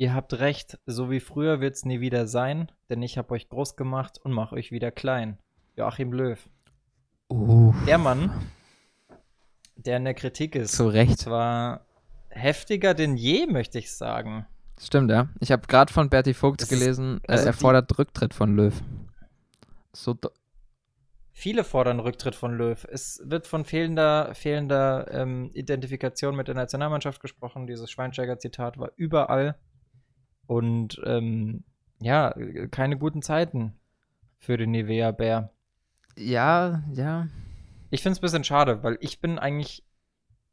Ihr 0.00 0.14
habt 0.14 0.32
recht, 0.38 0.78
so 0.86 1.10
wie 1.10 1.18
früher 1.18 1.60
wird's 1.60 1.84
nie 1.84 2.00
wieder 2.00 2.28
sein, 2.28 2.70
denn 2.88 3.02
ich 3.02 3.18
hab 3.18 3.32
euch 3.32 3.48
groß 3.48 3.74
gemacht 3.74 4.18
und 4.22 4.32
mach 4.32 4.52
euch 4.52 4.70
wieder 4.70 4.92
klein. 4.92 5.38
Joachim 5.76 6.12
Löw. 6.12 6.38
Uh, 7.28 7.74
Der 7.86 7.98
Mann, 7.98 8.30
der 9.74 9.96
in 9.96 10.04
der 10.04 10.14
Kritik 10.14 10.54
ist. 10.54 10.76
zu 10.76 10.86
Recht. 10.88 11.18
zwar 11.18 11.84
heftiger 12.28 12.94
denn 12.94 13.16
je, 13.16 13.46
möchte 13.46 13.78
ich 13.80 13.90
sagen. 13.92 14.46
Stimmt, 14.80 15.10
ja. 15.10 15.28
Ich 15.40 15.50
habe 15.50 15.66
gerade 15.66 15.92
von 15.92 16.08
Berti 16.08 16.32
Das 16.32 16.42
ist- 16.62 16.68
gelesen, 16.68 17.20
äh, 17.24 17.32
also 17.32 17.46
er 17.46 17.52
fordert 17.52 17.98
Rücktritt 17.98 18.34
von 18.34 18.54
Löw. 18.54 18.80
So, 19.92 20.16
Viele 21.32 21.62
fordern 21.64 21.98
Rücktritt 22.00 22.34
von 22.36 22.56
Löw. 22.56 22.84
Es 22.90 23.20
wird 23.24 23.46
von 23.48 23.64
fehlender, 23.64 24.32
fehlender 24.34 25.06
ähm, 25.12 25.50
Identifikation 25.54 26.34
mit 26.36 26.48
der 26.48 26.54
Nationalmannschaft 26.56 27.20
gesprochen. 27.20 27.66
Dieses 27.66 27.90
Schweinsteiger-Zitat 27.90 28.78
war 28.78 28.90
überall. 28.96 29.56
Und 30.48 30.98
ähm, 31.04 31.62
ja, 32.00 32.34
keine 32.70 32.96
guten 32.96 33.20
Zeiten 33.20 33.78
für 34.38 34.56
den 34.56 34.70
Nivea-Bär. 34.70 35.52
ja, 36.16 36.82
ja. 36.92 37.28
Ich 37.90 38.02
finde 38.02 38.14
es 38.14 38.18
ein 38.18 38.22
bisschen 38.22 38.44
schade, 38.44 38.82
weil 38.82 38.96
ich 39.00 39.20
bin 39.20 39.38
eigentlich 39.38 39.84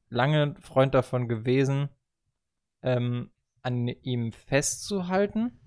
lange 0.09 0.55
Freund 0.59 0.93
davon 0.93 1.29
gewesen, 1.29 1.89
ähm, 2.81 3.31
an 3.61 3.87
ihm 3.87 4.33
festzuhalten. 4.33 5.59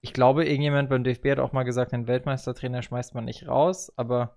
Ich 0.00 0.12
glaube, 0.12 0.46
irgendjemand 0.46 0.90
beim 0.90 1.04
DFB 1.04 1.30
hat 1.30 1.38
auch 1.38 1.52
mal 1.52 1.62
gesagt, 1.62 1.92
einen 1.92 2.08
Weltmeistertrainer 2.08 2.82
schmeißt 2.82 3.14
man 3.14 3.24
nicht 3.24 3.46
raus, 3.46 3.92
aber 3.96 4.36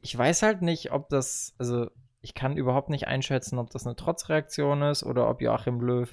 ich 0.00 0.16
weiß 0.16 0.42
halt 0.42 0.62
nicht, 0.62 0.90
ob 0.90 1.10
das, 1.10 1.54
also 1.58 1.90
ich 2.22 2.32
kann 2.32 2.56
überhaupt 2.56 2.88
nicht 2.88 3.08
einschätzen, 3.08 3.58
ob 3.58 3.68
das 3.70 3.86
eine 3.86 3.96
Trotzreaktion 3.96 4.82
ist 4.82 5.04
oder 5.04 5.28
ob 5.28 5.42
Joachim 5.42 5.80
Löw 5.80 6.10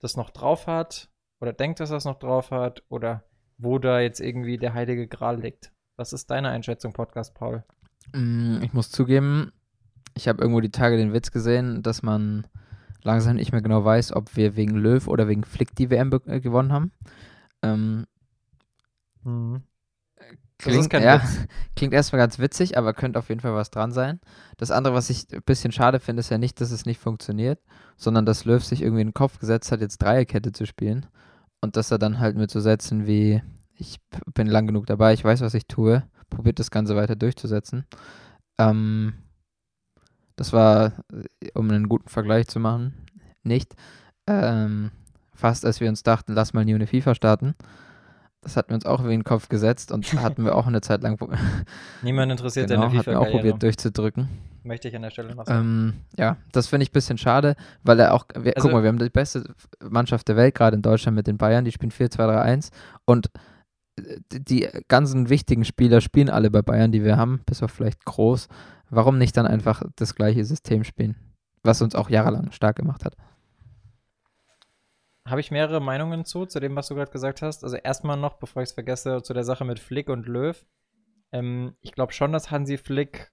das 0.00 0.16
noch 0.16 0.30
drauf 0.30 0.66
hat 0.66 1.08
oder 1.40 1.52
denkt, 1.52 1.80
dass 1.80 1.90
er 1.90 1.96
es 1.98 2.04
noch 2.04 2.18
drauf 2.18 2.50
hat 2.50 2.82
oder 2.88 3.24
wo 3.58 3.78
da 3.78 4.00
jetzt 4.00 4.20
irgendwie 4.20 4.56
der 4.56 4.74
heilige 4.74 5.08
Gral 5.08 5.40
liegt. 5.40 5.72
Was 5.96 6.12
ist 6.12 6.30
deine 6.30 6.48
Einschätzung, 6.50 6.92
Podcast 6.92 7.34
Paul? 7.34 7.64
Mm, 8.12 8.62
Ich 8.62 8.72
muss 8.72 8.90
zugeben, 8.90 9.52
ich 10.14 10.28
habe 10.28 10.40
irgendwo 10.40 10.60
die 10.60 10.70
Tage 10.70 10.96
den 10.96 11.12
Witz 11.12 11.30
gesehen, 11.32 11.82
dass 11.82 12.02
man 12.02 12.46
langsam 13.02 13.36
nicht 13.36 13.52
mehr 13.52 13.62
genau 13.62 13.84
weiß, 13.84 14.12
ob 14.14 14.36
wir 14.36 14.56
wegen 14.56 14.76
Löw 14.76 15.06
oder 15.08 15.28
wegen 15.28 15.44
Flick 15.44 15.74
die 15.74 15.90
WM 15.90 16.10
äh, 16.26 16.40
gewonnen 16.40 16.72
haben. 16.72 16.92
Ähm, 17.62 18.06
Das 19.24 19.62
kein 20.58 21.02
ja, 21.02 21.22
klingt 21.76 21.94
erstmal 21.94 22.18
ganz 22.18 22.38
witzig, 22.38 22.76
aber 22.76 22.92
könnte 22.92 23.18
auf 23.18 23.28
jeden 23.28 23.40
Fall 23.40 23.54
was 23.54 23.70
dran 23.70 23.92
sein. 23.92 24.20
Das 24.56 24.70
andere, 24.70 24.94
was 24.94 25.08
ich 25.08 25.26
ein 25.32 25.42
bisschen 25.42 25.72
schade 25.72 26.00
finde, 26.00 26.20
ist 26.20 26.30
ja 26.30 26.38
nicht, 26.38 26.60
dass 26.60 26.72
es 26.72 26.84
nicht 26.84 27.00
funktioniert, 27.00 27.60
sondern 27.96 28.26
dass 28.26 28.44
Löw 28.44 28.62
sich 28.64 28.82
irgendwie 28.82 29.02
in 29.02 29.08
den 29.08 29.14
Kopf 29.14 29.38
gesetzt 29.38 29.70
hat, 29.70 29.80
jetzt 29.80 29.98
Dreierkette 29.98 30.52
zu 30.52 30.66
spielen. 30.66 31.06
Und 31.60 31.76
dass 31.76 31.90
er 31.90 31.98
dann 31.98 32.18
halt 32.18 32.36
mit 32.36 32.50
so 32.50 32.60
Sätzen 32.60 33.06
wie, 33.06 33.42
ich 33.74 33.98
bin 34.34 34.48
lang 34.48 34.66
genug 34.66 34.86
dabei, 34.86 35.12
ich 35.12 35.24
weiß, 35.24 35.40
was 35.40 35.54
ich 35.54 35.66
tue, 35.66 36.02
probiert 36.28 36.58
das 36.58 36.70
Ganze 36.70 36.96
weiter 36.96 37.16
durchzusetzen. 37.16 37.86
Ähm, 38.58 39.14
das 40.36 40.52
war, 40.52 40.92
äh, 41.12 41.50
um 41.54 41.70
einen 41.70 41.88
guten 41.88 42.08
Vergleich 42.08 42.48
zu 42.48 42.60
machen, 42.60 42.94
nicht. 43.42 43.74
Ähm, 44.26 44.90
fast 45.34 45.64
als 45.64 45.80
wir 45.80 45.88
uns 45.88 46.02
dachten, 46.02 46.32
lass 46.32 46.52
mal 46.52 46.64
nie 46.64 46.74
eine 46.74 46.86
FIFA 46.86 47.14
starten. 47.14 47.54
Das 48.48 48.56
hatten 48.56 48.70
wir 48.70 48.76
uns 48.76 48.86
auch 48.86 49.00
in 49.00 49.10
den 49.10 49.24
Kopf 49.24 49.50
gesetzt 49.50 49.92
und 49.92 50.10
hatten 50.22 50.42
wir 50.42 50.54
auch 50.54 50.66
eine 50.66 50.80
Zeit 50.80 51.02
lang 51.02 51.18
Niemand 52.02 52.32
interessiert 52.32 52.68
genau, 52.68 52.86
deine 52.86 52.98
hatten 52.98 53.10
wir 53.10 53.20
auch 53.20 53.30
probiert 53.30 53.62
durchzudrücken. 53.62 54.28
Möchte 54.64 54.88
ich 54.88 54.96
an 54.96 55.02
der 55.02 55.10
Stelle 55.10 55.34
noch 55.34 55.44
sagen. 55.44 55.60
Ähm, 55.60 55.94
ja, 56.16 56.38
das 56.52 56.66
finde 56.66 56.84
ich 56.84 56.88
ein 56.90 56.92
bisschen 56.94 57.18
schade, 57.18 57.56
weil 57.82 58.00
er 58.00 58.14
auch, 58.14 58.24
wir, 58.34 58.56
Also- 58.56 58.68
guck 58.68 58.72
mal, 58.72 58.82
wir 58.82 58.88
haben 58.88 58.98
die 58.98 59.10
beste 59.10 59.54
Mannschaft 59.86 60.28
der 60.28 60.36
Welt 60.36 60.54
gerade 60.54 60.76
in 60.76 60.82
Deutschland 60.82 61.14
mit 61.14 61.26
den 61.26 61.36
Bayern, 61.36 61.66
die 61.66 61.72
spielen 61.72 61.92
4-2-3-1 61.92 62.70
und 63.04 63.30
äh, 64.00 64.16
die 64.30 64.66
ganzen 64.88 65.28
wichtigen 65.28 65.66
Spieler 65.66 66.00
spielen 66.00 66.30
alle 66.30 66.50
bei 66.50 66.62
Bayern, 66.62 66.90
die 66.90 67.04
wir 67.04 67.18
haben, 67.18 67.42
bis 67.44 67.62
auf 67.62 67.70
vielleicht 67.70 68.06
Groß. 68.06 68.48
Warum 68.88 69.18
nicht 69.18 69.36
dann 69.36 69.46
einfach 69.46 69.82
das 69.96 70.14
gleiche 70.14 70.42
System 70.46 70.84
spielen, 70.84 71.16
was 71.62 71.82
uns 71.82 71.94
auch 71.94 72.08
jahrelang 72.08 72.50
stark 72.52 72.76
gemacht 72.76 73.04
hat? 73.04 73.14
Habe 75.28 75.40
ich 75.40 75.50
mehrere 75.50 75.80
Meinungen 75.80 76.24
zu, 76.24 76.46
zu 76.46 76.60
dem, 76.60 76.76
was 76.76 76.88
du 76.88 76.94
gerade 76.94 77.10
gesagt 77.10 77.42
hast. 77.42 77.64
Also 77.64 77.76
erstmal 77.76 78.16
noch, 78.16 78.38
bevor 78.38 78.62
ich 78.62 78.70
es 78.70 78.74
vergesse, 78.74 79.22
zu 79.22 79.34
der 79.34 79.44
Sache 79.44 79.64
mit 79.64 79.78
Flick 79.78 80.08
und 80.08 80.26
Löw. 80.26 80.64
Ähm, 81.32 81.76
ich 81.80 81.92
glaube 81.92 82.12
schon, 82.12 82.32
dass 82.32 82.50
Hansi 82.50 82.78
Flick, 82.78 83.32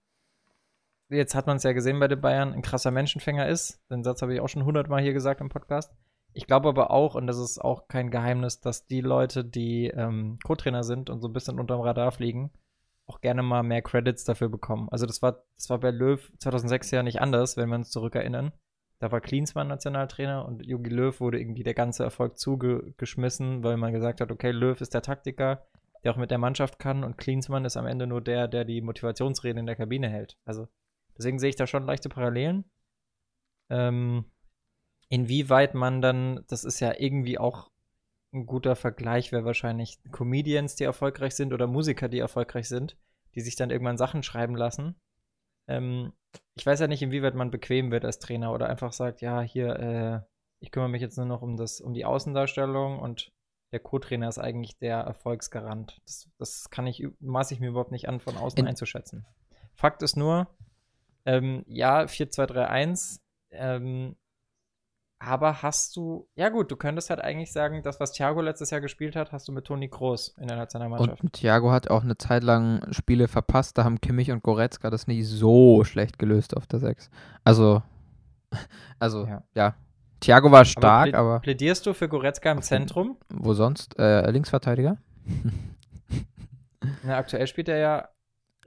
jetzt 1.10 1.36
hat 1.36 1.48
man 1.48 1.58
es 1.58 1.64
ja 1.64 1.74
gesehen 1.74 2.00
bei 2.00 2.08
den 2.08 2.22
Bayern, 2.22 2.54
ein 2.54 2.62
krasser 2.62 2.92
Menschenfänger 2.92 3.48
ist. 3.48 3.82
Den 3.90 4.04
Satz 4.04 4.22
habe 4.22 4.34
ich 4.34 4.42
auch 4.42 4.50
schon 4.50 4.66
hundertmal 4.66 5.02
hier 5.02 5.14
gesagt 5.14 5.42
im 5.42 5.50
Podcast. 5.50 5.94
Ich 6.34 6.48
glaube 6.48 6.68
aber 6.68 6.92
auch, 6.92 7.16
und 7.16 7.28
das 7.28 7.38
ist 7.38 7.60
auch 7.60 7.88
kein 7.88 8.12
Geheimnis, 8.12 8.60
dass 8.60 8.86
die 8.88 9.00
Leute, 9.00 9.46
die 9.46 9.88
ähm, 9.88 10.38
Co-Trainer 10.44 10.84
sind 10.84 11.10
und 11.10 11.22
so 11.22 11.30
ein 11.30 11.34
bisschen 11.34 11.60
unterm 11.60 11.80
Radar 11.80 12.12
fliegen, 12.12 12.52
auch 13.06 13.22
gerne 13.22 13.42
mal 13.42 13.64
mehr 13.64 13.82
Credits 13.82 14.26
dafür 14.26 14.50
bekommen. 14.50 14.90
Also 14.92 15.06
das 15.06 15.22
war, 15.22 15.46
das 15.56 15.70
war 15.70 15.80
bei 15.80 15.92
Löw 15.92 16.20
2006 16.40 16.92
ja 16.92 17.04
nicht 17.04 17.22
anders, 17.22 17.56
wenn 17.56 17.70
wir 17.70 17.76
uns 17.76 17.90
zurückerinnern. 17.90 18.52
Da 19.00 19.12
war 19.12 19.22
Klinsmann 19.22 19.68
Nationaltrainer 19.68 20.46
und 20.46 20.66
Jogi 20.66 20.90
Löw 20.90 21.20
wurde 21.20 21.40
irgendwie 21.40 21.64
der 21.64 21.74
ganze 21.74 22.04
Erfolg 22.04 22.38
zugeschmissen, 22.38 23.64
weil 23.64 23.78
man 23.78 23.94
gesagt 23.94 24.22
hat, 24.22 24.32
okay, 24.32 24.52
Löw 24.52 24.80
ist 24.80 24.94
der 24.94 25.02
Taktiker, 25.02 25.66
der 26.04 26.14
auch 26.14 26.18
mit 26.18 26.32
der 26.32 26.38
Mannschaft 26.38 26.80
kann 26.80 27.04
und 27.04 27.18
Klinsmann 27.18 27.66
ist 27.66 27.78
am 27.78 27.88
Ende 27.88 28.08
nur 28.08 28.22
der, 28.22 28.48
der 28.48 28.64
die 28.64 28.82
Motivationsreden 28.82 29.60
in 29.60 29.66
der 29.66 29.76
Kabine 29.76 30.10
hält. 30.10 30.38
Also 30.46 30.68
deswegen 31.18 31.40
sehe 31.40 31.50
ich 31.50 31.56
da 31.56 31.68
schon 31.68 31.86
leichte 31.86 32.10
Parallelen. 32.10 32.64
Ähm, 33.70 34.26
inwieweit 35.10 35.74
man 35.74 36.02
dann, 36.02 36.46
das 36.48 36.64
ist 36.64 36.80
ja 36.80 36.94
irgendwie 36.98 37.38
auch 37.38 37.72
ein 38.34 38.46
guter 38.46 38.76
Vergleich, 38.76 39.32
wäre 39.32 39.46
wahrscheinlich 39.46 39.98
Comedians, 40.12 40.76
die 40.76 40.84
erfolgreich 40.84 41.36
sind 41.36 41.54
oder 41.54 41.68
Musiker, 41.68 42.08
die 42.08 42.20
erfolgreich 42.20 42.68
sind, 42.68 42.98
die 43.34 43.42
sich 43.42 43.56
dann 43.56 43.72
irgendwann 43.72 43.98
Sachen 43.98 44.24
schreiben 44.24 44.56
lassen. 44.56 44.96
Ähm, 45.68 46.14
ich 46.56 46.66
weiß 46.66 46.80
ja 46.80 46.88
nicht, 46.88 47.02
inwieweit 47.02 47.36
man 47.36 47.52
bequem 47.52 47.92
wird 47.92 48.06
als 48.06 48.20
Trainer 48.20 48.54
oder 48.54 48.68
einfach 48.70 48.94
sagt, 48.94 49.22
ja, 49.22 49.42
hier, 49.42 49.80
äh, 49.80 50.20
ich 50.60 50.72
kümmere 50.72 50.90
mich 50.90 51.02
jetzt 51.02 51.18
nur 51.18 51.26
noch 51.26 51.42
um 51.42 51.58
das, 51.58 51.82
um 51.82 51.94
die 51.94 52.06
Außendarstellung 52.06 53.00
und 53.00 53.32
der 53.72 53.80
Co-Trainer 53.80 54.30
ist 54.30 54.38
eigentlich 54.40 54.78
der 54.78 55.00
Erfolgsgarant. 55.00 56.00
Das, 56.06 56.30
das 56.38 56.70
kann 56.70 56.88
ich, 56.88 57.08
maße 57.20 57.54
ich 57.54 57.60
mir 57.60 57.70
überhaupt 57.70 57.92
nicht 57.92 58.08
an, 58.08 58.20
von 58.20 58.38
außen 58.38 58.60
In- 58.60 58.68
einzuschätzen. 58.68 59.26
Fakt 59.74 60.02
ist 60.02 60.16
nur, 60.16 60.48
ähm, 61.26 61.64
ja, 61.68 62.04
4-2-3-1, 62.04 63.20
ähm, 63.52 64.16
aber 65.20 65.62
hast 65.64 65.96
du, 65.96 66.28
ja 66.36 66.50
gut, 66.50 66.70
du 66.72 66.76
könntest 66.76 67.10
halt 67.10 67.22
eigentlich 67.22 67.52
sagen, 67.52 67.82
das, 67.84 68.00
was 68.00 68.12
Thiago 68.12 68.42
letztes 68.42 68.70
Jahr 68.70 68.82
gespielt 68.82 69.16
hat, 69.16 69.32
hast 69.32 69.48
du 69.48 69.52
mit 69.52 69.66
Toni 69.66 69.88
Kroos 69.90 70.36
in 70.40 70.48
der 70.48 70.58
Nationalmannschaft. 70.58 71.22
Und 71.24 71.34
Thiago 71.34 71.72
hat 71.72 71.90
auch 71.90 72.04
eine 72.04 72.18
Zeit 72.18 72.44
lang 72.44 72.86
Spiele 72.92 73.28
verpasst, 73.28 73.78
da 73.78 73.84
haben 73.86 74.02
Kimmich 74.02 74.32
und 74.32 74.44
Goretzka 74.44 74.90
das 74.90 75.08
nicht 75.08 75.28
so 75.28 75.84
schlecht 75.84 76.20
gelöst 76.20 76.56
auf 76.56 76.68
der 76.68 76.80
6. 76.80 77.10
Also, 77.44 77.82
also, 79.00 79.26
Ja. 79.26 79.44
ja. 79.56 79.76
Thiago 80.22 80.52
war 80.52 80.66
stark, 80.66 81.10
plä- 81.10 81.16
aber, 81.16 81.40
Plädierst 81.40 81.86
du 81.86 81.94
für 81.94 82.08
Goretzka 82.10 82.52
im 82.52 82.62
Zentrum? 82.62 83.18
wo 83.30 83.54
sonst? 83.54 83.98
Äh, 84.00 84.30
Linksverteidiger? 84.32 84.98
Na, 87.04 87.18
aktuell 87.18 87.48
spielt 87.48 87.68
er 87.70 87.78
ja 87.78 88.10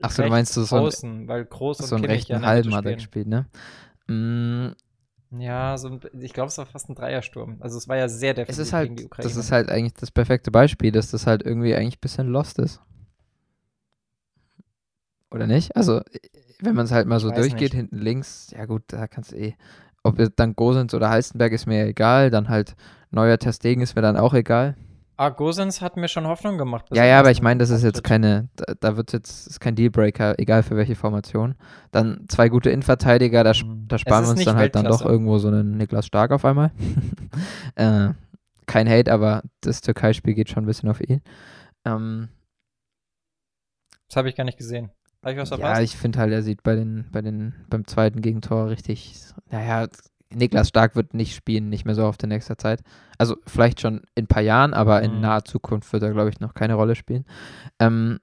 Ach 0.01 0.11
so, 0.11 0.23
du 0.23 0.29
meinst, 0.29 0.53
so 0.53 0.61
ein- 0.75 0.81
außen, 0.83 1.27
weil 1.27 1.45
und 1.51 1.73
so 1.75 1.95
einen 1.95 2.05
Kimmich 2.05 2.27
ja 2.29 2.37
rechten 2.37 2.41
der 2.41 2.49
Halben 2.49 2.75
hat 2.75 2.85
er 2.85 2.93
gespielt, 2.93 3.27
ne? 3.27 3.47
Mm, 4.07 4.69
Ja, 5.31 5.77
so 5.77 5.89
ein, 5.89 5.99
ich 6.19 6.33
glaube, 6.33 6.47
es 6.47 6.57
war 6.57 6.65
fast 6.65 6.89
ein 6.89 6.95
Dreiersturm. 6.95 7.57
Also 7.59 7.77
es 7.77 7.87
war 7.87 7.97
ja 7.97 8.07
sehr 8.09 8.31
es 8.31 8.37
defensiv 8.37 8.63
ist 8.63 8.73
halt, 8.73 8.85
gegen 8.85 8.95
die 8.95 9.05
Ukraine. 9.05 9.29
das 9.29 9.37
ist 9.37 9.51
halt 9.51 9.69
eigentlich 9.69 9.93
das 9.93 10.11
perfekte 10.11 10.49
Beispiel, 10.49 10.91
dass 10.91 11.11
das 11.11 11.27
halt 11.27 11.43
irgendwie 11.43 11.75
eigentlich 11.75 11.97
ein 11.97 12.01
bisschen 12.01 12.27
lost 12.27 12.57
ist. 12.57 12.81
Oder 15.31 15.45
nicht? 15.45 15.75
Also, 15.75 16.01
wenn 16.59 16.75
man 16.75 16.85
es 16.85 16.91
halt 16.91 17.07
mal 17.07 17.19
so 17.19 17.29
durchgeht, 17.29 17.61
nicht. 17.61 17.73
hinten 17.73 17.99
links, 17.99 18.51
ja 18.51 18.65
gut, 18.65 18.83
da 18.87 19.07
kannst 19.07 19.31
du 19.31 19.35
eh. 19.35 19.53
Ob 20.01 20.17
dann 20.35 20.55
Gosens 20.55 20.93
oder 20.93 21.09
Heistenberg 21.09 21.51
ist 21.51 21.67
mir 21.67 21.85
egal, 21.85 22.31
dann 22.31 22.49
halt 22.49 22.75
neuer 23.11 23.37
Testegen 23.37 23.83
ist 23.83 23.95
mir 23.95 24.01
dann 24.01 24.17
auch 24.17 24.33
egal. 24.33 24.75
Ah, 25.19 25.29
Gosens 25.29 25.81
hat 25.81 25.97
mir 25.97 26.07
schon 26.07 26.25
Hoffnung 26.25 26.57
gemacht. 26.57 26.85
Ja, 26.91 27.03
ja, 27.05 27.19
aber 27.19 27.29
ich 27.29 27.41
meine, 27.41 27.59
das 27.59 27.69
ist 27.69 27.83
jetzt 27.83 28.03
keine, 28.03 28.47
da, 28.55 28.73
da 28.79 28.97
wird 28.97 29.11
jetzt, 29.11 29.47
ist 29.47 29.59
kein 29.59 29.75
Dealbreaker, 29.75 30.39
egal 30.39 30.63
für 30.63 30.77
welche 30.77 30.95
Formation. 30.95 31.55
Dann 31.91 32.25
zwei 32.29 32.47
gute 32.49 32.69
Innenverteidiger, 32.69 33.43
da, 33.43 33.51
Mhm. 33.51 33.87
da 33.87 33.97
sparen 33.97 34.25
wir 34.25 34.31
uns 34.31 34.45
dann 34.45 34.55
halt 34.55 34.75
dann 34.75 34.85
doch 34.85 35.05
irgendwo 35.05 35.37
so 35.37 35.49
einen 35.49 35.77
Niklas 35.77 36.05
Stark 36.05 36.31
auf 36.31 36.45
einmal. 36.45 36.71
äh, 37.75 38.09
kein 38.65 38.89
Hate, 38.89 39.11
aber 39.11 39.43
das 39.61 39.81
Türkei-Spiel 39.81 40.35
geht 40.35 40.49
schon 40.49 40.63
ein 40.63 40.67
bisschen 40.67 40.89
auf 40.89 41.01
ihn. 41.01 41.21
Ähm, 41.85 42.29
Das 44.07 44.15
habe 44.15 44.29
ich 44.29 44.35
gar 44.35 44.45
nicht 44.45 44.57
gesehen. 44.57 44.89
Habe 45.21 45.33
ich 45.33 45.39
was 45.39 45.59
ja, 45.59 45.81
ich 45.81 45.97
finde 45.97 46.19
halt, 46.19 46.31
er 46.31 46.43
sieht 46.43 46.63
bei 46.63 46.75
den, 46.75 47.05
bei 47.11 47.21
den, 47.21 47.53
beim 47.69 47.85
zweiten 47.85 48.21
Gegentor 48.21 48.69
richtig, 48.69 49.15
naja, 49.51 49.87
Niklas 50.33 50.69
Stark 50.69 50.95
wird 50.95 51.13
nicht 51.13 51.35
spielen, 51.35 51.69
nicht 51.69 51.85
mehr 51.85 51.95
so 51.95 52.05
oft 52.05 52.21
in 52.23 52.29
nächster 52.29 52.57
Zeit. 52.57 52.81
Also 53.17 53.35
vielleicht 53.47 53.81
schon 53.81 54.03
in 54.15 54.25
ein 54.25 54.27
paar 54.27 54.43
Jahren, 54.43 54.73
aber 54.73 55.01
in 55.01 55.15
Mhm. 55.15 55.21
naher 55.21 55.43
Zukunft 55.45 55.91
wird 55.91 56.03
er, 56.03 56.11
glaube 56.11 56.29
ich, 56.29 56.39
noch 56.39 56.53
keine 56.53 56.75
Rolle 56.75 56.95
spielen. 56.95 57.25
Ähm, 57.79 58.19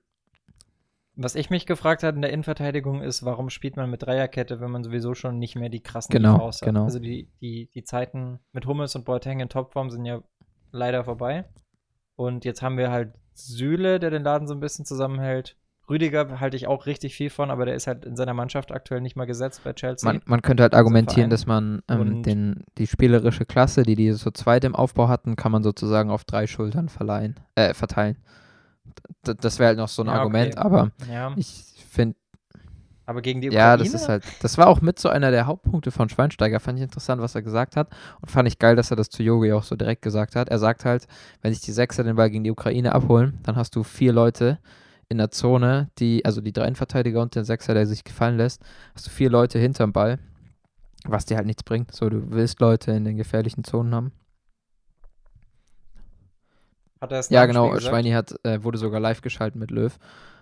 Was 1.16 1.34
ich 1.34 1.48
mich 1.50 1.64
gefragt 1.66 2.02
habe 2.02 2.14
in 2.16 2.22
der 2.22 2.32
Innenverteidigung 2.32 3.00
ist, 3.02 3.24
warum 3.24 3.48
spielt 3.50 3.76
man 3.76 3.90
mit 3.90 4.02
Dreierkette, 4.02 4.60
wenn 4.60 4.70
man 4.70 4.84
sowieso 4.84 5.14
schon 5.14 5.38
nicht 5.38 5.56
mehr 5.56 5.68
die 5.70 5.82
krassen 5.82 6.12
Genau, 6.12 6.46
hat? 6.48 6.60
genau. 6.60 6.84
Also 6.84 6.98
die, 6.98 7.28
die, 7.40 7.70
die 7.74 7.84
Zeiten 7.84 8.38
mit 8.52 8.66
Hummels 8.66 8.94
und 8.96 9.04
Boateng 9.06 9.40
in 9.40 9.48
Topform 9.48 9.90
sind 9.90 10.04
ja 10.04 10.20
leider 10.72 11.04
vorbei. 11.04 11.44
Und 12.16 12.44
jetzt 12.44 12.62
haben 12.62 12.76
wir 12.78 12.90
halt 12.90 13.14
Süle, 13.34 13.98
der 13.98 14.10
den 14.10 14.22
Laden 14.22 14.46
so 14.46 14.54
ein 14.54 14.60
bisschen 14.60 14.84
zusammenhält. 14.84 15.56
Rüdiger 15.88 16.40
halte 16.40 16.56
ich 16.56 16.66
auch 16.66 16.86
richtig 16.86 17.14
viel 17.14 17.30
von, 17.30 17.50
aber 17.50 17.64
der 17.64 17.74
ist 17.74 17.86
halt 17.86 18.04
in 18.04 18.16
seiner 18.16 18.34
Mannschaft 18.34 18.72
aktuell 18.72 19.00
nicht 19.00 19.14
mal 19.14 19.24
gesetzt 19.26 19.62
bei 19.62 19.72
Chelsea. 19.72 20.10
Man, 20.10 20.20
man 20.26 20.42
könnte 20.42 20.62
halt 20.64 20.74
argumentieren, 20.74 21.28
Verein. 21.28 21.30
dass 21.30 21.46
man 21.46 21.82
ähm, 21.88 22.22
den, 22.22 22.64
die 22.76 22.86
spielerische 22.86 23.44
Klasse, 23.46 23.84
die 23.84 23.94
die 23.94 24.12
so 24.12 24.30
zweit 24.30 24.64
im 24.64 24.74
Aufbau 24.74 25.08
hatten, 25.08 25.36
kann 25.36 25.52
man 25.52 25.62
sozusagen 25.62 26.10
auf 26.10 26.24
drei 26.24 26.46
Schultern 26.46 26.88
verleihen, 26.88 27.36
äh, 27.54 27.72
verteilen. 27.72 28.16
D 29.26 29.34
das 29.40 29.58
wäre 29.58 29.68
halt 29.68 29.78
noch 29.78 29.88
so 29.88 30.02
ein 30.02 30.06
Ja, 30.06 30.12
okay. 30.12 30.20
Argument, 30.20 30.58
aber 30.58 30.90
ja, 31.10 31.32
ich 31.36 31.64
finde, 31.88 32.16
aber 33.04 33.22
gegen 33.22 33.40
die 33.40 33.48
Ukraine? 33.48 33.64
ja, 33.64 33.76
das 33.76 33.94
ist 33.94 34.08
halt, 34.08 34.24
das 34.42 34.58
war 34.58 34.66
auch 34.66 34.80
mit 34.80 34.98
so 34.98 35.08
einer 35.08 35.30
der 35.30 35.46
Hauptpunkte 35.46 35.92
von 35.92 36.08
Schweinsteiger, 36.08 36.58
fand 36.58 36.78
ich 36.78 36.82
interessant, 36.82 37.22
was 37.22 37.36
er 37.36 37.42
gesagt 37.42 37.76
hat 37.76 37.88
und 38.20 38.30
fand 38.30 38.48
ich 38.48 38.58
geil, 38.58 38.74
dass 38.74 38.90
er 38.90 38.96
das 38.96 39.10
zu 39.10 39.22
Yogi 39.22 39.52
auch 39.52 39.62
so 39.62 39.76
direkt 39.76 40.02
gesagt 40.02 40.34
hat. 40.34 40.48
Er 40.48 40.58
sagt 40.58 40.84
halt, 40.84 41.06
wenn 41.42 41.52
sich 41.52 41.62
die 41.62 41.72
Sechser 41.72 42.02
den 42.02 42.16
Ball 42.16 42.30
gegen 42.30 42.42
die 42.42 42.50
Ukraine 42.50 42.92
abholen, 42.94 43.38
dann 43.44 43.54
hast 43.54 43.76
du 43.76 43.84
vier 43.84 44.12
Leute 44.12 44.58
in 45.08 45.18
der 45.18 45.30
Zone, 45.30 45.90
die, 45.98 46.24
also 46.24 46.40
die 46.40 46.52
drei 46.52 46.74
Verteidiger 46.74 47.22
und 47.22 47.34
den 47.34 47.44
Sechser, 47.44 47.74
der 47.74 47.86
sich 47.86 48.04
gefallen 48.04 48.36
lässt, 48.36 48.62
hast 48.94 49.06
du 49.06 49.10
vier 49.10 49.30
Leute 49.30 49.58
hinterm 49.58 49.92
Ball, 49.92 50.18
was 51.04 51.26
dir 51.26 51.36
halt 51.36 51.46
nichts 51.46 51.62
bringt. 51.62 51.94
So, 51.94 52.08
du 52.10 52.30
willst 52.30 52.60
Leute 52.60 52.92
in 52.92 53.04
den 53.04 53.16
gefährlichen 53.16 53.64
Zonen 53.64 53.94
haben. 53.94 54.12
Hat 57.00 57.12
er 57.12 57.18
das 57.18 57.28
Ja, 57.30 57.46
genau. 57.46 57.70
Gesagt? 57.70 57.84
Schweini 57.88 58.10
hat, 58.10 58.34
äh, 58.44 58.62
wurde 58.64 58.78
sogar 58.78 59.00
live 59.00 59.20
geschaltet 59.20 59.56
mit 59.60 59.70
Löw. 59.70 59.96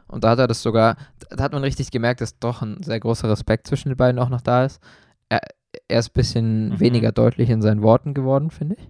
Und 0.07 0.25
da 0.25 0.31
hat 0.31 0.39
er 0.39 0.47
das 0.47 0.63
sogar, 0.63 0.97
da 1.31 1.43
hat 1.45 1.53
man 1.53 1.63
richtig 1.63 1.91
gemerkt, 1.91 2.21
dass 2.21 2.39
doch 2.39 2.63
ein 2.63 2.83
sehr 2.83 3.01
großer 3.01 3.29
Respekt 3.29 3.67
zwischen 3.67 3.89
den 3.89 3.97
beiden 3.97 4.19
auch 4.21 4.29
noch 4.29 4.43
da 4.43 4.65
ist. 4.65 4.81
Er, 5.29 5.41
er 5.89 5.99
ist 5.99 6.11
ein 6.11 6.15
bisschen 6.15 6.69
Mhm. 6.71 6.81
weniger 6.81 7.13
deutlich 7.13 7.51
in 7.51 7.63
seinen 7.63 7.83
Worten 7.83 8.15
geworden, 8.15 8.51
finde 8.51 8.77
ich. 8.77 8.89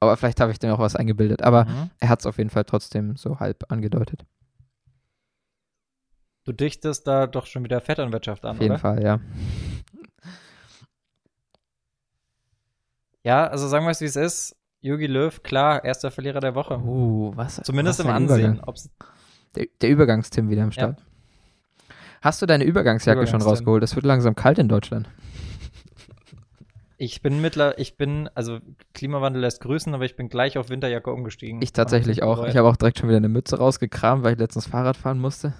Aber 0.00 0.16
vielleicht 0.16 0.40
habe 0.40 0.52
ich 0.52 0.58
dem 0.58 0.70
auch 0.70 0.78
was 0.78 0.96
eingebildet. 0.96 1.42
Aber 1.42 1.64
Mhm. 1.66 1.90
er 2.00 2.08
hat 2.08 2.20
es 2.20 2.26
auf 2.26 2.38
jeden 2.38 2.50
Fall 2.50 2.64
trotzdem 2.64 3.16
so 3.16 3.40
halb 3.40 3.70
angedeutet. 3.70 4.24
Du 6.48 6.54
dichtest 6.54 7.06
da 7.06 7.26
doch 7.26 7.44
schon 7.44 7.62
wieder 7.62 7.82
Vetternwirtschaft 7.82 8.46
an, 8.46 8.56
Auf 8.56 8.62
jeden 8.62 8.72
oder? 8.72 8.78
Fall, 8.78 9.02
ja. 9.02 9.20
Ja, 13.22 13.46
also 13.48 13.68
sagen 13.68 13.84
wir 13.84 13.90
es, 13.90 14.00
wie 14.00 14.06
es 14.06 14.16
ist. 14.16 14.56
Jogi 14.80 15.08
Löw, 15.08 15.42
klar, 15.42 15.84
erster 15.84 16.10
Verlierer 16.10 16.40
der 16.40 16.54
Woche. 16.54 16.78
Uh, 16.78 17.32
was? 17.36 17.56
Zumindest 17.64 17.98
was 17.98 18.06
im 18.06 18.12
Ansehen. 18.12 18.62
Der, 19.56 19.66
der 19.82 19.90
Übergangstim 19.90 20.48
wieder 20.48 20.62
am 20.62 20.72
Start. 20.72 21.04
Hast 22.22 22.40
du 22.40 22.46
deine 22.46 22.64
Übergangsjacke 22.64 23.26
schon 23.26 23.42
Übergangstim. 23.42 23.50
rausgeholt? 23.50 23.82
Es 23.82 23.94
wird 23.94 24.06
langsam 24.06 24.34
kalt 24.34 24.58
in 24.58 24.70
Deutschland. 24.70 25.06
ich 26.96 27.20
bin 27.20 27.42
mittler, 27.42 27.78
ich 27.78 27.98
bin, 27.98 28.30
also 28.34 28.60
Klimawandel 28.94 29.42
lässt 29.42 29.60
grüßen, 29.60 29.92
aber 29.92 30.06
ich 30.06 30.16
bin 30.16 30.30
gleich 30.30 30.56
auf 30.56 30.70
Winterjacke 30.70 31.12
umgestiegen. 31.12 31.60
Ich 31.60 31.74
tatsächlich 31.74 32.22
auch. 32.22 32.46
Ich 32.46 32.56
habe 32.56 32.66
auch 32.66 32.76
direkt 32.76 33.00
schon 33.00 33.10
wieder 33.10 33.18
eine 33.18 33.28
Mütze 33.28 33.58
rausgekramt, 33.58 34.24
weil 34.24 34.32
ich 34.32 34.38
letztens 34.38 34.66
Fahrrad 34.66 34.96
fahren 34.96 35.18
musste. 35.18 35.52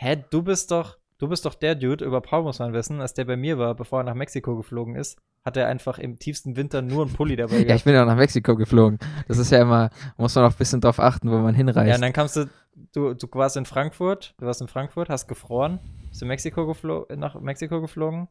Hä, 0.00 0.24
du 0.30 0.42
bist 0.42 0.70
doch, 0.70 0.96
du 1.18 1.26
bist 1.28 1.44
doch 1.44 1.54
der 1.54 1.74
Dude, 1.74 2.04
über 2.04 2.20
Paul 2.20 2.44
muss 2.44 2.60
man 2.60 2.72
wissen, 2.72 3.00
als 3.00 3.14
der 3.14 3.24
bei 3.24 3.36
mir 3.36 3.58
war, 3.58 3.74
bevor 3.74 4.00
er 4.00 4.04
nach 4.04 4.14
Mexiko 4.14 4.56
geflogen 4.56 4.94
ist, 4.94 5.18
hat 5.44 5.56
er 5.56 5.66
einfach 5.66 5.98
im 5.98 6.18
tiefsten 6.20 6.54
Winter 6.56 6.82
nur 6.82 7.04
einen 7.06 7.12
Pulli 7.14 7.34
dabei 7.34 7.58
Ja, 7.66 7.74
ich 7.74 7.82
bin 7.84 7.94
ja 7.94 8.04
nach 8.04 8.16
Mexiko 8.16 8.54
geflogen. 8.54 8.98
Das 9.26 9.38
ist 9.38 9.50
ja 9.50 9.60
immer, 9.60 9.90
muss 10.16 10.34
man 10.36 10.44
auch 10.44 10.52
ein 10.52 10.56
bisschen 10.56 10.80
drauf 10.80 11.00
achten, 11.00 11.30
wo 11.30 11.38
man 11.38 11.54
Ja, 11.54 11.58
hinreist. 11.58 11.96
und 11.96 12.02
dann 12.02 12.12
kamst 12.12 12.36
du, 12.36 12.48
du, 12.92 13.14
du 13.14 13.28
warst 13.32 13.56
in 13.56 13.64
Frankfurt, 13.66 14.34
du 14.38 14.46
warst 14.46 14.60
in 14.60 14.68
Frankfurt, 14.68 15.08
hast 15.08 15.26
gefroren, 15.26 15.80
bist 16.10 16.22
in 16.22 16.28
Mexiko 16.28 16.72
nach 17.16 17.40
Mexiko 17.40 17.80
geflogen, 17.80 18.28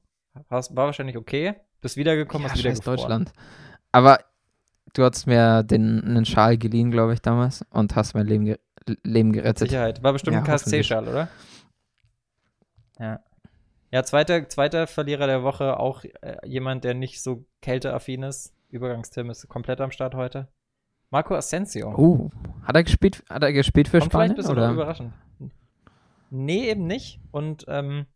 hast, 0.49 0.73
war 0.73 0.85
wahrscheinlich 0.85 1.17
okay, 1.17 1.55
bist 1.81 1.97
wiedergekommen, 1.97 2.47
ja, 2.47 2.53
hast 2.53 2.59
wieder 2.59 2.71
gefroren. 2.71 2.97
Deutschland. 2.97 3.33
Aber 3.91 4.19
du 4.93 5.03
hast 5.03 5.25
mir 5.27 5.63
den, 5.63 6.01
einen 6.05 6.25
Schal 6.25 6.57
geliehen, 6.57 6.91
glaube 6.91 7.13
ich, 7.13 7.21
damals 7.21 7.65
und 7.71 7.95
hast 7.97 8.13
mein 8.13 8.25
Leben, 8.27 8.45
ge 8.45 8.57
Leben 9.03 9.31
Mit 9.31 9.39
gerettet. 9.41 9.67
Sicherheit. 9.69 10.01
War 10.01 10.13
bestimmt 10.13 10.35
Ja, 10.35 10.39
ein 10.39 10.45
KSC-Schal, 10.45 11.09
oder? 11.09 11.27
Ja. 12.99 13.19
Ja, 13.91 14.03
zweiter, 14.03 14.49
zweiter 14.49 14.85
Verlierer 14.85 15.27
der 15.27 15.43
Woche, 15.43 15.79
auch 15.79 16.03
äh, 16.03 16.37
jemand, 16.45 16.83
der 16.83 16.93
nicht 16.93 17.21
so 17.21 17.45
kälteaffin 17.61 18.23
ist. 18.23 18.53
Übergangstim 18.69 19.29
ist 19.29 19.47
komplett 19.47 19.79
am 19.79 19.91
Start 19.91 20.13
heute. 20.13 20.49
Marco 21.09 21.35
Asensio. 21.35 21.97
Uh, 21.97 22.29
hat 22.63 22.75
er 22.75 22.83
gespielt, 22.83 23.23
hat 23.29 23.43
er 23.43 23.53
gespielt 23.53 23.87
für 23.87 23.99
Kommt 23.99 24.11
vielleicht 24.11 24.31
Spanien? 24.31 24.31
ein 24.31 24.35
bisschen 24.35 24.57
Oder? 24.57 24.71
überraschend. 24.71 25.13
Nee, 26.29 26.69
eben 26.69 26.85
nicht. 26.85 27.21
Und 27.31 27.63
ähm, 27.69 28.07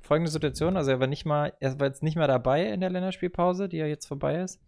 folgende 0.00 0.30
Situation, 0.30 0.76
also 0.76 0.90
er 0.90 1.00
war 1.00 1.06
nicht 1.06 1.24
mal, 1.24 1.54
er 1.60 1.80
war 1.80 1.86
jetzt 1.86 2.02
nicht 2.02 2.16
mehr 2.16 2.28
dabei 2.28 2.66
in 2.66 2.80
der 2.80 2.90
Länderspielpause, 2.90 3.68
die 3.68 3.78
ja 3.78 3.86
jetzt 3.86 4.06
vorbei 4.06 4.40
ist. 4.40 4.60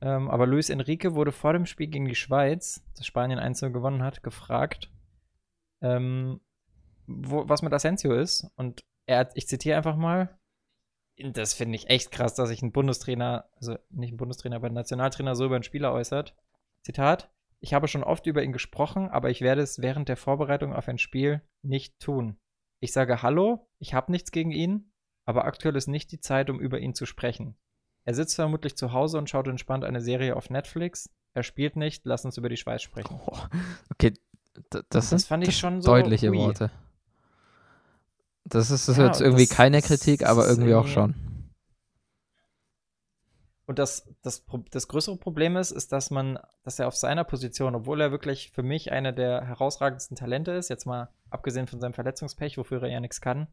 Ähm, 0.00 0.30
aber 0.30 0.46
Luis 0.46 0.70
Enrique 0.70 1.14
wurde 1.14 1.32
vor 1.32 1.52
dem 1.52 1.66
Spiel 1.66 1.88
gegen 1.88 2.06
die 2.06 2.14
Schweiz, 2.14 2.82
das 2.96 3.04
Spanien 3.04 3.38
1 3.38 3.60
gewonnen 3.60 4.02
hat, 4.02 4.22
gefragt, 4.22 4.90
ähm, 5.82 6.40
wo, 7.06 7.46
was 7.46 7.60
mit 7.60 7.74
Asensio 7.74 8.14
ist. 8.14 8.50
Und 8.56 8.82
er 9.10 9.28
ich 9.34 9.48
zitiere 9.48 9.76
einfach 9.76 9.96
mal, 9.96 10.38
das 11.18 11.52
finde 11.52 11.76
ich 11.76 11.90
echt 11.90 12.12
krass, 12.12 12.34
dass 12.34 12.48
sich 12.48 12.62
ein 12.62 12.72
Bundestrainer, 12.72 13.50
also 13.56 13.76
nicht 13.90 14.12
ein 14.12 14.16
Bundestrainer, 14.16 14.56
aber 14.56 14.68
ein 14.68 14.74
Nationaltrainer 14.74 15.34
so 15.34 15.44
über 15.44 15.56
einen 15.56 15.64
Spieler 15.64 15.92
äußert. 15.92 16.34
Zitat, 16.82 17.30
ich 17.58 17.74
habe 17.74 17.88
schon 17.88 18.04
oft 18.04 18.26
über 18.26 18.42
ihn 18.42 18.52
gesprochen, 18.52 19.10
aber 19.10 19.28
ich 19.28 19.42
werde 19.42 19.60
es 19.60 19.80
während 19.82 20.08
der 20.08 20.16
Vorbereitung 20.16 20.72
auf 20.72 20.88
ein 20.88 20.96
Spiel 20.96 21.42
nicht 21.62 21.98
tun. 21.98 22.38
Ich 22.80 22.92
sage 22.92 23.20
Hallo, 23.20 23.68
ich 23.78 23.92
habe 23.92 24.12
nichts 24.12 24.30
gegen 24.30 24.52
ihn, 24.52 24.92
aber 25.26 25.44
aktuell 25.44 25.76
ist 25.76 25.88
nicht 25.88 26.12
die 26.12 26.20
Zeit, 26.20 26.48
um 26.48 26.60
über 26.60 26.78
ihn 26.78 26.94
zu 26.94 27.04
sprechen. 27.04 27.56
Er 28.04 28.14
sitzt 28.14 28.36
vermutlich 28.36 28.76
zu 28.76 28.92
Hause 28.92 29.18
und 29.18 29.28
schaut 29.28 29.46
entspannt 29.48 29.84
eine 29.84 30.00
Serie 30.00 30.36
auf 30.36 30.48
Netflix. 30.48 31.10
Er 31.34 31.42
spielt 31.42 31.76
nicht, 31.76 32.06
lass 32.06 32.24
uns 32.24 32.38
über 32.38 32.48
die 32.48 32.56
Schweiz 32.56 32.80
sprechen. 32.82 33.20
Okay, 33.92 34.14
das, 34.70 34.84
Das 34.88 35.10
sind 35.10 35.22
fand 35.24 35.42
ich 35.42 35.50
das 35.50 35.58
schon 35.58 35.82
so 35.82 35.90
deutliche 35.90 36.30
ui. 36.30 36.38
Worte. 36.38 36.70
Das 38.44 38.70
ist, 38.70 38.88
das 38.88 38.96
Ja, 38.96 39.06
jetzt 39.06 39.20
irgendwie 39.20 39.46
das 39.46 39.56
keine 39.56 39.82
Kritik, 39.82 40.26
aber 40.26 40.48
irgendwie 40.48 40.74
auch 40.74 40.86
schon. 40.86 41.14
Und 43.66 43.78
das, 43.78 44.12
das, 44.22 44.44
das 44.72 44.88
größere 44.88 45.16
Problem 45.16 45.56
ist, 45.56 45.70
ist, 45.70 45.92
dass 45.92 46.10
man, 46.10 46.40
dass 46.64 46.80
er 46.80 46.88
auf 46.88 46.96
seiner 46.96 47.22
Position, 47.22 47.76
obwohl 47.76 48.00
er 48.00 48.10
wirklich 48.10 48.50
für 48.50 48.64
mich 48.64 48.90
einer 48.90 49.12
der 49.12 49.46
herausragendsten 49.46 50.16
Talente 50.16 50.50
ist, 50.50 50.70
jetzt 50.70 50.86
mal 50.86 51.08
abgesehen 51.30 51.68
von 51.68 51.78
seinem 51.78 51.92
Verletzungspech, 51.94 52.58
wofür 52.58 52.82
er 52.82 52.88
ja 52.88 52.98
nichts 52.98 53.20
kann, 53.20 53.46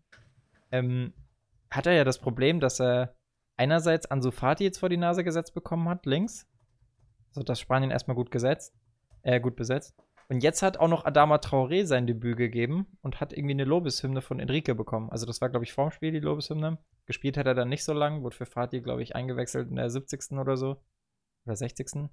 ähm, 0.71 1.13
hat 1.69 1.85
er 1.85 1.93
ja 1.93 2.03
das 2.03 2.17
Problem, 2.17 2.59
dass 2.59 2.79
er 2.79 3.15
einerseits 3.57 4.07
Ansu 4.07 4.31
Fati 4.31 4.63
jetzt 4.63 4.79
vor 4.79 4.89
die 4.89 4.97
Nase 4.97 5.23
gesetzt 5.23 5.53
bekommen 5.53 5.87
hat, 5.87 6.07
links. 6.07 6.47
Also 7.29 7.43
das 7.43 7.59
Spanien 7.59 7.91
erstmal 7.91 8.15
gut 8.15 8.31
gesetzt, 8.31 8.73
äh, 9.21 9.39
gut 9.39 9.55
besetzt. 9.55 9.95
Und 10.29 10.43
jetzt 10.43 10.61
hat 10.61 10.77
auch 10.77 10.89
noch 10.89 11.05
Adama 11.05 11.37
Traoré 11.37 11.85
sein 11.85 12.05
Debüt 12.05 12.35
gegeben 12.35 12.97
und 13.01 13.21
hat 13.21 13.31
irgendwie 13.31 13.53
eine 13.53 13.63
Lobeshymne 13.63 14.21
von 14.21 14.39
Enrique 14.39 14.75
bekommen. 14.75 15.09
Also 15.09 15.25
das 15.25 15.39
war, 15.39 15.49
glaube 15.49 15.63
ich, 15.63 15.71
vorm 15.71 15.91
Spiel 15.91 16.11
die 16.11 16.19
Lobeshymne. 16.19 16.77
Gespielt 17.05 17.37
hat 17.37 17.45
er 17.45 17.55
dann 17.55 17.69
nicht 17.69 17.85
so 17.85 17.93
lang, 17.93 18.23
wurde 18.23 18.35
für 18.35 18.45
Fatih, 18.45 18.81
glaube 18.81 19.03
ich, 19.03 19.15
eingewechselt 19.15 19.69
in 19.69 19.77
der 19.77 19.89
70. 19.89 20.37
oder 20.37 20.57
so. 20.57 20.83
Oder 21.45 21.55
60. 21.55 22.09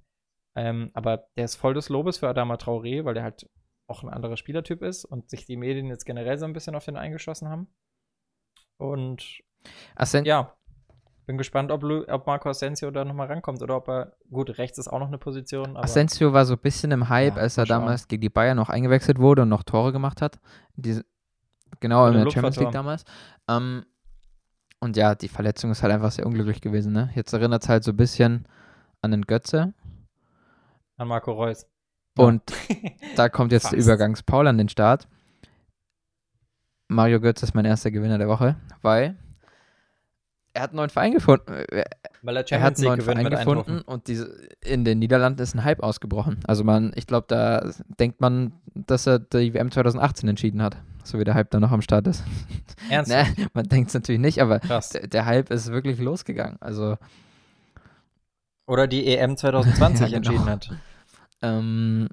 Ähm, 0.57 0.91
aber 0.95 1.27
der 1.37 1.47
ist 1.47 1.57
voll 1.57 1.75
des 1.75 1.89
Lobes 1.89 2.19
für 2.19 2.29
Adama 2.29 2.55
Traoré, 2.55 3.05
weil 3.05 3.15
der 3.15 3.25
halt 3.25 3.51
auch 3.89 4.05
ein 4.05 4.09
anderer 4.09 4.37
Spielertyp 4.37 4.83
ist 4.83 5.05
und 5.05 5.29
sich 5.29 5.45
die 5.45 5.57
Medien 5.57 5.89
jetzt 5.89 6.05
generell 6.05 6.39
so 6.39 6.45
ein 6.45 6.53
bisschen 6.53 6.77
auf 6.77 6.85
den 6.85 6.97
eingeschossen 6.97 7.49
haben. 7.49 7.67
Und 8.79 9.43
Asen 9.97 10.25
ja, 10.25 10.57
bin 11.27 11.39
gespannt, 11.39 11.71
ob, 11.71 11.83
Lu 11.83 12.05
ob 12.09 12.27
Marco 12.27 12.51
Asensio 12.51 12.91
da 12.91 13.05
nochmal 13.05 13.29
rankommt 13.29 13.63
oder 13.63 13.77
ob 13.77 13.89
er, 13.89 14.13
gut, 14.31 14.59
rechts 14.59 14.79
ist 14.79 14.89
auch 14.89 14.99
noch 14.99 15.09
eine 15.09 15.19
Position, 15.19 15.77
Asensio 15.77 16.33
war 16.33 16.45
so 16.45 16.55
ein 16.55 16.61
bisschen 16.61 16.91
im 16.91 17.09
Hype, 17.09 17.37
Ja, 17.37 17.43
als 17.43 17.57
er 17.57 17.65
damals 17.65 18.09
gegen 18.09 18.21
die 18.21 18.29
Bayern 18.29 18.57
noch 18.57 18.69
eingewechselt 18.69 19.19
wurde 19.19 19.43
und 19.43 19.49
noch 19.49 19.63
Tore 19.63 19.93
gemacht 19.93 20.21
hat. 20.21 20.39
Diese, 20.77 21.05
genau, 21.81 22.07
in 22.09 22.15
der 22.15 22.31
Champions 22.31 22.57
League 22.57 22.73
damals. 22.73 23.05
Ähm, 23.49 23.85
und 24.81 24.97
ja, 24.97 25.15
die 25.15 25.29
Verletzung 25.29 25.71
ist 25.71 25.83
halt 25.83 25.93
einfach 25.95 26.13
sehr 26.13 26.27
unglücklich 26.27 26.61
gewesen. 26.61 26.93
Ne? 26.93 27.11
Jetzt 27.15 27.33
erinnert 27.33 27.63
es 27.63 27.69
halt 27.69 27.85
so 27.85 27.93
ein 27.93 27.97
bisschen 27.97 28.47
an 29.01 29.13
den 29.13 29.23
Götze. 29.23 29.73
an 30.99 31.09
Marco 31.09 31.33
Reus. 31.33 31.67
Ja. 32.19 32.25
Und 32.25 32.43
da 33.17 33.29
kommt 33.31 33.53
jetzt 33.53 33.73
der 33.73 33.79
Fast. 33.79 33.87
Übergangs-Paul 33.87 34.47
an 34.47 34.59
den 34.59 34.69
Start. 34.69 35.09
Mario 36.89 37.19
Götze 37.19 37.47
ist 37.47 37.55
mein 37.55 37.65
erster 37.65 37.91
Gewinner 37.91 38.19
der 38.19 38.29
Woche, 38.29 38.57
weil 38.83 39.17
er 40.55 40.63
hat 40.63 40.71
einen 40.71 40.77
neuen 40.77 40.91
Verein 40.91 41.13
gefunden. 41.13 41.53
Er 41.53 41.85
Weil 42.23 42.37
er 42.37 42.51
er 42.51 42.63
hat 42.63 42.77
einen 42.77 42.87
neuen 42.87 43.01
Verein 43.01 43.29
gefunden 43.29 43.81
und 43.81 44.07
diese, 44.07 44.49
in 44.65 44.85
den 44.85 45.01
Niederlanden 45.01 45.43
ist 45.43 45.55
ein 45.55 45.65
Hype 45.65 45.83
ausgebrochen. 45.83 46.39
Also 46.47 46.63
man, 46.63 46.93
ich 46.95 47.07
glaube, 47.07 47.27
da 47.29 47.69
denkt 47.99 48.21
man, 48.21 48.53
dass 48.73 49.07
er 49.07 49.19
die 49.19 49.53
WM 49.53 49.71
2018 49.71 50.29
entschieden 50.29 50.63
hat. 50.63 50.77
So 51.03 51.19
wie 51.19 51.25
der 51.25 51.35
Hype 51.35 51.51
da 51.51 51.61
noch 51.61 51.73
am 51.73 51.83
Start 51.83 52.07
ist. 52.07 52.23
Ernsthaft? 52.89 53.37
ne, 53.37 53.49
man 53.53 53.69
denkt 53.69 53.89
es 53.89 53.95
natürlich 53.95 54.21
nicht, 54.21 54.41
aber 54.41 54.61
der, 54.61 55.07
der 55.09 55.27
Hype 55.27 55.51
ist 55.51 55.71
wirklich 55.73 55.99
losgegangen. 55.99 56.57
Also 56.61 56.97
Oder 58.67 58.87
die 58.87 59.07
EM 59.09 59.37
2020 59.37 60.01
Ja, 60.01 60.07
genau. 60.07 60.17
entschieden 60.17 60.51
hat. 60.51 60.71
Ähm, 61.43 62.09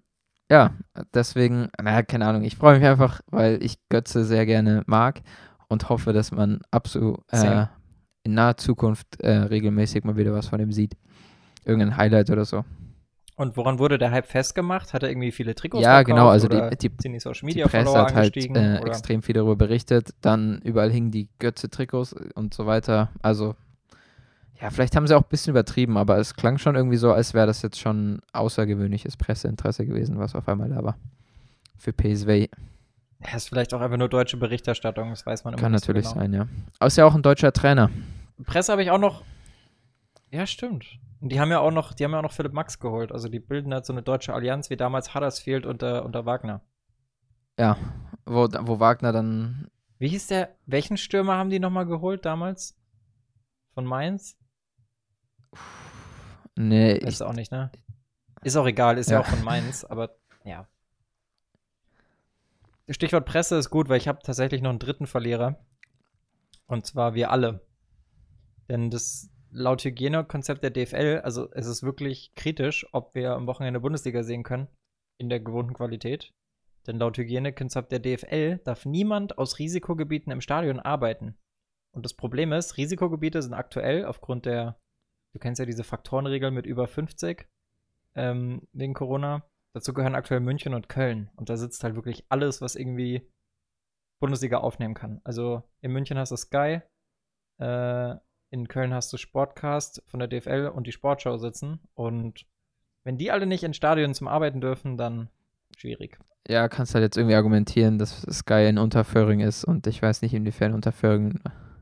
ja, 0.51 0.71
deswegen, 1.13 1.69
naja, 1.81 2.01
keine 2.01 2.25
Ahnung, 2.25 2.43
ich 2.43 2.57
freue 2.57 2.79
mich 2.79 2.87
einfach, 2.87 3.21
weil 3.27 3.63
ich 3.63 3.77
Götze 3.87 4.25
sehr 4.25 4.45
gerne 4.47 4.81
mag 4.87 5.21
und 5.69 5.89
hoffe, 5.89 6.11
dass 6.11 6.31
man 6.31 6.61
absolut 6.71 7.19
äh. 7.31 7.67
In 8.23 8.33
naher 8.33 8.57
Zukunft 8.57 9.19
äh, 9.21 9.31
regelmäßig 9.31 10.03
mal 10.03 10.15
wieder 10.17 10.33
was 10.33 10.47
von 10.47 10.59
ihm 10.59 10.71
sieht. 10.71 10.95
Irgendein 11.65 11.97
Highlight 11.97 12.29
oder 12.29 12.45
so. 12.45 12.63
Und 13.35 13.57
woran 13.57 13.79
wurde 13.79 13.97
der 13.97 14.11
Hype 14.11 14.27
festgemacht? 14.27 14.93
Hat 14.93 15.01
er 15.03 15.09
irgendwie 15.09 15.31
viele 15.31 15.55
Trikots 15.55 15.81
Ja, 15.81 16.03
genau, 16.03 16.27
also 16.27 16.47
die- 16.47 16.77
die- 16.77 16.91
sind 16.99 17.13
die 17.13 17.19
Social 17.19 17.39
Die 17.41 17.45
Media 17.47 17.67
Presse 17.67 17.85
Follower 17.85 18.05
hat 18.07 18.13
halt 18.15 18.37
äh, 18.37 18.77
extrem 18.87 19.23
viel 19.23 19.33
darüber 19.33 19.55
berichtet. 19.55 20.13
Dann 20.21 20.59
überall 20.63 20.91
hingen 20.91 21.09
die 21.11 21.27
Götze-Trikots 21.39 22.13
und 22.35 22.53
so 22.53 22.65
weiter. 22.67 23.09
Also, 23.23 23.55
ja, 24.61 24.69
vielleicht 24.69 24.95
haben 24.95 25.07
sie 25.07 25.15
auch 25.17 25.23
ein 25.23 25.29
bisschen 25.29 25.51
übertrieben, 25.51 25.97
aber 25.97 26.17
es 26.19 26.35
klang 26.35 26.59
schon 26.59 26.75
irgendwie 26.75 26.97
so, 26.97 27.11
als 27.13 27.33
wäre 27.33 27.47
das 27.47 27.63
jetzt 27.63 27.79
schon 27.79 28.21
außergewöhnliches 28.33 29.17
Presseinteresse 29.17 29.87
gewesen, 29.87 30.19
was 30.19 30.35
auf 30.35 30.47
einmal 30.47 30.69
da 30.69 30.83
war. 30.83 30.97
Für 31.79 31.93
PSV. 31.93 32.47
Ja, 33.25 33.35
ist 33.35 33.49
vielleicht 33.49 33.73
auch 33.73 33.81
einfach 33.81 33.97
nur 33.97 34.09
deutsche 34.09 34.37
Berichterstattung, 34.37 35.09
das 35.11 35.25
weiß 35.25 35.43
man 35.43 35.53
immer 35.53 35.61
Kann 35.61 35.71
natürlich 35.71 36.05
genau. 36.05 36.15
sein, 36.15 36.33
ja. 36.33 36.47
Aber 36.79 36.87
ist 36.87 36.97
ja 36.97 37.05
auch 37.05 37.13
ein 37.15 37.21
deutscher 37.21 37.53
Trainer. 37.53 37.89
Presse 38.45 38.71
habe 38.71 38.81
ich 38.83 38.89
auch 38.91 38.97
noch. 38.97 39.23
Ja, 40.31 40.47
stimmt. 40.47 40.85
Und 41.19 41.31
die 41.31 41.39
haben 41.39 41.51
ja 41.51 41.59
auch 41.59 41.69
noch, 41.71 41.93
die 41.93 42.03
haben 42.03 42.11
ja 42.13 42.17
auch 42.17 42.23
noch 42.23 42.31
Philipp 42.31 42.53
Max 42.53 42.79
geholt. 42.79 43.11
Also 43.11 43.29
die 43.29 43.39
bilden 43.39 43.73
halt 43.73 43.85
so 43.85 43.93
eine 43.93 44.01
deutsche 44.01 44.33
Allianz 44.33 44.71
wie 44.71 44.77
damals 44.77 45.13
Huddersfield 45.13 45.67
unter, 45.67 46.03
unter 46.03 46.25
Wagner. 46.25 46.61
Ja, 47.59 47.77
wo, 48.25 48.47
wo 48.61 48.79
Wagner 48.79 49.11
dann. 49.11 49.67
Wie 49.99 50.07
hieß 50.07 50.27
der? 50.27 50.55
Welchen 50.65 50.97
Stürmer 50.97 51.35
haben 51.35 51.51
die 51.51 51.59
nochmal 51.59 51.85
geholt 51.85 52.25
damals? 52.25 52.75
Von 53.75 53.85
Mainz? 53.85 54.35
Nee, 56.55 56.99
Weißt 57.03 57.21
ich, 57.21 57.27
auch 57.27 57.33
nicht, 57.33 57.51
ne? 57.51 57.71
Ist 58.43 58.55
auch 58.57 58.65
egal, 58.65 58.97
ist 58.97 59.09
ja, 59.09 59.17
Ja. 59.17 59.21
auch 59.21 59.27
von 59.27 59.43
Mainz, 59.43 59.85
aber 59.85 60.15
ja. 60.43 60.67
Stichwort 62.89 63.25
Presse 63.25 63.57
ist 63.57 63.69
gut, 63.69 63.89
weil 63.89 63.97
ich 63.97 64.07
habe 64.07 64.19
tatsächlich 64.23 64.61
noch 64.61 64.69
einen 64.69 64.79
dritten 64.79 65.07
Verlierer. 65.07 65.63
Und 66.67 66.85
zwar 66.85 67.15
wir 67.15 67.31
alle. 67.31 67.65
Denn 68.69 68.89
das 68.89 69.29
laut 69.51 69.83
Hygienekonzept 69.83 70.63
der 70.63 70.71
DFL, 70.71 71.21
also 71.23 71.51
es 71.51 71.67
ist 71.67 71.83
wirklich 71.83 72.33
kritisch, 72.35 72.87
ob 72.93 73.13
wir 73.15 73.33
am 73.33 73.47
Wochenende 73.47 73.79
Bundesliga 73.79 74.23
sehen 74.23 74.43
können. 74.43 74.67
In 75.17 75.29
der 75.29 75.39
gewohnten 75.39 75.73
Qualität. 75.73 76.33
Denn 76.87 76.97
laut 76.97 77.17
Hygienekonzept 77.17 77.91
der 77.91 77.99
DFL 77.99 78.57
darf 78.63 78.85
niemand 78.85 79.37
aus 79.37 79.59
Risikogebieten 79.59 80.31
im 80.31 80.41
Stadion 80.41 80.79
arbeiten. 80.79 81.37
Und 81.91 82.05
das 82.05 82.15
Problem 82.15 82.53
ist, 82.53 82.77
Risikogebiete 82.77 83.41
sind 83.41 83.53
aktuell 83.53 84.05
aufgrund 84.05 84.45
der, 84.45 84.79
du 85.33 85.39
kennst 85.39 85.59
ja 85.59 85.65
diese 85.65 85.83
Faktorenregel 85.83 86.49
mit 86.49 86.65
über 86.65 86.87
50 86.87 87.47
ähm, 88.15 88.67
wegen 88.73 88.93
Corona. 88.93 89.43
Dazu 89.73 89.93
gehören 89.93 90.15
aktuell 90.15 90.41
München 90.41 90.73
und 90.73 90.89
Köln. 90.89 91.29
Und 91.35 91.49
da 91.49 91.57
sitzt 91.57 91.83
halt 91.83 91.95
wirklich 91.95 92.25
alles, 92.29 92.61
was 92.61 92.75
irgendwie 92.75 93.27
Bundesliga 94.19 94.57
aufnehmen 94.57 94.93
kann. 94.93 95.21
Also 95.23 95.63
in 95.81 95.91
München 95.91 96.17
hast 96.17 96.31
du 96.31 96.37
Sky, 96.37 96.81
äh, 97.59 98.15
in 98.49 98.67
Köln 98.67 98.93
hast 98.93 99.11
du 99.13 99.17
Sportcast 99.17 100.03
von 100.07 100.19
der 100.19 100.27
DFL 100.27 100.71
und 100.73 100.87
die 100.87 100.91
Sportschau 100.91 101.37
sitzen. 101.37 101.79
Und 101.93 102.45
wenn 103.03 103.17
die 103.17 103.31
alle 103.31 103.45
nicht 103.45 103.63
ins 103.63 103.77
Stadion 103.77 104.13
zum 104.13 104.27
Arbeiten 104.27 104.61
dürfen, 104.61 104.97
dann 104.97 105.29
schwierig. 105.77 106.19
ja, 106.47 106.67
kannst 106.67 106.93
halt 106.93 107.03
jetzt 107.03 107.17
irgendwie 107.17 107.35
argumentieren, 107.35 107.97
dass 107.97 108.21
Sky 108.23 108.67
in 108.67 108.77
Unterföhring 108.77 109.39
ist 109.39 109.63
und 109.63 109.87
ich 109.87 110.01
weiß 110.01 110.21
nicht, 110.21 110.33
inwiefern 110.33 110.73
Unterföhring. 110.73 111.39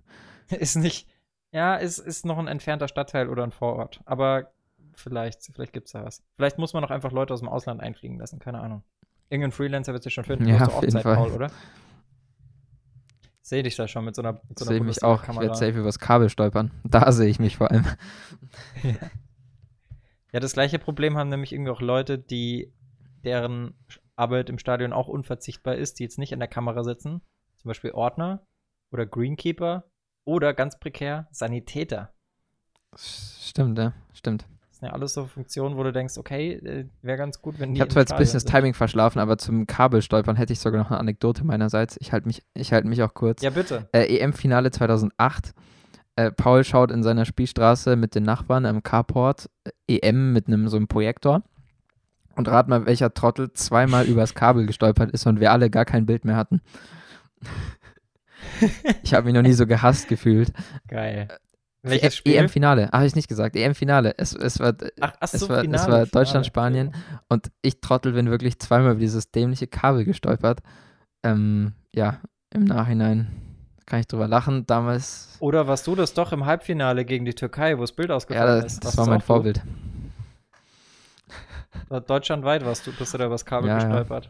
ist 0.49 0.75
nicht, 0.75 1.09
ja, 1.51 1.75
ist, 1.75 1.97
ist 1.97 2.25
noch 2.25 2.37
ein 2.37 2.47
entfernter 2.47 2.87
Stadtteil 2.87 3.29
oder 3.29 3.43
ein 3.43 3.51
Vorort. 3.51 4.01
Aber 4.05 4.51
vielleicht, 4.99 5.43
vielleicht 5.53 5.73
gibt's 5.73 5.91
da 5.91 6.03
was. 6.03 6.23
Vielleicht 6.35 6.57
muss 6.57 6.73
man 6.73 6.83
auch 6.83 6.91
einfach 6.91 7.11
Leute 7.11 7.33
aus 7.33 7.39
dem 7.39 7.49
Ausland 7.49 7.81
einfliegen 7.81 8.17
lassen, 8.19 8.39
keine 8.39 8.59
Ahnung. 8.59 8.83
Irgendein 9.29 9.51
Freelancer 9.51 9.93
wird 9.93 10.03
sich 10.03 10.13
schon 10.13 10.23
finden. 10.23 10.47
Ja, 10.47 10.55
Du 10.55 10.59
hast 10.61 10.67
doch 10.69 10.75
auf 10.77 10.83
jeden 10.83 10.97
auch 10.97 11.03
Zeit, 11.03 11.03
Fall. 11.03 11.15
Paul, 11.15 11.31
oder? 11.31 11.51
Sehe 13.41 13.63
dich 13.63 13.75
da 13.75 13.87
schon 13.87 14.05
mit 14.05 14.15
so 14.15 14.21
einer, 14.21 14.33
mit 14.47 14.59
so 14.59 14.65
einer 14.65 14.73
Sehe 14.73 14.83
mich 14.83 15.03
auch. 15.03 15.23
Ich 15.27 15.39
werde 15.39 15.55
safe 15.55 15.79
übers 15.79 15.99
Kabel 15.99 16.29
stolpern. 16.29 16.71
Da 16.83 17.11
sehe 17.11 17.27
ich 17.27 17.39
mich 17.39 17.57
vor 17.57 17.71
allem. 17.71 17.85
Ja, 20.31 20.39
das 20.39 20.53
gleiche 20.53 20.77
Problem 20.77 21.17
haben 21.17 21.29
nämlich 21.29 21.51
irgendwie 21.53 21.71
auch 21.71 21.81
Leute, 21.81 22.19
die 22.19 22.71
deren 23.23 23.73
Arbeit 24.15 24.49
im 24.49 24.59
Stadion 24.59 24.93
auch 24.93 25.07
unverzichtbar 25.07 25.75
ist, 25.75 25.99
die 25.99 26.03
jetzt 26.03 26.19
nicht 26.19 26.31
in 26.31 26.39
der 26.39 26.47
Kamera 26.47 26.83
sitzen. 26.83 27.21
Zum 27.57 27.69
Beispiel 27.69 27.91
Ordner 27.91 28.45
oder 28.91 29.05
Greenkeeper 29.05 29.85
oder 30.25 30.53
ganz 30.53 30.79
prekär 30.79 31.27
Sanitäter. 31.31 32.13
Stimmt, 32.95 33.77
ja, 33.77 33.93
stimmt. 34.13 34.45
Sind 34.79 34.87
ja 34.87 34.93
alles 34.93 35.13
so 35.13 35.25
Funktionen, 35.25 35.75
wo 35.75 35.83
du 35.83 35.91
denkst, 35.91 36.17
okay, 36.17 36.53
äh, 36.53 36.85
wäre 37.01 37.17
ganz 37.17 37.41
gut, 37.41 37.59
wenn 37.59 37.73
die 37.73 37.77
Ich 37.77 37.81
habe 37.81 37.91
zwar 37.91 38.01
jetzt 38.01 38.13
ein 38.13 38.17
bisschen 38.17 38.35
das 38.37 38.45
Timing 38.45 38.73
verschlafen, 38.73 39.19
aber 39.19 39.37
zum 39.37 39.67
Kabelstolpern 39.67 40.37
hätte 40.37 40.53
ich 40.53 40.59
sogar 40.59 40.81
noch 40.81 40.89
eine 40.89 40.99
Anekdote 40.99 41.43
meinerseits. 41.43 41.97
Ich 41.99 42.13
halte 42.13 42.27
mich, 42.27 42.43
ich 42.53 42.71
halte 42.71 42.87
mich 42.87 43.03
auch 43.03 43.13
kurz. 43.13 43.41
Ja, 43.41 43.49
bitte. 43.49 43.89
Äh, 43.91 44.17
EM-Finale 44.19 44.71
2008. 44.71 45.53
Äh, 46.15 46.31
Paul 46.31 46.63
schaut 46.63 46.91
in 46.91 47.03
seiner 47.03 47.25
Spielstraße 47.25 47.97
mit 47.97 48.15
den 48.15 48.23
Nachbarn 48.23 48.65
am 48.65 48.81
Carport 48.81 49.49
äh, 49.65 49.99
EM 49.99 50.31
mit 50.31 50.47
einem 50.47 50.69
so 50.69 50.77
einem 50.77 50.87
Projektor. 50.87 51.43
Und 52.37 52.47
rat 52.47 52.69
mal, 52.69 52.85
welcher 52.85 53.13
Trottel 53.13 53.51
zweimal 53.51 54.05
übers 54.05 54.33
Kabel 54.33 54.65
gestolpert 54.65 55.11
ist 55.11 55.27
und 55.27 55.41
wir 55.41 55.51
alle 55.51 55.69
gar 55.69 55.83
kein 55.83 56.05
Bild 56.05 56.23
mehr 56.23 56.37
hatten. 56.37 56.61
Ich 59.03 59.13
habe 59.13 59.25
mich 59.25 59.33
noch 59.33 59.41
nie 59.41 59.53
so 59.53 59.67
gehasst 59.67 60.07
gefühlt. 60.07 60.53
Geil. 60.87 61.27
E- 61.83 61.89
Welches 61.91 62.15
Spiel? 62.15 62.35
EM-Finale. 62.35 62.89
Habe 62.91 63.05
ich 63.05 63.15
nicht 63.15 63.27
gesagt. 63.29 63.55
EM-Finale. 63.55 64.13
Es, 64.17 64.33
es 64.33 64.59
war, 64.59 64.73
Ach, 64.99 65.13
ach 65.19 65.29
es 65.33 65.39
so, 65.39 65.49
war, 65.49 65.61
Finale, 65.61 65.75
es 65.77 65.81
war 65.87 66.05
Finale. 66.05 66.07
Deutschland-Spanien 66.07 66.93
und 67.29 67.51
ich 67.61 67.79
Trottel 67.81 68.11
bin 68.13 68.29
wirklich 68.29 68.59
zweimal 68.59 68.91
über 68.91 68.99
dieses 68.99 69.31
dämliche 69.31 69.67
Kabel 69.67 70.03
gestolpert. 70.05 70.59
Ähm, 71.23 71.73
ja, 71.95 72.19
im 72.53 72.65
Nachhinein 72.65 73.27
kann 73.85 73.99
ich 74.01 74.07
drüber 74.07 74.27
lachen. 74.27 74.65
Damals, 74.67 75.37
Oder 75.39 75.67
warst 75.67 75.87
du 75.87 75.95
das 75.95 76.13
doch 76.13 76.31
im 76.33 76.45
Halbfinale 76.45 77.05
gegen 77.05 77.25
die 77.25 77.33
Türkei, 77.33 77.77
wo 77.77 77.81
das 77.81 77.93
Bild 77.93 78.09
ja, 78.09 78.15
ausgefallen 78.15 78.61
das, 78.61 78.73
ist? 78.73 78.83
das 78.83 78.97
Warst 78.97 78.97
war 78.97 79.07
mein? 79.07 79.21
Vorbild. 79.21 79.61
Deutschlandweit 82.07 82.65
warst 82.65 82.85
du, 82.87 82.91
bist 82.93 83.13
du 83.13 83.17
da 83.17 83.25
übers 83.25 83.45
Kabel 83.45 83.69
Ja, 83.69 83.77
ja. 83.77 83.83
gestolpert. 83.85 84.29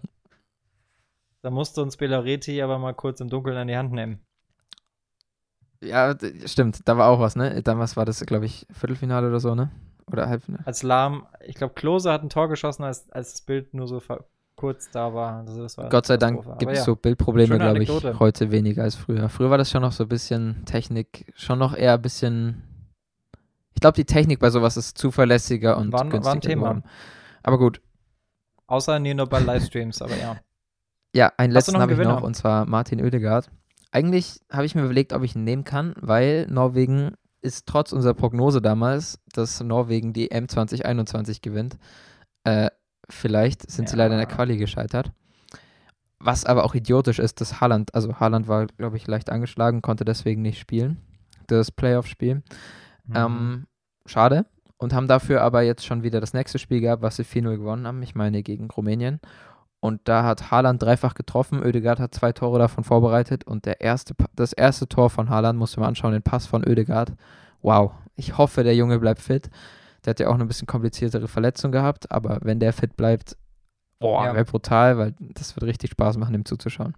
Da 1.42 1.50
musste 1.50 1.82
uns 1.82 1.98
Belareti 1.98 2.62
aber 2.62 2.78
mal 2.80 2.94
kurz 2.94 3.22
im 3.22 3.30
Dunkeln 3.30 3.58
an 3.58 3.68
die 3.68 3.78
Hand 3.78 3.92
nehmen. 3.94 4.20
Ja, 5.82 6.16
stimmt, 6.46 6.82
da 6.88 6.98
war 6.98 7.08
auch 7.08 7.20
was, 7.20 7.36
ne? 7.36 7.62
Damals 7.64 7.96
war 7.96 8.06
das, 8.06 8.20
glaube 8.26 8.46
ich, 8.46 8.68
Viertelfinale 8.72 9.28
oder 9.30 9.40
so, 9.40 9.56
ne? 9.56 9.72
Oder 10.12 10.28
Halbfinale. 10.28 10.66
Als 10.66 10.84
Lahm, 10.84 11.26
ich 11.46 11.56
glaube, 11.56 11.74
Klose 11.74 12.12
hat 12.12 12.24
ein 12.24 12.30
Tor 12.30 12.50
geschossen, 12.50 12.84
als, 12.84 13.10
als 13.12 13.32
das 13.34 13.42
Bild 13.42 13.74
nur 13.74 13.88
so 13.88 14.02
kurz 14.56 14.90
da 14.92 15.14
war. 15.14 15.38
Also 15.48 15.62
das 15.62 15.78
war 15.78 15.90
Gott 15.90 16.06
sei 16.06 16.18
Dank 16.18 16.44
gibt 16.58 16.74
es 16.74 16.80
ja. 16.80 16.84
so 16.84 16.96
Bildprobleme, 16.96 17.58
glaube 17.58 17.82
ich, 17.84 17.90
heute 18.20 18.52
weniger 18.52 18.84
als 18.84 18.96
früher. 18.96 19.30
Früher 19.30 19.50
war 19.50 19.58
das 19.58 19.70
schon 19.72 19.82
noch 19.82 19.94
so 19.94 20.04
ein 20.04 20.10
bisschen 20.10 20.66
Technik, 20.66 21.32
schon 21.36 21.60
noch 21.60 21.74
eher 21.76 21.94
ein 21.94 22.02
bisschen. 22.02 22.64
Ich 23.74 23.80
glaube, 23.80 23.96
die 23.96 24.06
Technik 24.06 24.40
bei 24.40 24.50
sowas 24.50 24.76
ist 24.76 24.98
zuverlässiger 24.98 25.78
und 25.78 25.94
War 25.94 26.02
ein- 26.02 26.12
war 26.12 26.18
ein 26.18 26.22
günstiger 26.22 26.42
Thema. 26.42 26.62
geworden. 26.74 26.84
Aber 27.44 27.58
gut, 27.58 27.82
Außer 28.68 29.00
nur 29.00 29.26
bei 29.28 29.40
Livestreams, 29.40 30.02
aber 30.02 30.18
ja. 30.18 30.38
Ja, 31.16 31.32
einen 31.38 31.56
Hast 31.56 31.68
letzten 31.68 31.82
habe 31.82 31.94
ich 31.94 32.00
noch, 32.00 32.22
und 32.22 32.36
zwar 32.36 32.68
Martin 32.68 33.02
Oedegaard. 33.02 33.50
Eigentlich 33.92 34.42
habe 34.52 34.66
ich 34.66 34.76
mir 34.76 34.84
überlegt, 34.84 35.14
ob 35.14 35.24
ich 35.24 35.36
ihn 35.36 35.44
nehmen 35.44 35.64
kann, 35.64 35.94
weil 36.00 36.46
Norwegen 36.48 37.16
ist 37.42 37.66
trotz 37.68 37.92
unserer 37.92 38.14
Prognose 38.14 38.62
damals, 38.62 39.20
dass 39.34 39.62
Norwegen 39.62 40.14
die 40.14 40.32
M 40.32 40.48
2021 40.48 41.42
gewinnt. 41.42 41.78
Äh, 42.44 42.70
vielleicht 43.10 43.70
sind 43.70 43.90
sie 43.90 43.96
leider 43.96 44.16
in 44.16 44.20
der 44.20 44.30
Ja. 44.30 44.36
Quali 44.36 44.58
gescheitert. 44.58 45.12
Was 46.20 46.46
aber 46.46 46.66
auch 46.66 46.76
idiotisch 46.76 47.18
ist, 47.20 47.40
dass 47.40 47.62
Haaland, 47.62 47.96
also 47.96 48.20
Haaland 48.20 48.48
war, 48.48 48.68
glaube 48.68 48.98
ich, 48.98 49.08
leicht 49.08 49.30
angeschlagen, 49.30 49.82
konnte 49.82 50.04
deswegen 50.04 50.42
nicht 50.42 50.60
spielen, 50.60 50.98
das 51.48 51.72
Playoff-Spiel. 51.72 52.44
Mhm. 53.06 53.16
Ähm, 53.16 53.68
schade. 54.06 54.46
Und 54.78 54.94
haben 54.94 55.08
dafür 55.08 55.42
aber 55.42 55.62
jetzt 55.62 55.86
schon 55.86 56.04
wieder 56.04 56.22
das 56.22 56.34
nächste 56.34 56.60
Spiel 56.60 56.82
gehabt, 56.82 57.02
was 57.02 57.16
sie 57.16 57.24
4-0 57.24 57.58
gewonnen 57.58 57.88
haben. 57.88 58.02
Ich 58.02 58.16
meine 58.16 58.44
gegen 58.44 58.70
Rumänien. 58.70 59.20
Und 59.82 60.02
da 60.10 60.24
hat 60.24 60.52
Haaland 60.52 60.82
dreifach 60.84 61.14
getroffen. 61.14 61.64
Oedegaard 61.64 62.00
hat 62.00 62.14
zwei 62.14 62.34
Tore 62.34 62.60
davon 62.60 62.84
vorbereitet. 62.84 63.46
Und 63.46 63.66
der 63.66 63.80
erste, 63.82 64.14
das 64.36 64.52
erste 64.54 64.88
Tor 64.90 65.10
von 65.10 65.30
Haaland, 65.30 65.58
musst 65.58 65.76
du 65.78 65.80
mal 65.80 65.88
anschauen, 65.88 66.12
den 66.12 66.22
Pass 66.22 66.46
von 66.48 66.66
Oedegaard. 66.68 67.14
Wow. 67.62 67.94
Ich 68.16 68.38
hoffe, 68.38 68.64
der 68.64 68.76
Junge 68.76 69.00
bleibt 69.00 69.22
fit. 69.22 69.50
Der 70.04 70.12
hat 70.12 70.20
ja 70.20 70.28
auch 70.28 70.34
eine 70.34 70.46
bisschen 70.46 70.68
kompliziertere 70.68 71.28
Verletzung 71.30 71.72
gehabt. 71.72 72.12
Aber 72.12 72.40
wenn 72.42 72.60
der 72.60 72.74
fit 72.74 72.98
bleibt, 72.98 73.38
boah, 74.00 74.26
Ja. 74.26 74.34
wäre 74.34 74.44
brutal, 74.46 74.98
weil 74.98 75.16
das 75.20 75.56
wird 75.56 75.64
richtig 75.64 75.92
Spaß 75.92 76.18
machen, 76.18 76.36
ihm 76.36 76.44
zuzuschauen. 76.46 76.96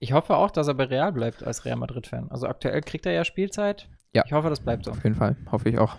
Ich 0.00 0.12
hoffe 0.12 0.36
auch, 0.36 0.50
dass 0.50 0.68
er 0.68 0.74
bei 0.74 0.84
Real 0.84 1.12
bleibt 1.12 1.42
als 1.42 1.64
Real 1.64 1.76
Madrid-Fan. 1.76 2.30
Also 2.30 2.46
aktuell 2.46 2.80
kriegt 2.82 3.04
er 3.06 3.12
ja 3.12 3.24
Spielzeit. 3.24 3.88
Ja. 4.14 4.22
Ich 4.26 4.32
hoffe, 4.32 4.48
das 4.48 4.60
bleibt 4.60 4.84
so. 4.84 4.92
Auf 4.92 5.02
jeden 5.04 5.16
Fall. 5.16 5.36
Hoffe 5.50 5.68
ich 5.68 5.78
auch. 5.78 5.96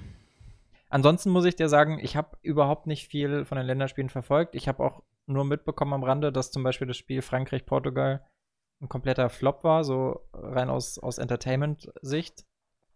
Ansonsten 0.90 1.30
muss 1.30 1.46
ich 1.46 1.56
dir 1.56 1.70
sagen, 1.70 2.00
ich 2.02 2.16
habe 2.16 2.38
überhaupt 2.42 2.88
nicht 2.88 3.08
viel 3.08 3.46
von 3.46 3.58
den 3.58 3.68
Länderspielen 3.68 4.10
verfolgt. 4.10 4.56
Ich 4.56 4.68
habe 4.68 4.84
auch 4.84 5.04
nur 5.28 5.46
mitbekommen 5.46 5.94
am 5.94 6.04
Rande, 6.04 6.32
dass 6.32 6.52
zum 6.52 6.64
Beispiel 6.64 6.88
das 6.88 6.98
Spiel 6.98 7.22
Frankreich-Portugal 7.22 8.26
ein 8.82 8.90
kompletter 8.90 9.30
Flop 9.30 9.64
war, 9.64 9.84
so 9.84 10.22
rein 10.34 10.70
aus, 10.70 10.98
aus 10.98 11.18
Entertainment-Sicht. 11.20 12.46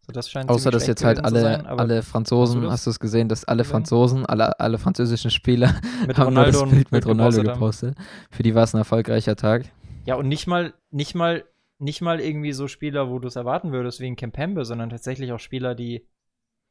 So, 0.05 0.11
das 0.11 0.29
scheint 0.29 0.49
Außer, 0.49 0.71
dass 0.71 0.87
jetzt 0.87 1.03
halt 1.03 1.23
alle, 1.23 1.41
sein, 1.41 1.65
alle 1.65 2.01
Franzosen, 2.03 2.63
das 2.63 2.71
hast 2.71 2.85
du 2.87 2.89
es 2.89 2.99
gesehen, 2.99 3.29
dass 3.29 3.45
alle? 3.45 3.63
Franzosen, 3.63 4.25
alle, 4.25 4.59
alle 4.59 4.77
französischen 4.77 5.31
Spieler 5.31 5.75
mit 6.07 6.17
haben 6.17 6.35
das 6.35 6.47
Ronaldo 6.47 6.63
ein 6.63 6.69
Bild 6.71 6.91
mit 6.91 6.91
Bild 6.91 7.05
Ronaldo 7.05 7.43
gepostet 7.43 7.97
haben. 7.97 8.05
Für 8.31 8.43
die 8.43 8.55
war 8.55 8.63
es 8.63 8.73
ein 8.73 8.79
erfolgreicher 8.79 9.35
Tag. 9.35 9.65
Ja, 10.05 10.15
und 10.15 10.27
nicht 10.27 10.47
mal, 10.47 10.73
nicht 10.91 11.15
mal, 11.15 11.45
nicht 11.79 12.01
mal 12.01 12.19
irgendwie 12.19 12.51
so 12.51 12.67
Spieler, 12.67 13.09
wo 13.09 13.19
du 13.19 13.27
es 13.27 13.37
erwarten 13.37 13.71
würdest, 13.71 14.01
wie 14.01 14.07
ein 14.07 14.17
Kempembe, 14.17 14.65
sondern 14.65 14.89
tatsächlich 14.89 15.31
auch 15.31 15.39
Spieler, 15.39 15.75
die 15.75 16.05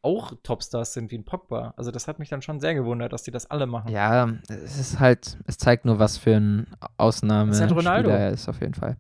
auch 0.03 0.33
Topstars 0.43 0.93
sind, 0.95 1.11
wie 1.11 1.19
ein 1.19 1.25
Pogba. 1.25 1.75
Also 1.77 1.91
das 1.91 2.09
hat 2.09 2.19
mich 2.19 2.29
dann 2.29 2.43
schon 2.43 2.61
sehr 2.61 2.75
gewundert, 2.75 3.13
dass 3.13 3.23
die 3.23 3.31
das 3.31 3.51
alle 3.51 3.67
machen. 3.67 3.91
Ja, 3.91 4.29
es 4.49 4.79
ist 4.79 5.01
halt, 5.01 5.39
es 5.47 5.59
zeigt 5.59 5.85
nur, 5.85 5.99
was 5.99 6.19
für 6.19 6.35
ein 6.37 6.67
Ausnahmespieler 6.97 7.69
halt 7.69 7.79
Ronaldo. 7.79 8.11
er 8.11 8.31
ist, 8.31 8.49
auf 8.49 8.61
jeden 8.61 8.75
Fall. 8.75 8.97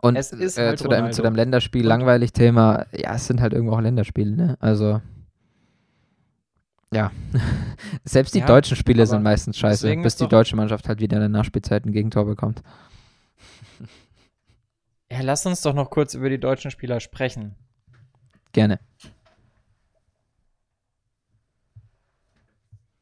Und 0.00 0.16
Es 0.16 0.32
ist 0.32 0.56
äh, 0.58 0.68
halt 0.68 0.78
zu, 0.78 0.88
deinem, 0.88 1.12
zu 1.12 1.22
deinem 1.22 1.36
Länderspiel, 1.36 1.82
Und- 1.82 1.88
langweilig 1.88 2.32
Thema, 2.32 2.86
ja, 2.92 3.14
es 3.14 3.26
sind 3.26 3.40
halt 3.40 3.52
irgendwo 3.52 3.74
auch 3.74 3.80
Länderspiele, 3.80 4.30
ne? 4.36 4.56
Also, 4.60 5.00
ja. 6.92 7.10
Selbst 8.04 8.34
die 8.34 8.38
Ja, 8.40 8.46
deutschen 8.46 8.76
Spiele 8.76 9.06
sind 9.06 9.22
meistens 9.22 9.58
scheiße, 9.58 9.94
bis 9.96 10.14
ist 10.14 10.20
die 10.20 10.28
deutsche 10.28 10.56
Mannschaft 10.56 10.88
halt 10.88 11.00
wieder 11.00 11.16
in 11.16 11.20
der 11.20 11.28
Nachspielzeit 11.28 11.84
ein 11.84 11.92
Gegentor 11.92 12.24
bekommt. 12.26 12.62
Ja, 15.10 15.20
lass 15.22 15.46
uns 15.46 15.60
doch 15.60 15.72
noch 15.72 15.90
kurz 15.90 16.14
über 16.14 16.28
die 16.28 16.40
deutschen 16.40 16.72
Spieler 16.72 16.98
sprechen. 16.98 17.54
Gerne. 18.52 18.80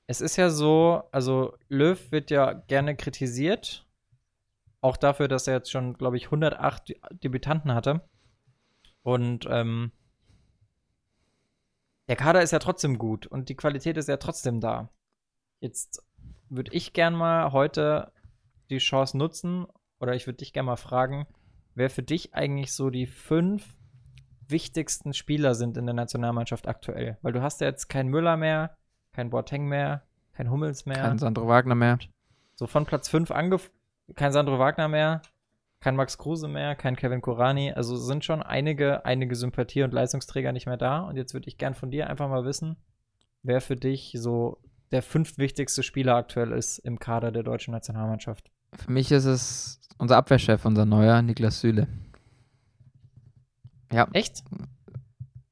Es 0.06 0.20
ist 0.20 0.37
ja 0.37 0.50
so, 0.50 1.02
also 1.12 1.56
Löw 1.68 2.12
wird 2.12 2.30
ja 2.30 2.52
gerne 2.52 2.96
kritisiert. 2.96 3.87
Auch 4.80 4.96
dafür, 4.99 5.28
dass 5.28 5.46
er 5.46 5.54
jetzt 5.54 5.70
schon, 5.70 5.94
glaube 5.94 6.18
ich, 6.18 6.26
108 6.26 6.88
Dü- 6.88 7.14
Debütanten 7.23 7.73
hatte. 7.75 8.06
Und 9.02 9.46
ähm, 9.50 9.92
der 12.08 12.16
Kader 12.16 12.42
ist 12.42 12.50
ja 12.50 12.58
trotzdem 12.58 12.99
gut 12.99 13.26
und 13.26 13.49
die 13.49 13.54
Qualität 13.56 13.96
ist 13.96 14.08
ja 14.08 14.18
trotzdem 14.18 14.61
da. 14.61 14.90
Jetzt 15.61 16.02
würde 16.50 16.73
ich 16.75 16.92
gern 16.92 17.14
mal 17.14 17.52
heute 17.52 18.12
die 18.70 18.78
Chance 18.78 19.16
nutzen 19.16 19.66
oder 20.00 20.14
ich 20.14 20.26
würde 20.26 20.38
dich 20.38 20.52
gern 20.52 20.66
mal 20.66 20.76
fragen, 20.76 21.26
wer 21.75 21.88
für 21.88 22.02
dich 22.02 22.34
eigentlich 22.34 22.73
so 22.73 22.90
die 22.90 23.06
fünf 23.06 23.75
wichtigsten 24.49 25.14
Spieler 25.14 25.54
sind 25.54 25.78
in 25.78 25.87
der 25.87 25.94
Nationalmannschaft 25.94 26.68
aktuell. 26.68 27.16
Weil 27.23 27.32
du 27.32 27.40
hast 27.40 27.62
ja 27.62 27.66
jetzt 27.66 27.88
keinen 27.88 28.11
Müller 28.11 28.37
mehr, 28.37 28.76
kein 29.14 29.30
Boateng 29.30 29.66
mehr, 29.66 30.02
kein 30.35 30.50
Hummels 30.50 30.85
mehr. 30.85 30.97
Kein 30.97 31.18
Sandro 31.18 31.49
Wagner 31.49 31.75
mehr. 31.75 31.99
So 32.56 32.66
von 32.66 32.85
Platz 32.85 33.09
5 33.09 33.30
angef 33.30 33.71
kein 34.16 34.33
Sandro 34.33 34.59
Wagner 34.59 34.88
mehr, 34.88 35.23
kein 35.80 35.97
Max 35.97 36.18
Kruse 36.18 36.49
mehr, 36.49 36.75
kein 36.75 36.97
Kevin 36.97 37.23
Korani. 37.23 37.73
Also 37.73 37.97
sind 37.97 38.25
schon 38.25 38.42
einige, 38.42 39.04
einige 39.04 39.35
Sympathie- 39.35 39.83
und 39.83 39.92
Leistungsträger 39.92 40.52
nicht 40.52 40.66
mehr 40.66 40.76
da. 40.76 41.00
Und 41.00 41.16
jetzt 41.16 41.33
würde 41.33 41.49
ich 41.49 41.59
gern 41.59 41.75
von 41.75 41.90
dir 41.90 42.11
einfach 42.11 42.28
mal 42.28 42.44
wissen, 42.44 42.76
wer 43.42 43.61
für 43.61 43.76
dich 43.76 44.14
so 44.18 44.59
der 44.92 45.02
fünftwichtigste 45.02 45.83
Spieler 45.83 46.16
aktuell 46.16 46.52
ist 46.52 46.78
im 46.78 46.99
Kader 46.99 47.33
der 47.33 47.42
deutschen 47.42 47.73
Nationalmannschaft. 47.73 48.50
Für 48.75 48.92
mich 48.92 49.11
ist 49.11 49.25
es 49.25 49.80
unser 49.99 50.16
Abwehrchef, 50.16 50.64
unser 50.64 50.85
neuer, 50.85 51.23
Niklas 51.23 51.61
Süle. 51.61 51.87
Ja, 53.92 54.09
Echt? 54.12 54.42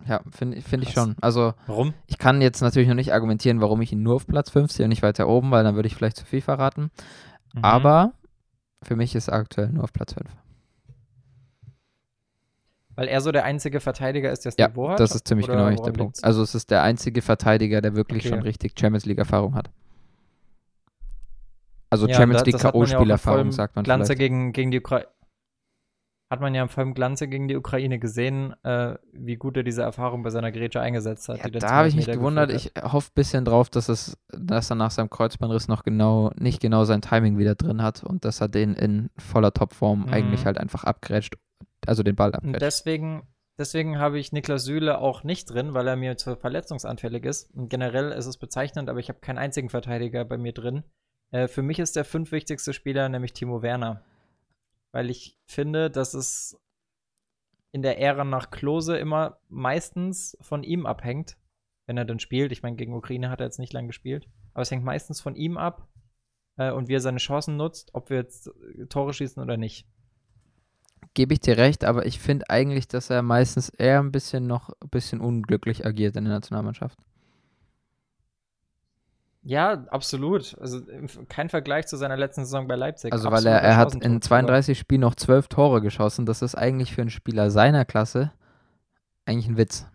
Ja, 0.07 0.21
finde 0.31 0.61
find 0.61 0.83
ich 0.83 0.93
schon. 0.93 1.17
Also, 1.21 1.55
Warum? 1.67 1.95
ich 2.07 2.19
kann 2.19 2.41
jetzt 2.43 2.61
natürlich 2.61 2.89
noch 2.89 2.95
nicht 2.95 3.13
argumentieren, 3.13 3.61
warum 3.61 3.81
ich 3.83 3.93
ihn 3.93 4.03
nur 4.03 4.17
auf 4.17 4.27
Platz 4.27 4.51
5 4.51 4.71
sehe 4.73 4.85
und 4.85 4.91
nicht 4.91 5.03
weiter 5.03 5.29
oben, 5.29 5.51
weil 5.51 5.65
dann 5.65 5.75
würde 5.75 5.87
ich 5.87 5.95
vielleicht 5.95 6.17
zu 6.17 6.25
viel 6.27 6.41
verraten. 6.41 6.91
Mhm. 7.55 7.65
Aber 7.65 8.13
für 8.83 8.97
mich 8.97 9.15
ist 9.15 9.29
er 9.29 9.35
aktuell 9.35 9.69
nur 9.69 9.85
auf 9.85 9.93
Platz 9.93 10.15
5. 10.15 10.29
Weil 12.95 13.09
er 13.09 13.21
so 13.23 13.33
der 13.33 13.45
einzige 13.45 13.81
Verteidiger 13.81 14.31
ist, 14.31 14.45
der 14.45 14.53
das 14.53 14.59
Ja, 14.59 14.69
hat? 14.91 15.01
das 15.01 15.15
ist 15.15 15.27
ziemlich 15.27 15.47
genau 15.47 15.69
der 15.71 15.77
Punkt. 15.77 15.97
liegt's? 15.99 16.23
Also 16.23 16.43
es 16.43 16.55
ist 16.55 16.71
der 16.71 16.83
einzige 16.83 17.23
Verteidiger, 17.23 17.81
der 17.81 17.95
wirklich 17.95 18.25
Okay. 18.27 18.35
schon 18.35 18.43
richtig 18.43 18.79
Champions 18.79 19.07
League 19.07 19.19
Erfahrung 19.19 19.55
hat. 19.55 19.71
Also 21.89 22.07
Ja, 22.07 22.17
Champions 22.17 22.45
League 22.45 22.63
ja 22.63 22.71
K.O.-Spielerfahrung, 22.71 23.19
vollen 23.19 23.53
sagt 23.53 23.77
man 23.77 23.85
Glanze 23.85 24.07
vielleicht. 24.09 24.19
gegen, 24.21 24.53
gegen 24.53 24.71
die 24.71 24.81
Ukraine. 24.81 25.07
Hat 26.33 26.41
man 26.41 26.55
ja 26.55 26.63
im 26.63 26.71
vollen 26.71 26.95
Glanze 26.95 27.29
gegen 27.29 27.47
die 27.47 27.57
Ukraine 27.57 27.99
gesehen, 27.99 28.55
äh, 28.65 28.95
wie 29.13 29.37
gut 29.37 29.55
er 29.59 29.65
diese 29.65 29.83
Erfahrung 29.83 30.23
bei 30.23 30.31
seiner 30.31 30.51
Grätsche 30.51 30.81
eingesetzt 30.81 31.29
hat. 31.29 31.37
Ja, 31.45 31.51
da 31.51 31.69
habe 31.69 31.89
ich 31.89 31.95
mich 31.95 32.07
20 32.07 32.07
Meter 32.07 32.19
gewundert. 32.19 32.53
Ich 32.53 32.73
hoffe 32.83 33.11
ein 33.11 33.15
bisschen 33.15 33.45
drauf, 33.45 33.69
dass, 33.69 33.91
es, 33.91 34.17
dass 34.31 34.71
er 34.71 34.77
nach 34.77 34.91
seinem 34.91 35.11
Kreuzbandriss 35.11 35.69
noch 35.69 35.83
genau, 35.83 36.31
nicht 36.39 36.61
genau 36.63 36.85
sein 36.85 37.03
Timing 37.03 37.37
wieder 37.37 37.55
drin 37.55 37.83
hat 37.83 38.03
und 38.03 38.25
dass 38.25 38.41
er 38.41 38.49
den 38.49 38.73
in 38.75 39.11
voller 39.19 39.53
Topform 39.53 40.07
Mhm. 40.07 40.13
eigentlich 40.15 40.47
halt 40.47 40.57
einfach 40.57 40.85
abgrätscht, 40.85 41.37
also 41.87 42.03
den 42.03 42.17
Ball. 42.17 42.31
Und 42.31 42.37
abgrätscht. 42.37 42.63
deswegen, 42.63 43.23
deswegen 43.59 43.99
habe 43.99 44.19
ich 44.19 44.33
Niklas 44.33 44.65
Süle 44.65 44.99
auch 44.99 45.25
nicht 45.25 45.53
drin, 45.53 45.75
weil 45.75 45.87
er 45.87 45.97
mir 45.97 46.17
zu 46.17 46.37
verletzungsanfällig 46.37 47.27
ist. 47.27 47.55
Und 47.55 47.69
generell 47.69 48.11
ist 48.11 48.25
es 48.25 48.39
bezeichnend, 48.39 48.89
aber 48.89 49.01
ich 49.01 49.11
habe 49.11 49.21
keinen 49.21 49.37
einzigen 49.37 49.69
Verteidiger 49.69 50.25
bei 50.25 50.39
mir 50.39 50.53
drin. 50.53 50.83
Äh, 51.31 51.47
für 51.47 51.61
mich 51.61 51.79
ist 51.79 51.95
der 51.95 52.07
fünfwichtigste 52.07 52.73
Spieler 52.73 53.11
nämlich 53.11 53.35
Timo 53.35 53.61
Werner. 53.61 54.01
Weil 54.93 55.11
ich 55.11 55.39
finde, 55.47 55.91
dass 55.91 56.15
es 56.15 56.61
in 57.73 57.83
der 57.83 57.99
Ära 57.99 58.25
nach 58.25 58.51
Klose 58.51 58.99
immer 58.99 59.39
meistens 59.49 60.37
von 60.41 60.63
ihm 60.63 60.87
abhängt, 60.87 61.39
wenn 61.87 61.97
er 61.97 62.05
dann 62.05 62.21
spielt. 62.21 62.53
Ich 62.53 62.63
meine, 62.63 62.77
gegen 62.77 62.95
Ukraine 62.95 63.31
hat 63.31 63.41
er 63.41 63.47
jetzt 63.47 63.59
nicht 63.59 63.73
lange 63.73 63.89
gespielt, 63.89 64.29
aber 64.53 64.63
es 64.63 64.71
hängt 64.71 64.85
meistens 64.85 65.21
von 65.21 65.35
ihm 65.35 65.57
ab 65.57 65.89
äh, 66.57 66.71
und 66.71 66.89
wie 66.89 66.95
er 66.95 67.01
seine 67.01 67.19
Chancen 67.19 67.57
nutzt, 67.57 67.91
ob 67.95 68.11
wir 68.11 68.19
jetzt 68.19 68.49
äh, 68.49 68.87
Tore 68.87 69.15
schießen 69.15 69.43
oder 69.43 69.57
nicht. 69.57 69.87
Gebe 71.15 71.35
ich 71.35 71.41
dir 71.41 71.57
recht, 71.57 71.85
aber 71.85 72.07
ich 72.07 72.21
finde 72.21 72.49
eigentlich, 72.49 72.89
dass 72.89 73.11
er 73.11 73.23
meistens 73.23 73.71
eher 73.71 74.01
ein 74.01 74.13
bisschen 74.13 74.47
noch 74.47 74.71
ein 74.81 74.89
bisschen 74.91 75.21
unglücklich 75.21 75.85
agiert 75.85 76.17
in 76.17 76.25
der 76.25 76.35
Nationalmannschaft. 76.35 76.99
Ja, 79.45 79.85
absolut. 79.89 80.57
Also 80.61 80.81
kein 81.29 81.49
Vergleich 81.49 81.87
zu 81.89 81.97
seiner 81.97 82.17
letzten 82.17 82.45
Saison 82.45 82.69
bei 82.69 82.77
Leipzig. 82.77 83.13
Also 83.13 83.25
weil 83.27 83.35
Absoluter 83.39 83.57
er, 83.57 83.63
er 83.71 83.77
hat 83.77 83.95
in 83.95 84.01
Chancentod- 84.01 84.25
32 84.25 84.79
Spielen 84.79 85.01
noch 85.01 85.15
12 85.17 85.49
Tore 85.49 85.81
geschossen. 85.83 86.27
Das 86.27 86.43
ist 86.43 86.55
eigentlich 86.55 86.95
für 86.95 87.01
einen 87.01 87.11
Spieler 87.11 87.51
seiner 87.51 87.85
Klasse 87.85 88.33
eigentlich 89.27 89.49
ein 89.49 89.57
Witz. 89.57 89.87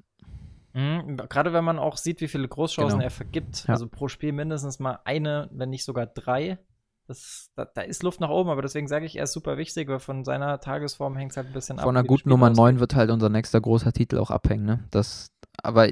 Mhm, 0.73 1.17
Gerade 1.29 1.53
wenn 1.53 1.63
man 1.63 1.79
auch 1.79 1.97
sieht, 1.97 2.19
wie 2.21 2.27
viele 2.27 2.47
Großchancen 2.47 2.99
Genau. 2.99 3.03
er 3.07 3.09
vergibt. 3.11 3.63
Ja. 3.67 3.73
Also 3.73 3.87
pro 3.87 4.07
Spiel 4.09 4.31
mindestens 4.33 4.79
mal 4.79 4.99
eine, 5.05 5.49
wenn 5.51 5.69
nicht 5.69 5.85
sogar 5.85 6.05
drei. 6.07 6.59
Das, 7.07 7.49
da, 7.55 7.63
da 7.63 7.81
ist 7.81 8.03
Luft 8.03 8.19
nach 8.19 8.29
oben, 8.29 8.49
aber 8.49 8.61
deswegen 8.61 8.89
sage 8.89 9.05
ich, 9.05 9.15
er 9.15 9.23
ist 9.23 9.31
super 9.31 9.57
wichtig, 9.57 9.87
weil 9.87 9.99
von 9.99 10.25
seiner 10.25 10.59
Tagesform 10.59 11.15
hängt 11.15 11.31
es 11.31 11.37
halt 11.37 11.47
ein 11.47 11.53
bisschen 11.53 11.79
ab. 11.79 11.85
Von 11.85 11.95
einer 11.95 12.05
guten 12.05 12.27
Nummer 12.27 12.47
aussieht. 12.47 12.57
9 12.57 12.79
wird 12.81 12.95
halt 12.95 13.09
unser 13.11 13.29
nächster 13.29 13.61
großer 13.61 13.93
Titel 13.93 14.17
auch 14.17 14.29
abhängen. 14.29 14.65
Ne? 14.65 14.83
Das, 14.91 15.31
aber 15.63 15.87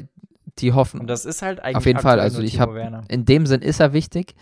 die 0.60 0.74
hoffen. 0.74 1.00
Und 1.02 1.08
das 1.08 1.26
ist 1.26 1.42
halt 1.42 1.60
eigentlich 1.60 1.78
Auf 1.78 1.86
jeden 1.86 2.00
Fall. 2.00 2.20
Also 2.20 2.42
ich 2.42 2.60
habe 2.60 2.76
Werner. 2.76 3.04
in 3.10 3.26
dem 3.26 3.46
Sinn 3.46 3.62
ist 3.62 3.80
er 3.80 3.94
wichtig, 3.94 4.36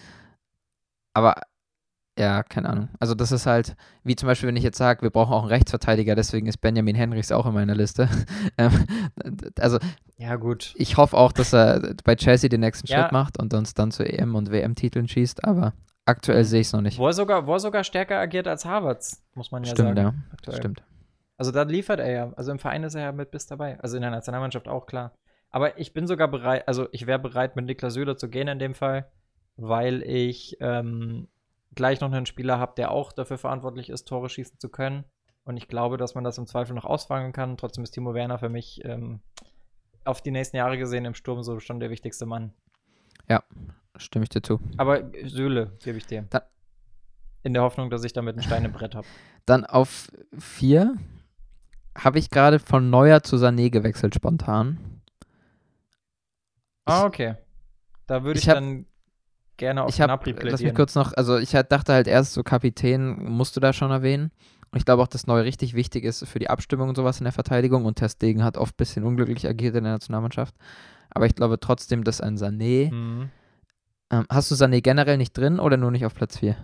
aber 1.14 1.36
ja, 2.18 2.44
keine 2.44 2.70
Ahnung. 2.70 2.90
Also 3.00 3.16
das 3.16 3.32
ist 3.32 3.48
halt, 3.48 3.76
wie 4.04 4.16
zum 4.16 4.28
Beispiel, 4.28 4.48
wenn 4.48 4.56
ich 4.56 4.64
jetzt 4.64 4.78
sage, 4.78 5.02
wir 5.02 5.10
brauchen 5.10 5.34
auch 5.34 5.42
einen 5.42 5.48
Rechtsverteidiger, 5.50 6.14
deswegen 6.14 6.46
ist 6.46 6.58
Benjamin 6.58 6.96
Henrichs 6.96 7.32
auch 7.32 7.48
in 7.48 7.54
meiner 7.54 7.76
Liste. 7.76 8.08
Ähm, 8.60 8.86
also 9.60 9.80
Ja, 10.18 10.36
gut. 10.36 10.76
ich 10.78 10.98
hoffe 10.98 11.18
auch, 11.18 11.32
dass 11.32 11.54
er 11.54 11.96
bei 12.04 12.16
Chelsea 12.16 12.48
den 12.50 12.60
nächsten 12.60 12.86
Ja. 12.86 13.02
Schritt 13.02 13.12
macht 13.14 13.40
und 13.40 13.52
uns 13.56 13.74
dann 13.74 13.90
zu 13.90 14.04
EM 14.08 14.36
und 14.36 14.52
WM-Titeln 14.52 15.08
schießt, 15.08 15.44
aber 15.44 15.74
aktuell 16.06 16.44
sehe 16.44 16.62
ich 16.62 16.68
es 16.68 16.74
noch 16.74 16.82
nicht. 16.82 17.00
Wo 17.00 17.08
er, 17.08 17.14
sogar, 17.14 17.48
wo 17.48 17.54
er 17.54 17.60
sogar 17.60 17.84
stärker 17.84 18.20
agiert 18.20 18.48
als 18.48 18.64
Havertz, 18.66 19.24
muss 19.34 19.50
man 19.52 19.64
ja 19.64 19.72
Stimmt, 19.72 19.98
sagen. 19.98 20.00
ja. 20.00 20.14
aktuell. 20.32 20.58
Stimmt. 20.58 20.84
Also 21.38 21.52
da 21.52 21.64
liefert 21.64 22.00
er 22.00 22.12
ja. 22.12 22.34
Also 22.36 22.52
im 22.52 22.60
Verein 22.60 22.84
ist 22.84 22.94
er 22.94 23.02
ja 23.02 23.12
mit 23.12 23.32
bis 23.32 23.48
dabei. 23.48 23.80
Also 23.80 23.96
in 23.96 24.04
der 24.04 24.12
Nationalmannschaft 24.12 24.68
auch 24.68 24.86
klar. 24.86 25.14
Aber 25.54 25.80
ich 25.80 25.94
bin 25.94 26.08
sogar 26.08 26.28
bereit, 26.28 26.68
also 26.68 26.88
ich 26.92 27.06
wäre 27.08 27.20
bereit, 27.20 27.56
mit 27.56 27.66
Niklas 27.66 27.94
Süle 27.94 28.18
zu 28.18 28.28
gehen 28.28 28.48
in 28.48 28.58
dem 28.60 28.74
Fall, 28.74 29.08
weil 29.56 30.02
ich 30.02 30.58
ähm, 30.60 31.28
gleich 31.76 32.02
noch 32.02 32.12
einen 32.12 32.26
Spieler 32.26 32.58
habe, 32.58 32.74
der 32.76 32.90
auch 32.92 33.14
dafür 33.14 33.38
verantwortlich 33.38 33.90
ist, 33.90 34.06
Tore 34.06 34.30
schießen 34.30 34.60
zu 34.60 34.70
können. 34.70 35.06
Und 35.46 35.58
ich 35.58 35.68
glaube, 35.68 35.98
dass 35.98 36.16
man 36.16 36.24
das 36.24 36.38
im 36.40 36.48
Zweifel 36.48 36.74
noch 36.74 36.86
ausfangen 36.86 37.34
kann. 37.34 37.56
Trotzdem 37.58 37.84
ist 37.84 37.92
Timo 37.92 38.14
Werner 38.16 38.40
für 38.40 38.50
mich 38.50 38.84
ähm, 38.84 39.20
auf 40.06 40.22
die 40.22 40.32
nächsten 40.32 40.58
Jahre 40.58 40.78
gesehen 40.78 41.06
im 41.06 41.14
Sturm 41.14 41.44
so 41.44 41.60
schon 41.60 41.80
der 41.80 41.90
wichtigste 41.92 42.26
Mann. 42.26 42.52
Stimme 43.98 44.24
ich 44.24 44.30
dir 44.30 44.42
zu. 44.42 44.60
Aber 44.78 45.04
Süle 45.26 45.78
gebe 45.84 46.00
ich 46.00 46.08
dir. 46.08 46.26
Da- 46.32 46.48
in 47.44 47.54
der 47.54 47.62
Hoffnung, 47.62 47.92
dass 47.92 48.04
ich 48.04 48.14
damit 48.14 48.36
ein 48.38 48.42
Stein 48.42 48.66
im 48.66 48.72
Brett 48.72 48.96
habe. 48.96 49.06
Dann 49.46 49.66
auf 49.66 50.12
vier 50.40 50.96
habe 51.96 52.18
ich 52.18 52.32
gerade 52.32 52.58
von 52.58 52.90
Neuer 52.90 53.22
zu 53.22 53.36
Sané 53.36 53.70
gewechselt 53.70 54.16
spontan. 54.16 55.02
Ah, 56.86 57.06
okay. 57.06 57.36
Da 58.08 58.24
würde 58.24 58.38
ich, 58.40 58.46
ich 58.46 58.50
hab- 58.50 58.56
dann 58.58 58.86
gerne 59.58 59.84
auf 59.84 59.90
ich 59.90 60.02
habe, 60.02 60.24
Gnabry 60.24 60.50
lass 60.50 60.62
mich 60.62 60.74
kurz 60.74 60.96
noch, 60.96 61.14
also 61.14 61.38
ich 61.38 61.56
halt 61.56 61.72
dachte 61.72 61.94
halt 61.94 62.08
erst 62.08 62.34
so 62.34 62.44
Kapitän 62.44 63.24
musst 63.24 63.56
du 63.56 63.60
da 63.60 63.74
schon 63.74 63.92
erwähnen. 63.92 64.32
Und 64.72 64.80
ich 64.80 64.86
glaube 64.86 65.04
auch, 65.04 65.08
dass 65.08 65.28
Neu 65.28 65.42
richtig 65.42 65.76
wichtig 65.76 66.04
ist 66.04 66.28
für 66.28 66.40
die 66.40 66.50
Abstimmung 66.50 66.90
und 66.90 66.96
sowas 66.96 67.20
in 67.20 67.26
der 67.26 67.34
Verteidigung. 67.34 67.86
Und 67.86 67.96
Ter 68.00 68.10
Stegen 68.10 68.44
hat 68.44 68.58
oft 68.58 68.74
ein 68.74 68.78
bisschen 68.78 69.04
unglücklich 69.04 69.48
agiert 69.48 69.76
in 69.76 69.84
der 69.84 69.94
Nationalmannschaft. 69.94 70.56
Aber 71.12 71.28
ich 71.28 71.36
glaube 71.36 71.60
trotzdem, 71.60 72.04
dass 72.04 72.22
ein 72.22 72.38
Sané. 72.38 72.92
Mhm. 72.92 73.30
Ähm, 74.12 74.26
hast 74.30 74.50
du 74.50 74.56
Sané 74.56 74.82
generell 74.82 75.18
nicht 75.18 75.34
drin 75.38 75.60
oder 75.60 75.78
nur 75.78 75.92
nicht 75.92 76.06
auf 76.08 76.16
Platz 76.16 76.40
4? 76.40 76.56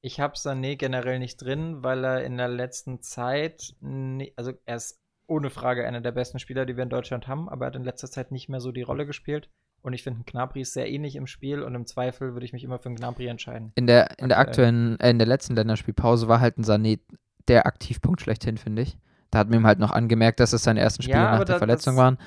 Ich 0.00 0.20
habe 0.20 0.34
Sané 0.36 0.76
generell 0.76 1.18
nicht 1.18 1.36
drin, 1.42 1.82
weil 1.82 2.04
er 2.04 2.24
in 2.24 2.36
der 2.38 2.48
letzten 2.48 3.02
Zeit, 3.02 3.74
ni- 3.80 4.32
also 4.36 4.52
er 4.64 4.76
ist 4.76 5.00
ohne 5.26 5.50
Frage 5.50 5.86
einer 5.86 6.00
der 6.00 6.12
besten 6.12 6.38
Spieler, 6.38 6.66
die 6.66 6.76
wir 6.76 6.82
in 6.84 6.88
Deutschland 6.88 7.26
haben, 7.28 7.48
aber 7.48 7.64
er 7.64 7.68
hat 7.68 7.76
in 7.76 7.84
letzter 7.84 8.10
Zeit 8.10 8.30
nicht 8.32 8.48
mehr 8.48 8.60
so 8.60 8.72
die 8.72 8.82
Rolle 8.82 9.06
gespielt. 9.06 9.48
Und 9.82 9.92
ich 9.92 10.02
finde, 10.02 10.20
ein 10.20 10.24
Gnabry 10.26 10.62
ist 10.62 10.72
sehr 10.72 10.88
ähnlich 10.90 11.14
im 11.16 11.26
Spiel 11.26 11.62
und 11.62 11.74
im 11.74 11.86
Zweifel 11.86 12.32
würde 12.32 12.44
ich 12.46 12.52
mich 12.52 12.64
immer 12.64 12.78
für 12.78 12.86
einen 12.88 12.96
Gnabry 12.96 13.26
entscheiden. 13.28 13.72
In 13.76 13.86
der, 13.86 14.18
in 14.18 14.28
der 14.28 14.38
aktuellen, 14.38 14.98
äh, 15.00 15.10
in 15.10 15.18
der 15.18 15.28
letzten 15.28 15.54
Länderspielpause 15.54 16.26
war 16.28 16.40
halt 16.40 16.58
ein 16.58 16.64
Sané 16.64 16.98
der 17.48 17.66
Aktivpunkt 17.66 18.20
schlechthin, 18.20 18.56
finde 18.56 18.82
ich. 18.82 18.98
Da 19.30 19.38
hat 19.40 19.48
mir 19.50 19.62
halt 19.62 19.78
noch 19.78 19.92
angemerkt, 19.92 20.40
dass 20.40 20.52
es 20.52 20.62
seine 20.64 20.80
ersten 20.80 21.02
Spiele 21.02 21.18
Ja, 21.18 21.30
nach 21.32 21.44
der 21.44 21.54
da- 21.56 21.58
Verletzung 21.58 21.96
waren. 21.96 22.18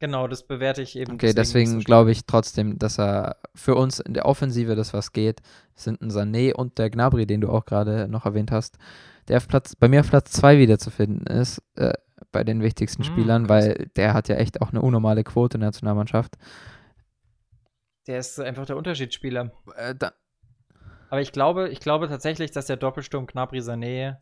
Genau, 0.00 0.26
das 0.28 0.46
bewerte 0.46 0.80
ich 0.80 0.96
eben. 0.96 1.12
Okay, 1.14 1.34
deswegen 1.34 1.70
so 1.72 1.78
glaube 1.80 2.10
ich 2.10 2.24
trotzdem, 2.24 2.78
dass 2.78 2.98
er 2.98 3.36
für 3.54 3.74
uns 3.74 4.00
in 4.00 4.14
der 4.14 4.24
Offensive 4.24 4.74
das, 4.74 4.94
was 4.94 5.12
geht, 5.12 5.42
sind 5.74 6.00
ein 6.00 6.10
Sané 6.10 6.54
und 6.54 6.78
der 6.78 6.88
Gnabry, 6.88 7.26
den 7.26 7.42
du 7.42 7.50
auch 7.50 7.66
gerade 7.66 8.08
noch 8.08 8.24
erwähnt 8.24 8.50
hast, 8.50 8.78
der 9.30 9.38
auf 9.38 9.48
Platz, 9.48 9.74
bei 9.76 9.88
mir 9.88 10.00
auf 10.00 10.10
Platz 10.10 10.32
2 10.32 10.58
wiederzufinden 10.58 11.26
ist, 11.26 11.62
äh, 11.76 11.92
bei 12.32 12.44
den 12.44 12.60
wichtigsten 12.62 13.02
Hm, 13.02 13.10
Spielern, 13.10 13.48
weil 13.48 13.88
der 13.96 14.12
hat 14.12 14.28
ja 14.28 14.36
echt 14.36 14.60
auch 14.60 14.70
eine 14.70 14.82
unnormale 14.82 15.24
Quote 15.24 15.56
in 15.56 15.60
der 15.60 15.68
Nationalmannschaft. 15.68 16.36
Der 18.06 18.18
ist 18.18 18.38
einfach 18.40 18.66
der 18.66 18.76
Unterschiedsspieler. 18.76 19.52
Äh, 19.76 19.94
Aber 21.10 21.20
ich 21.20 21.32
glaube, 21.32 21.68
ich 21.68 21.80
glaube 21.80 22.08
tatsächlich, 22.08 22.50
dass 22.50 22.66
der 22.66 22.76
Doppelsturm 22.76 23.26
Gnabry 23.26 23.58
Sané 23.60 24.16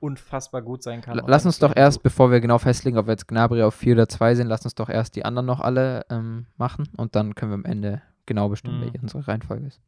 unfassbar 0.00 0.60
gut 0.62 0.82
sein 0.82 1.00
kann. 1.00 1.20
lass 1.26 1.46
uns 1.46 1.58
doch 1.58 1.74
erst, 1.74 2.02
bevor 2.02 2.30
wir 2.30 2.40
genau 2.40 2.58
festlegen, 2.58 2.98
ob 2.98 3.06
wir 3.06 3.12
jetzt 3.12 3.28
Gnabry 3.28 3.62
auf 3.62 3.74
4 3.74 3.94
oder 3.94 4.08
2 4.08 4.34
sind, 4.34 4.48
lass 4.48 4.64
uns 4.64 4.74
doch 4.74 4.88
erst 4.90 5.16
die 5.16 5.24
anderen 5.24 5.46
noch 5.46 5.60
alle 5.60 6.04
ähm, 6.10 6.46
machen 6.56 6.88
und 6.96 7.14
dann 7.16 7.34
können 7.34 7.52
wir 7.52 7.56
am 7.56 7.64
Ende 7.64 8.02
genau 8.26 8.48
bestimmen, 8.48 8.78
Mhm. 8.78 8.82
welche 8.82 8.98
unsere 9.00 9.26
Reihenfolge 9.28 9.66
ist. 9.66 9.80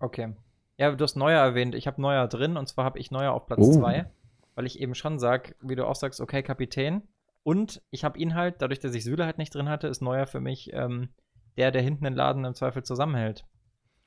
Okay. 0.00 0.34
Ja, 0.80 0.90
du 0.90 1.04
hast 1.04 1.14
Neuer 1.14 1.38
erwähnt. 1.42 1.74
Ich 1.74 1.86
habe 1.86 2.00
Neuer 2.00 2.26
drin 2.26 2.56
und 2.56 2.66
zwar 2.66 2.86
habe 2.86 2.98
ich 2.98 3.10
Neuer 3.10 3.32
auf 3.32 3.44
Platz 3.44 3.60
Oh. 3.60 3.72
2, 3.80 4.10
weil 4.54 4.64
ich 4.64 4.80
eben 4.80 4.94
schon 4.94 5.18
sage, 5.18 5.54
wie 5.60 5.74
du 5.74 5.86
auch 5.86 5.94
sagst, 5.94 6.22
okay, 6.22 6.42
Kapitän. 6.42 7.02
Und 7.42 7.82
ich 7.90 8.02
habe 8.02 8.18
ihn 8.18 8.34
halt, 8.34 8.62
dadurch, 8.62 8.78
dass 8.78 8.94
ich 8.94 9.04
Süle 9.04 9.26
halt 9.26 9.36
nicht 9.36 9.54
drin 9.54 9.68
hatte, 9.68 9.88
ist 9.88 10.00
Neuer 10.00 10.26
für 10.26 10.40
mich 10.40 10.72
ähm, 10.72 11.10
der, 11.58 11.70
der 11.70 11.82
hinten 11.82 12.04
den 12.04 12.14
Laden 12.14 12.46
im 12.46 12.54
Zweifel 12.54 12.82
zusammenhält. 12.82 13.44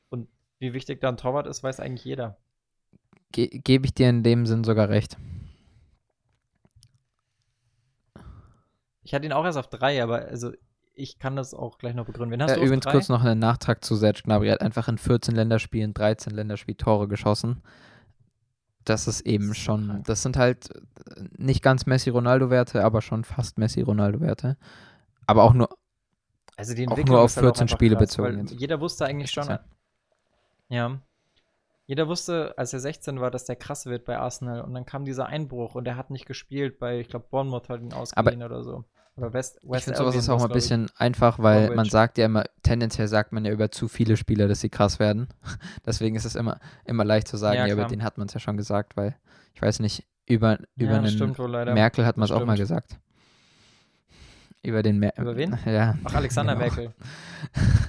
Und 0.09 0.29
wie 0.57 0.73
wichtig 0.73 0.99
da 0.99 1.09
ein 1.09 1.17
Torwart 1.17 1.45
ist, 1.45 1.61
weiß 1.61 1.79
eigentlich 1.79 2.05
jeder. 2.05 2.37
Ge 3.31 3.49
Gebe 3.49 3.85
ich 3.85 3.93
dir 3.93 4.09
in 4.09 4.23
dem 4.23 4.47
Sinn 4.47 4.63
sogar 4.63 4.89
recht. 4.89 5.15
Ich 9.03 9.13
hatte 9.13 9.27
ihn 9.27 9.33
auch 9.33 9.45
erst 9.45 9.59
auf 9.59 9.67
3, 9.67 10.01
aber 10.01 10.25
also 10.25 10.51
ich 10.95 11.17
kann 11.19 11.35
das 11.35 11.53
auch 11.53 11.77
gleich 11.77 11.95
noch 11.95 12.05
begründen. 12.05 12.31
Wen 12.31 12.43
hast 12.43 12.51
Äh, 12.51 12.55
du 12.59 12.65
übrigens 12.65 12.85
drei? 12.85 12.91
kurz 12.91 13.09
noch 13.09 13.23
einen 13.23 13.39
Nachtrag 13.39 13.83
zu 13.83 13.95
Serge 13.95 14.21
Gnabry. 14.23 14.47
Er 14.47 14.53
hat 14.53 14.61
einfach 14.61 14.87
in 14.87 14.97
14 14.97 15.35
Länderspielen 15.35 15.93
13 15.93 16.33
Länderspiel 16.33 16.75
Tore 16.75 17.07
geschossen. 17.07 17.61
Das 18.85 19.07
ist 19.07 19.21
eben 19.21 19.47
Das 19.49 19.57
ist 19.57 19.63
schon, 19.63 19.87
krank. 19.87 20.05
das 20.05 20.21
sind 20.23 20.37
halt 20.37 20.69
äh, 20.75 21.23
nicht 21.37 21.63
ganz 21.63 21.85
Messi-Ronaldo-Werte, 21.85 22.83
aber 22.83 23.01
schon 23.01 23.23
fast 23.23 23.57
Messi-Ronaldo-Werte. 23.57 24.57
Aber 25.25 25.43
auch 25.43 25.53
nur, 25.53 25.69
Also 26.57 26.73
die 26.75 26.87
Auch 26.87 26.97
nur 26.97 27.21
auf 27.21 27.31
ist 27.31 27.37
halt 27.37 27.45
auch 27.45 27.55
14 27.55 27.61
einfach 27.63 27.77
Spiele 27.77 27.95
krass, 27.95 28.01
bezogen. 28.17 28.47
Jeder 28.47 28.79
wusste 28.81 29.05
eigentlich 29.05 29.31
schon. 29.31 29.43
16. 29.45 29.65
Ja. 30.69 30.99
Jeder 31.85 32.07
wusste, 32.07 32.53
als 32.57 32.73
er 32.73 32.79
16 32.79 33.19
war, 33.19 33.29
dass 33.31 33.45
der 33.45 33.55
krass 33.55 33.85
wird 33.85 34.05
bei 34.05 34.17
Arsenal. 34.17 34.61
Und 34.61 34.73
dann 34.73 34.85
kam 34.85 35.05
dieser 35.05 35.25
Einbruch 35.27 35.75
und 35.75 35.87
er 35.87 35.95
hat 35.97 36.09
nicht 36.11 36.25
gespielt 36.25 36.79
bei, 36.79 36.99
ich 36.99 37.07
glaube, 37.09 37.25
Bournemouth 37.29 37.69
hat 37.69 37.81
ihn 37.81 37.93
ausgeliehen 37.93 38.43
oder 38.43 38.63
so. 38.63 38.83
Oder 39.15 39.31
West, 39.33 39.59
ich 39.61 39.69
West 39.69 39.83
finde 39.85 39.99
sowas 39.99 40.15
ist 40.15 40.27
auch 40.29 40.39
mal 40.39 40.45
ein 40.45 40.49
ich. 40.51 40.55
bisschen 40.55 40.89
einfach, 40.97 41.37
weil 41.39 41.67
man 41.67 41.75
Norwich. 41.77 41.91
sagt 41.91 42.17
ja 42.17 42.25
immer, 42.25 42.45
tendenziell 42.63 43.07
sagt 43.07 43.31
man 43.31 43.45
ja 43.45 43.51
über 43.51 43.69
zu 43.71 43.87
viele 43.87 44.17
Spieler, 44.17 44.47
dass 44.47 44.61
sie 44.61 44.69
krass 44.69 44.97
werden. 44.99 45.27
Deswegen 45.85 46.15
ist 46.15 46.25
es 46.25 46.35
immer, 46.35 46.59
immer 46.85 47.03
leicht 47.05 47.27
zu 47.27 47.37
sagen, 47.37 47.57
Ja, 47.57 47.67
ja, 47.67 47.73
über 47.73 47.85
den 47.85 48.03
hat 48.03 48.17
man 48.17 48.27
es 48.27 48.33
ja 48.33 48.39
schon 48.39 48.57
gesagt, 48.57 48.97
weil, 48.97 49.15
ich 49.53 49.61
weiß 49.61 49.79
nicht, 49.81 50.07
über, 50.25 50.57
über 50.75 50.93
ja, 50.93 51.01
einen. 51.01 51.73
Merkel 51.75 52.05
hat 52.05 52.17
man 52.17 52.25
es 52.25 52.31
auch 52.31 52.43
mal 52.45 52.57
gesagt. 52.57 52.97
Über 54.63 54.81
den 54.81 54.97
Mer 54.97 55.13
Über 55.17 55.35
wen? 55.35 55.59
Ja. 55.65 55.95
Ach, 56.05 56.13
Alexander 56.15 56.53
genau. 56.55 56.65
Merkel. 56.65 56.93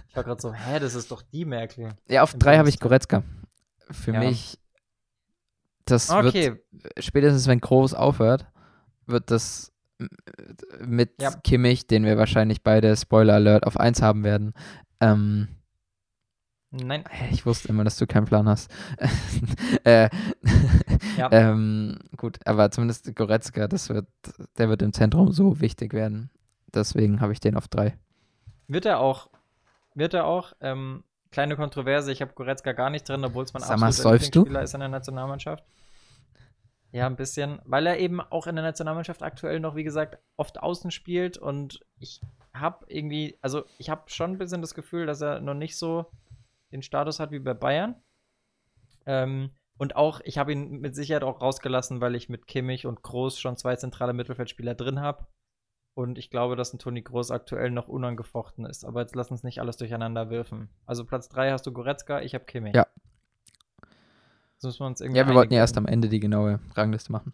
Ich 0.09 0.17
war 0.17 0.23
gerade 0.25 0.41
so, 0.41 0.53
hä, 0.53 0.79
das 0.79 0.95
ist 0.95 1.11
doch 1.11 1.23
die 1.23 1.45
Merkel. 1.45 1.89
Ja, 2.07 2.23
auf 2.23 2.35
Im 2.35 2.39
drei 2.39 2.57
habe 2.57 2.69
ich. 2.69 2.79
Goretzka. 2.79 3.25
Für 3.91 4.13
Ja. 4.13 4.21
mich, 4.21 4.61
das 5.87 6.09
Okay, 6.09 6.53
wird, 6.71 7.05
spätestens 7.05 7.49
wenn 7.49 7.61
Groß 7.61 7.95
aufhört, 7.95 8.47
wird 9.07 9.33
das 9.33 9.73
mit 10.85 11.21
Ja. 11.21 11.31
Kimmich, 11.43 11.87
den 11.87 12.05
wir 12.05 12.17
wahrscheinlich 12.17 12.63
beide, 12.63 12.97
Spoiler 12.97 13.35
Alert, 13.35 13.67
auf 13.67 13.79
1 13.79 14.03
haben 14.03 14.25
werden. 14.25 14.55
Ähm, 15.01 15.49
nein. 16.71 17.05
ich 17.31 17.47
wusste 17.47 17.69
immer, 17.69 17.85
dass 17.85 17.97
du 17.97 18.07
keinen 18.07 18.27
Plan 18.27 18.49
hast. 18.49 18.71
äh, 19.85 20.09
Ja. 21.17 21.29
ähm, 21.33 21.99
gut, 22.17 22.39
aber 22.45 22.71
zumindest 22.71 23.15
Goretzka, 23.15 23.69
das 23.69 23.89
wird, 23.89 24.07
der 24.59 24.69
wird 24.69 24.83
im 24.83 24.93
Zentrum 24.93 25.33
so 25.33 25.61
wichtig 25.61 25.93
werden. 25.93 26.31
Deswegen 26.75 27.21
habe 27.21 27.33
ich 27.33 27.41
den 27.41 27.57
auf 27.57 27.69
3. 27.69 27.97
Wird 28.67 28.87
er 28.87 28.99
auch. 28.99 29.29
Wird 29.95 30.15
er 30.15 30.27
auch. 30.27 30.53
Ähm, 30.61 31.05
kleine 31.31 31.57
Kontroverse, 31.57 32.11
ich 32.11 32.21
habe 32.21 32.33
Goretzka 32.35 32.73
gar 32.73 32.91
nicht 32.91 33.09
drin, 33.09 33.25
obwohl 33.25 33.45
es 33.45 33.53
mein 33.53 33.63
Sag 33.63 33.81
absoluter? 33.81 34.13
Lieblingsspieler 34.25 34.63
ist 34.63 34.75
in 34.75 34.81
der 34.81 34.89
Nationalmannschaft. 34.89 35.65
Ja, 36.95 37.07
ein 37.09 37.17
bisschen, 37.17 37.61
weil 37.65 37.89
er 37.89 37.99
eben 37.99 38.21
auch 38.21 38.47
in 38.47 38.55
der 38.55 38.65
Nationalmannschaft 38.65 39.25
aktuell 39.25 39.59
noch, 39.59 39.75
wie 39.75 39.83
gesagt, 39.83 40.17
oft 40.37 40.63
außen 40.63 40.93
spielt 40.93 41.37
und 41.37 41.85
ich 41.99 42.21
habe 42.55 42.87
irgendwie, 42.89 43.37
also 43.41 43.65
ich 43.79 43.91
habe 43.91 44.03
schon 44.07 44.31
ein 44.31 44.39
bisschen 44.39 44.61
das 44.61 44.75
Gefühl, 44.75 45.05
dass 45.05 45.21
er 45.21 45.41
noch 45.41 45.55
nicht 45.55 45.77
so 45.77 46.07
den 46.71 46.83
Status 46.83 47.19
hat 47.19 47.33
wie 47.33 47.41
bei 47.41 47.53
Bayern. 47.53 47.97
Ähm, 49.07 49.51
und 49.77 49.97
auch, 49.97 50.21
ich 50.23 50.39
habe 50.39 50.53
ihn 50.53 50.79
mit 50.81 50.95
Sicherheit 50.95 51.25
auch 51.25 51.41
rausgelassen, 51.41 52.01
weil 52.01 52.15
ich 52.15 52.29
mit 52.29 52.47
Kimmich 52.47 52.87
und 52.87 53.03
Groß 53.03 53.41
schon 53.41 53.57
zwei 53.57 53.75
zentrale 53.75 54.13
Mittelfeldspieler 54.13 54.77
drin 54.77 55.01
habe. 55.01 55.27
Und 55.95 56.17
ich 56.17 56.31
glaube, 56.31 56.55
dass 56.55 56.73
ein 56.73 56.79
Toni 56.79 57.03
Groß 57.03 57.33
aktuell 57.33 57.73
noch 57.73 57.89
unangefochten 57.89 58.67
ist. 58.67 58.85
Aber 58.85 59.01
jetzt 59.01 59.17
lass 59.17 59.33
uns 59.33 59.43
nicht 59.43 59.61
alles 59.61 59.77
durcheinander 59.79 60.31
wirfen. 60.31 60.69
Also 60.87 61.05
Platz 61.05 61.29
3 61.29 61.51
hast 61.51 61.67
du 61.67 61.73
Goretzka, 61.73 62.21
ich 62.21 62.35
habe 62.35 62.45
Kimmich. 62.45 62.77
Ja. 62.77 62.87
Das 64.57 64.65
müssen 64.65 64.81
wir 64.81 64.87
uns 64.87 65.01
irgendwie 65.01 65.21
Ja, 65.21 65.27
wir 65.27 65.35
wollten 65.35 65.55
ja 65.55 65.61
erst 65.61 65.77
am 65.79 65.87
Ende 65.87 66.09
die 66.09 66.21
genaue 66.21 66.61
Rangliste 66.75 67.13
machen. 67.13 67.33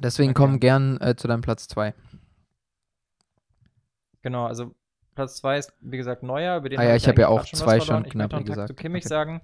Deswegen 0.00 0.30
Okay. 0.30 0.42
komm 0.42 0.60
gern 0.60 1.00
äh, 1.00 1.16
zu 1.16 1.26
deinem 1.28 1.40
Platz 1.40 1.66
2. 1.68 1.94
Genau, 4.22 4.46
also 4.46 4.74
Platz 5.14 5.36
2 5.36 5.58
ist, 5.58 5.72
wie 5.80 5.96
gesagt, 5.96 6.22
Neuer. 6.22 6.56
Über 6.56 6.68
den 6.68 6.80
Ah 6.80 6.84
ja, 6.84 6.96
ich 6.96 7.06
hab 7.06 7.18
ja 7.18 7.28
auch 7.28 7.40
was 7.40 7.56
zwei 7.58 7.80
schon 7.80 8.04
Ich 8.04 8.14
einen 8.14 8.30
Tag 8.30 8.44
gesagt. 8.44 8.68
zu 8.70 8.74
Kimmich 8.74 9.04
Okay. 9.04 9.08
sagen. 9.10 9.40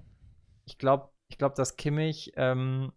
Ich 0.65 0.77
glaube, 0.77 1.09
ich 1.29 1.37
glaub, 1.37 1.55
dass 1.55 1.77
Kimmich, 1.77 2.33
ähm, 2.35 2.91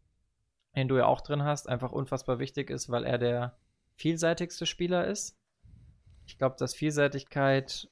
den 0.77 0.89
du 0.89 0.97
ja 0.97 1.07
auch 1.07 1.21
drin 1.21 1.45
hast, 1.45 1.69
einfach 1.69 1.93
unfassbar 1.93 2.39
wichtig 2.39 2.71
ist, 2.71 2.91
weil 2.91 3.05
er 3.05 3.19
der 3.19 3.57
vielseitigste 3.97 4.67
Spieler 4.67 5.07
ist. 5.07 5.37
Ich 6.27 6.39
glaube, 6.39 6.57
dass 6.59 6.75
Vielseitigkeit 6.75 7.89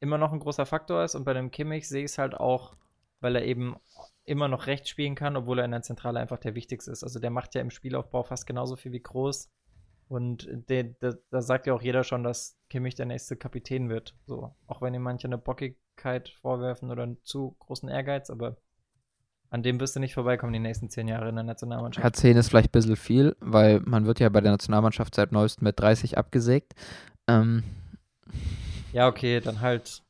immer 0.00 0.18
noch 0.18 0.32
ein 0.32 0.40
großer 0.40 0.66
Faktor 0.66 1.04
ist 1.04 1.14
und 1.14 1.24
bei 1.24 1.34
dem 1.34 1.50
Kimmich 1.50 1.88
sehe 1.88 2.04
ich 2.04 2.12
es 2.12 2.18
halt 2.18 2.34
auch, 2.34 2.76
weil 3.20 3.36
er 3.36 3.44
eben 3.44 3.76
immer 4.28 4.48
noch 4.48 4.66
rechts 4.66 4.88
spielen 4.90 5.14
kann, 5.14 5.36
obwohl 5.36 5.58
er 5.58 5.64
in 5.64 5.70
der 5.70 5.82
Zentrale 5.82 6.20
einfach 6.20 6.38
der 6.38 6.54
wichtigste 6.54 6.90
ist. 6.90 7.02
Also 7.02 7.18
der 7.18 7.30
macht 7.30 7.54
ja 7.54 7.60
im 7.60 7.70
Spielaufbau 7.70 8.22
fast 8.22 8.46
genauso 8.46 8.76
viel 8.76 8.92
wie 8.92 9.02
Groß. 9.02 9.48
Und 10.08 10.48
de- 10.70 10.94
de- 11.02 11.16
da 11.30 11.42
sagt 11.42 11.66
ja 11.66 11.74
auch 11.74 11.82
jeder 11.82 12.02
schon, 12.04 12.22
dass 12.22 12.56
Kimmich 12.70 12.94
der 12.94 13.06
nächste 13.06 13.36
Kapitän 13.36 13.88
wird. 13.88 14.14
So, 14.26 14.54
auch 14.66 14.80
wenn 14.80 14.94
ihm 14.94 15.02
manche 15.02 15.26
eine 15.28 15.36
Bockigkeit 15.38 16.30
vorwerfen 16.40 16.90
oder 16.90 17.02
einen 17.02 17.18
zu 17.24 17.56
großen 17.58 17.88
Ehrgeiz, 17.88 18.30
aber 18.30 18.56
an 19.50 19.62
dem 19.62 19.80
wirst 19.80 19.96
du 19.96 20.00
nicht 20.00 20.14
vorbeikommen 20.14 20.52
die 20.52 20.58
nächsten 20.58 20.90
zehn 20.90 21.08
Jahre 21.08 21.28
in 21.30 21.34
der 21.34 21.44
Nationalmannschaft. 21.44 22.04
Hat 22.04 22.16
10 22.16 22.36
ist 22.36 22.48
vielleicht 22.48 22.68
ein 22.68 22.72
bisschen 22.72 22.96
viel, 22.96 23.34
weil 23.40 23.80
man 23.80 24.04
wird 24.06 24.20
ja 24.20 24.28
bei 24.28 24.40
der 24.42 24.52
Nationalmannschaft 24.52 25.14
seit 25.14 25.32
neuestem 25.32 25.64
mit 25.64 25.80
30 25.80 26.18
abgesägt. 26.18 26.74
Ähm, 27.26 27.64
Ja, 28.92 29.08
okay, 29.08 29.40
dann 29.40 29.60
halt. 29.60 30.02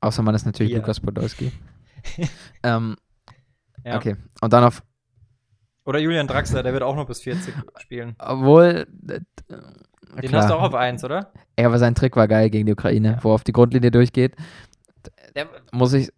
außer 0.00 0.22
man 0.22 0.34
ist 0.34 0.44
natürlich 0.46 0.72
Vier. 0.72 0.80
Lukas 0.80 1.00
Podolski. 1.00 1.52
ähm, 2.62 2.96
Ja. 3.84 3.96
Okay, 3.96 4.16
und 4.40 4.52
dann 4.52 4.64
auf, 4.64 4.82
Oder 5.84 5.98
Julian 5.98 6.26
Draxler, 6.26 6.62
der 6.62 6.72
wird 6.72 6.82
auch 6.82 6.96
noch 6.96 7.06
bis 7.06 7.20
40 7.22 7.54
spielen. 7.78 8.14
obwohl, 8.18 8.86
äh, 9.08 9.20
Den 9.48 10.28
klar. 10.28 10.42
hast 10.42 10.50
du 10.50 10.54
auch 10.54 10.62
auf 10.62 10.74
1, 10.74 11.04
oder? 11.04 11.32
Ja, 11.58 11.66
aber 11.66 11.78
sein 11.78 11.94
Trick 11.94 12.16
war 12.16 12.28
geil 12.28 12.50
gegen 12.50 12.66
die 12.66 12.72
Ukraine, 12.72 13.12
Ja. 13.12 13.18
wo 13.24 13.30
er 13.30 13.34
auf 13.34 13.44
die 13.44 13.52
Grundlinie 13.52 13.90
durchgeht. 13.90 14.34
Der, 15.34 15.48
Muss 15.72 15.92
ich, 15.92 16.10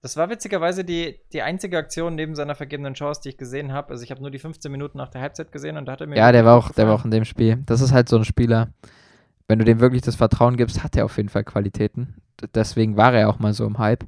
das 0.00 0.16
war 0.16 0.30
witzigerweise 0.30 0.84
die, 0.84 1.18
die 1.32 1.42
einzige 1.42 1.76
Aktion 1.76 2.14
neben 2.14 2.34
seiner 2.36 2.54
vergebenen 2.54 2.94
Chance, 2.94 3.20
die 3.22 3.30
ich 3.30 3.36
gesehen 3.36 3.72
habe. 3.72 3.90
Also 3.90 4.04
ich 4.04 4.10
habe 4.12 4.20
nur 4.22 4.30
die 4.30 4.38
15 4.38 4.70
Minuten 4.70 4.96
nach 4.96 5.08
der 5.08 5.20
Halbzeit 5.20 5.50
gesehen 5.52 5.76
und 5.76 5.86
da 5.86 5.92
hat 5.92 6.00
er 6.00 6.06
mir. 6.06 6.16
ja, 6.16 6.30
der 6.32 6.44
war 6.44 6.56
auch, 6.56 6.70
der 6.70 6.86
war 6.86 6.94
auch 6.94 7.04
in 7.04 7.10
dem 7.10 7.24
Spiel. 7.24 7.56
Das 7.66 7.80
ist 7.80 7.92
halt 7.92 8.08
so 8.08 8.16
ein 8.16 8.24
Spieler, 8.24 8.68
wenn 9.48 9.58
du 9.58 9.64
dem 9.64 9.80
wirklich 9.80 10.02
das 10.02 10.14
Vertrauen 10.16 10.56
gibst, 10.56 10.84
hat 10.84 10.96
er 10.96 11.04
auf 11.04 11.16
jeden 11.16 11.28
Fall 11.28 11.42
Qualitäten. 11.44 12.14
Deswegen 12.54 12.96
war 12.96 13.12
er 13.12 13.28
auch 13.28 13.40
mal 13.40 13.52
so 13.52 13.66
im 13.66 13.78
Hype. 13.78 14.04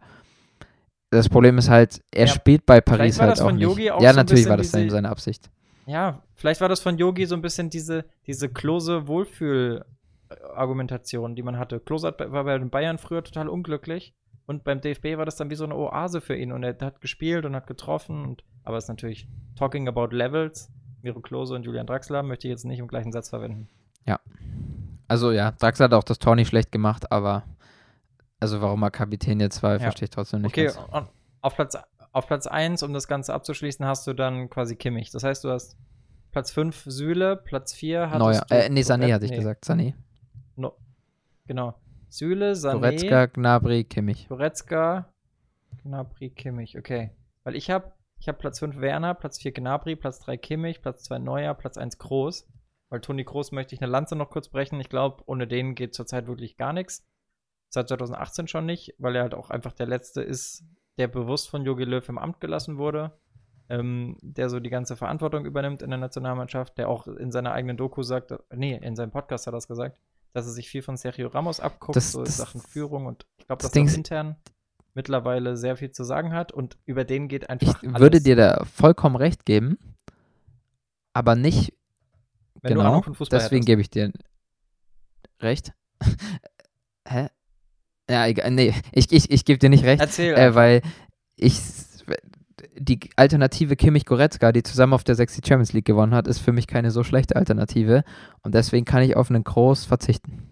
Das 1.10 1.28
Problem 1.28 1.58
ist 1.58 1.68
halt, 1.68 2.00
er 2.12 2.26
Ja, 2.26 2.32
spielt 2.32 2.64
bei 2.66 2.80
Paris 2.80 3.18
war 3.18 3.26
halt 3.26 3.32
das 3.32 3.40
auch 3.40 3.46
von 3.46 3.56
nicht. 3.56 3.64
Yogi 3.64 3.90
auch 3.90 4.00
ja, 4.00 4.10
so 4.12 4.16
natürlich 4.16 4.48
war 4.48 4.56
das 4.56 4.70
diese- 4.70 4.90
seine 4.90 5.08
Absicht. 5.08 5.50
Ja, 5.86 6.22
vielleicht 6.36 6.60
war 6.60 6.68
das 6.68 6.78
von 6.80 6.96
Yogi 6.98 7.26
so 7.26 7.34
ein 7.34 7.42
bisschen 7.42 7.68
diese, 7.68 8.04
diese 8.26 8.48
close 8.48 9.08
Wohlfühl-Argumentation, 9.08 11.34
die 11.34 11.42
man 11.42 11.58
hatte. 11.58 11.80
Klose 11.80 12.14
war 12.18 12.44
bei 12.44 12.56
den 12.58 12.70
Bayern 12.70 12.98
früher 12.98 13.24
total 13.24 13.48
unglücklich 13.48 14.14
und 14.46 14.62
beim 14.64 14.80
DFB 14.80 15.16
war 15.16 15.24
das 15.24 15.34
dann 15.36 15.50
wie 15.50 15.56
so 15.56 15.64
eine 15.64 15.74
Oase 15.74 16.20
für 16.20 16.36
ihn 16.36 16.52
und 16.52 16.62
er 16.62 16.76
hat 16.80 17.00
gespielt 17.00 17.44
und 17.44 17.56
hat 17.56 17.66
getroffen. 17.66 18.24
Und, 18.24 18.44
aber 18.62 18.76
es 18.76 18.84
ist 18.84 18.88
natürlich 18.88 19.26
talking 19.56 19.88
about 19.88 20.14
levels. 20.14 20.70
Miro 21.02 21.18
Klose 21.20 21.54
und 21.54 21.64
Julian 21.64 21.86
Draxler 21.86 22.22
möchte 22.22 22.46
ich 22.46 22.50
jetzt 22.52 22.64
nicht 22.64 22.78
im 22.78 22.86
gleichen 22.86 23.10
Satz 23.12 23.30
verwenden. 23.30 23.68
Also 25.08 25.32
ja, 25.32 25.50
Draxler 25.50 25.86
hat 25.86 25.94
auch 25.94 26.04
das 26.04 26.20
Tor 26.20 26.36
nicht 26.36 26.46
schlecht 26.48 26.70
gemacht, 26.70 27.10
aber 27.10 27.42
also 28.40 28.60
warum 28.60 28.82
er 28.82 28.90
Kapitän 28.90 29.38
jetzt 29.40 29.62
war, 29.62 29.74
Ja. 29.74 29.78
verstehe 29.80 30.04
ich 30.06 30.10
trotzdem 30.10 30.42
nicht. 30.42 30.52
Okay, 30.52 30.66
ganz. 30.66 30.76
und 30.90 31.08
auf 31.42 31.54
Platz, 31.54 31.76
auf 32.12 32.26
Platz 32.26 32.46
1, 32.46 32.82
um 32.82 32.92
das 32.92 33.06
Ganze 33.08 33.32
abzuschließen, 33.34 33.84
hast 33.86 34.06
du 34.06 34.12
dann 34.14 34.50
quasi 34.50 34.76
Kimmich. 34.76 35.10
Das 35.10 35.22
heißt, 35.24 35.44
du 35.44 35.50
hast 35.50 35.76
Platz 36.32 36.50
5 36.52 36.84
Süle, 36.86 37.36
Platz 37.36 37.72
4 37.72 38.10
hattest 38.10 38.18
Neuer. 38.20 38.44
du 38.48 38.54
Äh, 38.54 38.68
nee, 38.68 38.80
Sané 38.82 39.12
hatte 39.12 39.24
ich 39.24 39.30
nee, 39.30 39.36
gesagt. 39.38 39.64
Sané. 39.64 39.94
No, 40.56 40.74
genau. 41.46 41.74
Süle, 42.08 42.52
Sané, 42.54 42.72
Goretzka, 42.72 43.26
Gnabry, 43.26 43.84
Kimmich. 43.84 44.28
Goretzka, 44.28 45.12
Gnabry, 45.82 46.30
Kimmich. 46.30 46.76
Okay. 46.78 47.10
Weil 47.44 47.56
ich 47.56 47.70
habe 47.70 47.92
ich 48.18 48.28
hab 48.28 48.38
Platz 48.38 48.58
5 48.58 48.80
Werner, 48.80 49.14
Platz 49.14 49.38
4 49.40 49.52
Gnabry, 49.52 49.96
Platz 49.96 50.18
3 50.20 50.36
Kimmich, 50.36 50.82
Platz 50.82 51.04
2 51.04 51.18
Neuer, 51.18 51.54
Platz 51.54 51.78
1 51.78 51.98
Groß. 51.98 52.46
Weil 52.90 53.00
Toni 53.00 53.22
Groß 53.24 53.52
möchte 53.52 53.74
ich 53.74 53.80
eine 53.80 53.90
Lanze 53.90 54.16
noch 54.16 54.30
kurz 54.30 54.48
brechen. 54.48 54.80
Ich 54.80 54.88
glaube, 54.88 55.22
ohne 55.26 55.46
den 55.46 55.74
geht 55.76 55.94
zurzeit 55.94 56.26
wirklich 56.26 56.56
gar 56.56 56.72
nichts. 56.72 57.06
Seit 57.70 57.88
2018 57.88 58.48
schon 58.48 58.66
nicht, 58.66 58.94
weil 58.98 59.16
er 59.16 59.22
halt 59.22 59.34
auch 59.34 59.48
einfach 59.50 59.72
der 59.72 59.86
Letzte 59.86 60.22
ist, 60.22 60.64
der 60.98 61.08
bewusst 61.08 61.48
von 61.48 61.64
Jogi 61.64 61.84
Löw 61.84 62.06
im 62.08 62.18
Amt 62.18 62.40
gelassen 62.40 62.76
wurde. 62.78 63.12
Ähm, 63.68 64.16
der 64.20 64.50
so 64.50 64.58
die 64.58 64.68
ganze 64.70 64.96
Verantwortung 64.96 65.44
übernimmt 65.44 65.80
in 65.80 65.90
der 65.90 65.98
Nationalmannschaft, 66.00 66.76
der 66.76 66.88
auch 66.88 67.06
in 67.06 67.30
seiner 67.30 67.52
eigenen 67.52 67.76
Doku 67.76 68.02
sagt, 68.02 68.34
nee, 68.52 68.76
in 68.76 68.96
seinem 68.96 69.12
Podcast 69.12 69.46
hat 69.46 69.54
er 69.54 69.58
es 69.58 69.68
gesagt, 69.68 69.96
dass 70.32 70.44
er 70.46 70.50
sich 70.52 70.68
viel 70.68 70.82
von 70.82 70.96
Sergio 70.96 71.28
Ramos 71.28 71.60
abguckt, 71.60 71.94
Das- 71.94 72.10
so 72.10 72.18
in 72.18 72.24
das- 72.24 72.36
Sachen 72.36 72.60
Führung 72.60 73.06
und 73.06 73.26
ich 73.38 73.46
glaube, 73.46 73.62
das 73.62 73.70
dass 73.70 73.76
er 73.92 73.94
intern 73.96 74.36
mittlerweile 74.94 75.56
sehr 75.56 75.76
viel 75.76 75.92
zu 75.92 76.02
sagen 76.02 76.32
hat 76.32 76.50
und 76.50 76.78
über 76.84 77.04
den 77.04 77.28
geht 77.28 77.44
Ich 77.44 77.48
einfach 77.48 77.80
alles. 77.84 78.00
würde 78.00 78.20
dir 78.20 78.34
da 78.34 78.64
vollkommen 78.64 79.14
recht 79.14 79.46
geben, 79.46 79.78
aber 81.12 81.36
nicht 81.36 81.72
Wenn 82.62 82.74
genau. 82.74 83.00
Deswegen 83.02 83.30
hättest. 83.62 83.66
gebe 83.66 83.80
ich 83.82 83.90
dir 83.90 84.12
recht. 85.40 85.72
Ja, 88.10 88.26
egal. 88.26 88.50
Nee, 88.50 88.74
ich, 88.92 89.12
ich, 89.12 89.30
ich 89.30 89.44
gebe 89.44 89.58
dir 89.58 89.70
nicht 89.70 89.84
recht, 89.84 90.00
Erzähl. 90.00 90.34
äh, 90.34 90.54
weil 90.54 90.82
ich 91.36 91.60
die 92.76 92.98
Alternative 93.16 93.76
Kimmich 93.76 94.04
Goretzka, 94.04 94.52
die 94.52 94.62
zusammen 94.62 94.94
auf 94.94 95.04
der 95.04 95.14
6 95.14 95.36
die 95.36 95.46
Champions 95.46 95.72
League 95.72 95.84
gewonnen 95.84 96.14
hat, 96.14 96.26
ist 96.26 96.38
für 96.40 96.52
mich 96.52 96.66
keine 96.66 96.90
so 96.90 97.04
schlechte 97.04 97.36
Alternative 97.36 98.04
und 98.42 98.54
deswegen 98.54 98.84
kann 98.84 99.02
ich 99.02 99.16
auf 99.16 99.30
einen 99.30 99.44
Groß 99.44 99.84
verzichten. 99.84 100.48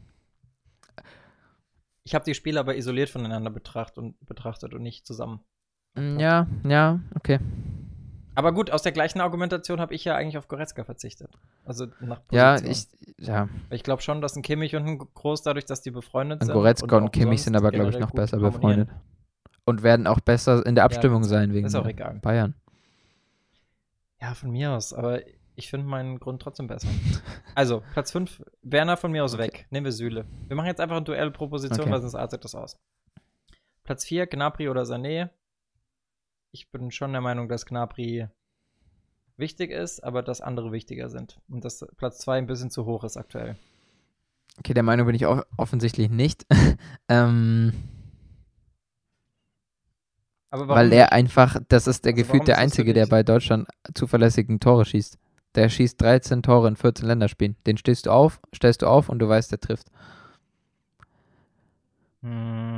ich 2.05 2.15
habe 2.15 2.25
die 2.25 2.35
Spiele 2.35 2.61
aber 2.61 2.77
isoliert 2.77 3.11
voneinander 3.11 3.51
betracht 3.51 3.99
und, 3.99 4.15
betrachtet 4.27 4.73
und 4.75 4.83
nicht 4.83 5.07
zusammen. 5.07 5.41
Mm, 5.95 6.19
Ja, 6.19 6.47
ja, 6.65 7.01
okay. 7.15 7.39
Aber 8.39 8.53
gut, 8.53 8.71
aus 8.71 8.83
der 8.83 8.93
gleichen 8.93 9.21
Argumentation 9.21 9.81
habe 9.81 9.93
ich 9.95 10.05
ja 10.05 10.15
eigentlich 10.15 10.39
auf 10.39 10.47
Goretzka 10.47 10.85
verzichtet. 10.85 11.29
Also 11.65 11.87
nach 11.99 12.25
Position. 12.25 12.31
Ja, 12.31 12.57
ich, 12.63 12.87
ja, 13.19 13.49
ich 13.69 13.83
glaube 13.83 14.01
schon, 14.01 14.21
dass 14.21 14.37
ein 14.37 14.43
Kimmich 14.43 14.77
und 14.77 14.87
ein 14.87 14.99
Groß, 14.99 15.43
dadurch, 15.43 15.65
dass 15.65 15.83
die 15.83 15.91
befreundet 15.91 16.41
und 16.43 16.47
sind. 16.47 16.55
Goretzka 16.55 16.99
und, 16.99 17.03
auch 17.09 17.11
Kimmich 17.11 17.43
sind 17.43 17.57
aber, 17.57 17.73
glaube 17.73 17.91
ich, 17.91 17.99
noch 17.99 18.13
besser 18.13 18.39
befreundet. 18.39 18.91
Und 19.65 19.83
werden 19.83 20.07
auch 20.07 20.21
besser 20.21 20.65
in 20.65 20.77
der 20.77 20.85
Abstimmung 20.85 21.23
das 21.23 21.31
sein 21.31 21.53
wegen 21.53 21.67
Ist 21.67 21.75
auch 21.75 21.85
egal. 21.85 22.21
Bayern. 22.23 22.55
Ja, 24.21 24.35
von 24.35 24.53
mir 24.53 24.71
aus, 24.71 24.93
aber 24.93 25.21
ich 25.57 25.69
finde 25.69 25.89
meinen 25.89 26.21
Grund 26.21 26.41
trotzdem 26.41 26.69
besser. 26.69 26.87
Also, 27.57 27.83
Platz 27.93 28.13
5, 28.13 28.45
Werner 28.63 28.97
von 28.97 29.11
mir 29.11 29.25
aus 29.25 29.35
Okay. 29.35 29.43
weg. 29.43 29.67
Nehmen 29.71 29.87
wir 29.87 29.93
Süle. 29.93 30.27
Wir 30.47 30.55
machen 30.55 30.69
jetzt 30.69 30.81
einfach 30.81 30.97
ein 30.99 31.05
Duell 31.05 31.33
pro 31.33 31.49
Position, 31.49 31.81
Okay. 31.81 31.91
weil 31.91 32.01
sonst 32.03 32.15
artet 32.15 32.45
das 32.45 32.55
aus. 32.55 32.79
Platz 33.83 34.05
4, 34.05 34.29
Gnabry 34.29 34.69
oder 34.69 34.83
Sané. 34.83 35.31
Ich 36.51 36.71
bin 36.71 36.91
schon 36.91 37.13
der 37.13 37.21
Meinung, 37.21 37.49
dass 37.49 37.67
Gnabry 37.67 38.29
wichtig 39.37 39.71
ist, 39.71 40.03
aber 40.03 40.23
dass 40.23 40.41
andere 40.41 40.73
wichtiger 40.73 41.09
sind. 41.09 41.41
Und 41.49 41.65
dass 41.65 41.87
Platz 41.97 42.19
2 42.19 42.39
ein 42.39 42.47
bisschen 42.47 42.71
zu 42.71 42.85
hoch 42.85 43.05
ist 43.05 43.17
aktuell. 43.17 43.57
Okay, 44.59 44.75
der 44.75 44.83
Meinung 44.83 45.07
bin 45.07 45.15
ich 45.15 45.27
offensichtlich 45.27 46.11
nicht. 46.11 46.47
ähm, 47.09 47.73
weil 50.51 50.93
er 50.93 51.13
einfach, 51.13 51.59
das 51.69 51.87
ist 51.87 52.05
der 52.05 52.13
Also 52.13 52.23
gefühlt 52.23 52.49
der 52.49 52.59
Einzige, 52.59 52.95
der 52.95 53.07
bei 53.07 53.23
Deutschland 53.23 53.69
zuverlässigen 53.95 54.61
Tore 54.61 54.85
schießt. 54.85 55.19
Der 55.55 55.69
schießt 55.69 56.01
13 56.01 56.43
Tore 56.43 56.69
in 56.69 56.77
14 56.77 57.07
Länderspielen. 57.07 57.57
Den 57.67 57.77
stehst 57.77 58.07
du 58.07 58.11
auf, 58.11 58.41
stellst 58.55 58.83
du 58.83 58.87
auf 58.87 59.09
und 59.09 59.19
du 59.19 59.29
weißt, 59.29 59.53
der 59.53 59.61
trifft. 59.61 59.89
Hm, 62.23 62.78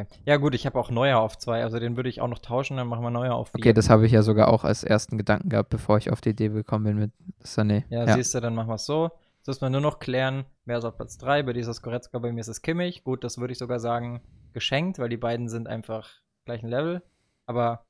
Okay. 0.00 0.20
Ja, 0.24 0.36
gut, 0.36 0.54
ich 0.54 0.66
habe 0.66 0.78
auch 0.78 0.90
Neuer 0.90 1.18
auf 1.18 1.38
2, 1.38 1.62
also 1.62 1.78
den 1.78 1.96
würde 1.96 2.08
ich 2.08 2.20
auch 2.20 2.28
noch 2.28 2.38
tauschen, 2.38 2.76
dann 2.76 2.88
machen 2.88 3.02
wir 3.02 3.10
Neuer 3.10 3.34
auf 3.34 3.50
4. 3.50 3.60
Okay, 3.60 3.72
das 3.72 3.90
habe 3.90 4.06
ich 4.06 4.12
ja 4.12 4.22
sogar 4.22 4.48
auch 4.48 4.64
als 4.64 4.84
ersten 4.84 5.18
Gedanken 5.18 5.48
gehabt, 5.48 5.70
bevor 5.70 5.98
ich 5.98 6.10
auf 6.10 6.20
die 6.20 6.30
Idee 6.30 6.48
gekommen 6.48 6.84
bin 6.84 6.98
mit 6.98 7.12
Sané. 7.44 7.84
Ja, 7.90 8.04
Ja, 8.04 8.14
siehst 8.14 8.34
du, 8.34 8.40
dann 8.40 8.54
machen 8.54 8.68
wir 8.68 8.74
es 8.74 8.86
so. 8.86 9.10
Jetzt 9.38 9.46
müssen 9.46 9.62
wir 9.62 9.70
nur 9.70 9.80
noch 9.80 9.98
klären, 9.98 10.44
wer 10.64 10.78
ist 10.78 10.84
auf 10.84 10.96
Platz 10.96 11.16
3. 11.18 11.42
Bei 11.44 11.52
dir 11.52 11.60
ist 11.60 11.68
es 11.68 11.80
Goretzka, 11.80 12.18
bei 12.18 12.32
mir 12.32 12.40
ist 12.40 12.48
es 12.48 12.60
Kimmich. 12.60 13.02
Gut, 13.02 13.24
das 13.24 13.38
würde 13.38 13.52
ich 13.52 13.58
sogar 13.58 13.80
sagen, 13.80 14.20
geschenkt, 14.52 14.98
weil 14.98 15.08
die 15.08 15.16
beiden 15.16 15.48
sind 15.48 15.68
einfach 15.68 16.10
gleichen 16.44 16.68
Level. 16.68 17.02
Aber 17.46 17.86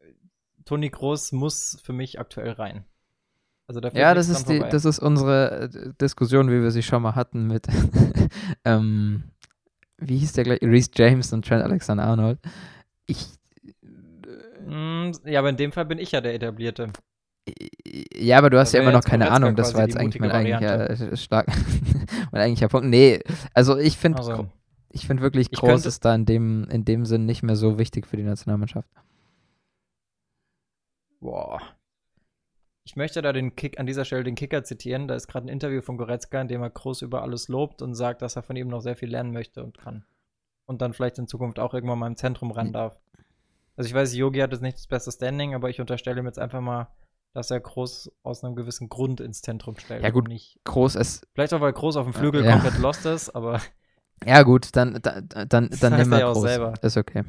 äh, 0.00 0.04
Toni 0.64 0.90
Groß 0.90 1.32
muss 1.32 1.80
für 1.82 1.92
mich 1.92 2.20
aktuell 2.20 2.52
rein. 2.52 2.84
Also 3.68 3.80
ja 3.80 4.14
das, 4.14 4.30
ist 4.30 4.48
die, 4.48 4.56
vorbei. 4.56 4.70
das 4.70 4.86
ist 4.86 4.98
unsere 4.98 5.70
äh, 5.72 5.92
Diskussion, 6.00 6.50
wie 6.50 6.62
wir 6.62 6.70
sie 6.70 6.82
schon 6.82 7.02
mal 7.02 7.14
hatten 7.14 7.46
mit, 7.46 7.68
ähm, 8.64 9.24
wie 9.98 10.18
hieß 10.18 10.32
der 10.32 10.44
gleich? 10.44 10.62
Reese 10.62 10.90
James 10.94 11.32
und 11.32 11.46
Trent 11.46 11.62
Alexander-Arnold. 11.62 12.38
Ich, 13.06 13.26
Mm, 14.68 15.12
ja, 15.24 15.38
aber 15.38 15.48
in 15.48 15.56
dem 15.56 15.72
Fall 15.72 15.86
bin 15.86 15.98
ich 15.98 16.12
ja 16.12 16.20
der 16.20 16.34
Etablierte. 16.34 16.92
Ja, 18.14 18.36
aber 18.36 18.50
du 18.50 18.58
hast 18.58 18.68
Das 18.68 18.72
ja 18.74 18.82
immer 18.82 18.92
noch 18.92 19.04
keine 19.04 19.30
Ahnung. 19.30 19.56
Das 19.56 19.74
war 19.74 19.82
jetzt 19.82 19.96
eigentlich 19.96 20.20
mein 20.20 20.30
eigentlicher, 20.30 20.90
äh, 20.90 21.16
stark, 21.16 21.46
mein 22.32 22.42
eigentlicher 22.42 22.68
Punkt. 22.68 22.86
Nee, 22.88 23.20
also 23.54 23.78
ich 23.78 23.96
finde 23.96 24.18
Also, 24.18 24.46
ich 24.90 25.06
finde 25.06 25.22
wirklich, 25.22 25.48
Ich 25.50 25.58
Groß 25.58 25.86
ist 25.86 26.04
da 26.04 26.14
in 26.14 26.26
dem, 26.26 26.64
in 26.70 26.84
dem 26.84 27.06
Sinn 27.06 27.24
nicht 27.24 27.42
mehr 27.42 27.56
so 27.56 27.78
wichtig 27.78 28.06
für 28.06 28.18
die 28.18 28.22
Nationalmannschaft. 28.22 28.90
boah. 31.20 31.77
Ich 32.88 32.96
möchte 32.96 33.20
da 33.20 33.34
den 33.34 33.54
Kick, 33.54 33.78
an 33.78 33.84
dieser 33.84 34.06
Stelle 34.06 34.24
den 34.24 34.34
Kicker 34.34 34.64
zitieren. 34.64 35.08
Da 35.08 35.14
ist 35.14 35.28
gerade 35.28 35.44
ein 35.44 35.50
Interview 35.50 35.82
von 35.82 35.98
Goretzka, 35.98 36.40
in 36.40 36.48
dem 36.48 36.62
er 36.62 36.70
Groß 36.70 37.02
über 37.02 37.20
alles 37.22 37.48
lobt 37.48 37.82
und 37.82 37.94
sagt, 37.94 38.22
dass 38.22 38.34
er 38.34 38.42
von 38.42 38.56
ihm 38.56 38.68
noch 38.68 38.80
sehr 38.80 38.96
viel 38.96 39.10
lernen 39.10 39.30
möchte 39.30 39.62
und 39.62 39.76
kann. 39.76 40.06
Und 40.64 40.80
dann 40.80 40.94
vielleicht 40.94 41.18
in 41.18 41.28
Zukunft 41.28 41.58
auch 41.58 41.74
irgendwann 41.74 41.98
mal 41.98 42.06
im 42.06 42.16
Zentrum 42.16 42.50
ran 42.50 42.72
darf. 42.72 42.98
Also 43.76 43.88
ich 43.88 43.94
weiß, 43.94 44.14
Yogi 44.16 44.38
hat 44.40 44.52
jetzt 44.52 44.62
nicht 44.62 44.78
das 44.78 44.86
beste 44.86 45.12
Standing, 45.12 45.54
aber 45.54 45.68
ich 45.68 45.82
unterstelle 45.82 46.18
ihm 46.18 46.24
jetzt 46.24 46.38
einfach 46.38 46.62
mal, 46.62 46.88
dass 47.34 47.50
er 47.50 47.60
Groß 47.60 48.10
aus 48.22 48.42
einem 48.42 48.56
gewissen 48.56 48.88
Grund 48.88 49.20
ins 49.20 49.42
Zentrum 49.42 49.76
stellt. 49.76 50.02
Ja, 50.02 50.08
gut. 50.08 50.26
Nicht, 50.26 50.58
Groß 50.64 50.94
ist, 50.94 51.28
vielleicht 51.34 51.52
auch, 51.52 51.60
weil 51.60 51.74
Groß 51.74 51.96
auf 51.96 52.06
dem 52.06 52.14
Flügel 52.14 52.42
Ja. 52.42 52.52
komplett 52.52 52.78
lost 52.78 53.04
ist, 53.04 53.28
aber 53.28 53.60
ja 54.24 54.42
gut, 54.44 54.74
dann, 54.74 54.98
dann, 55.02 55.28
dann, 55.28 55.68
Das 55.70 55.80
dann 55.80 55.92
weiß 55.92 56.06
nimm 56.06 56.12
er 56.14 56.24
mal 56.24 56.32
Groß. 56.32 56.42
selber. 56.42 56.72
Ist 56.80 56.96
okay. 56.96 57.22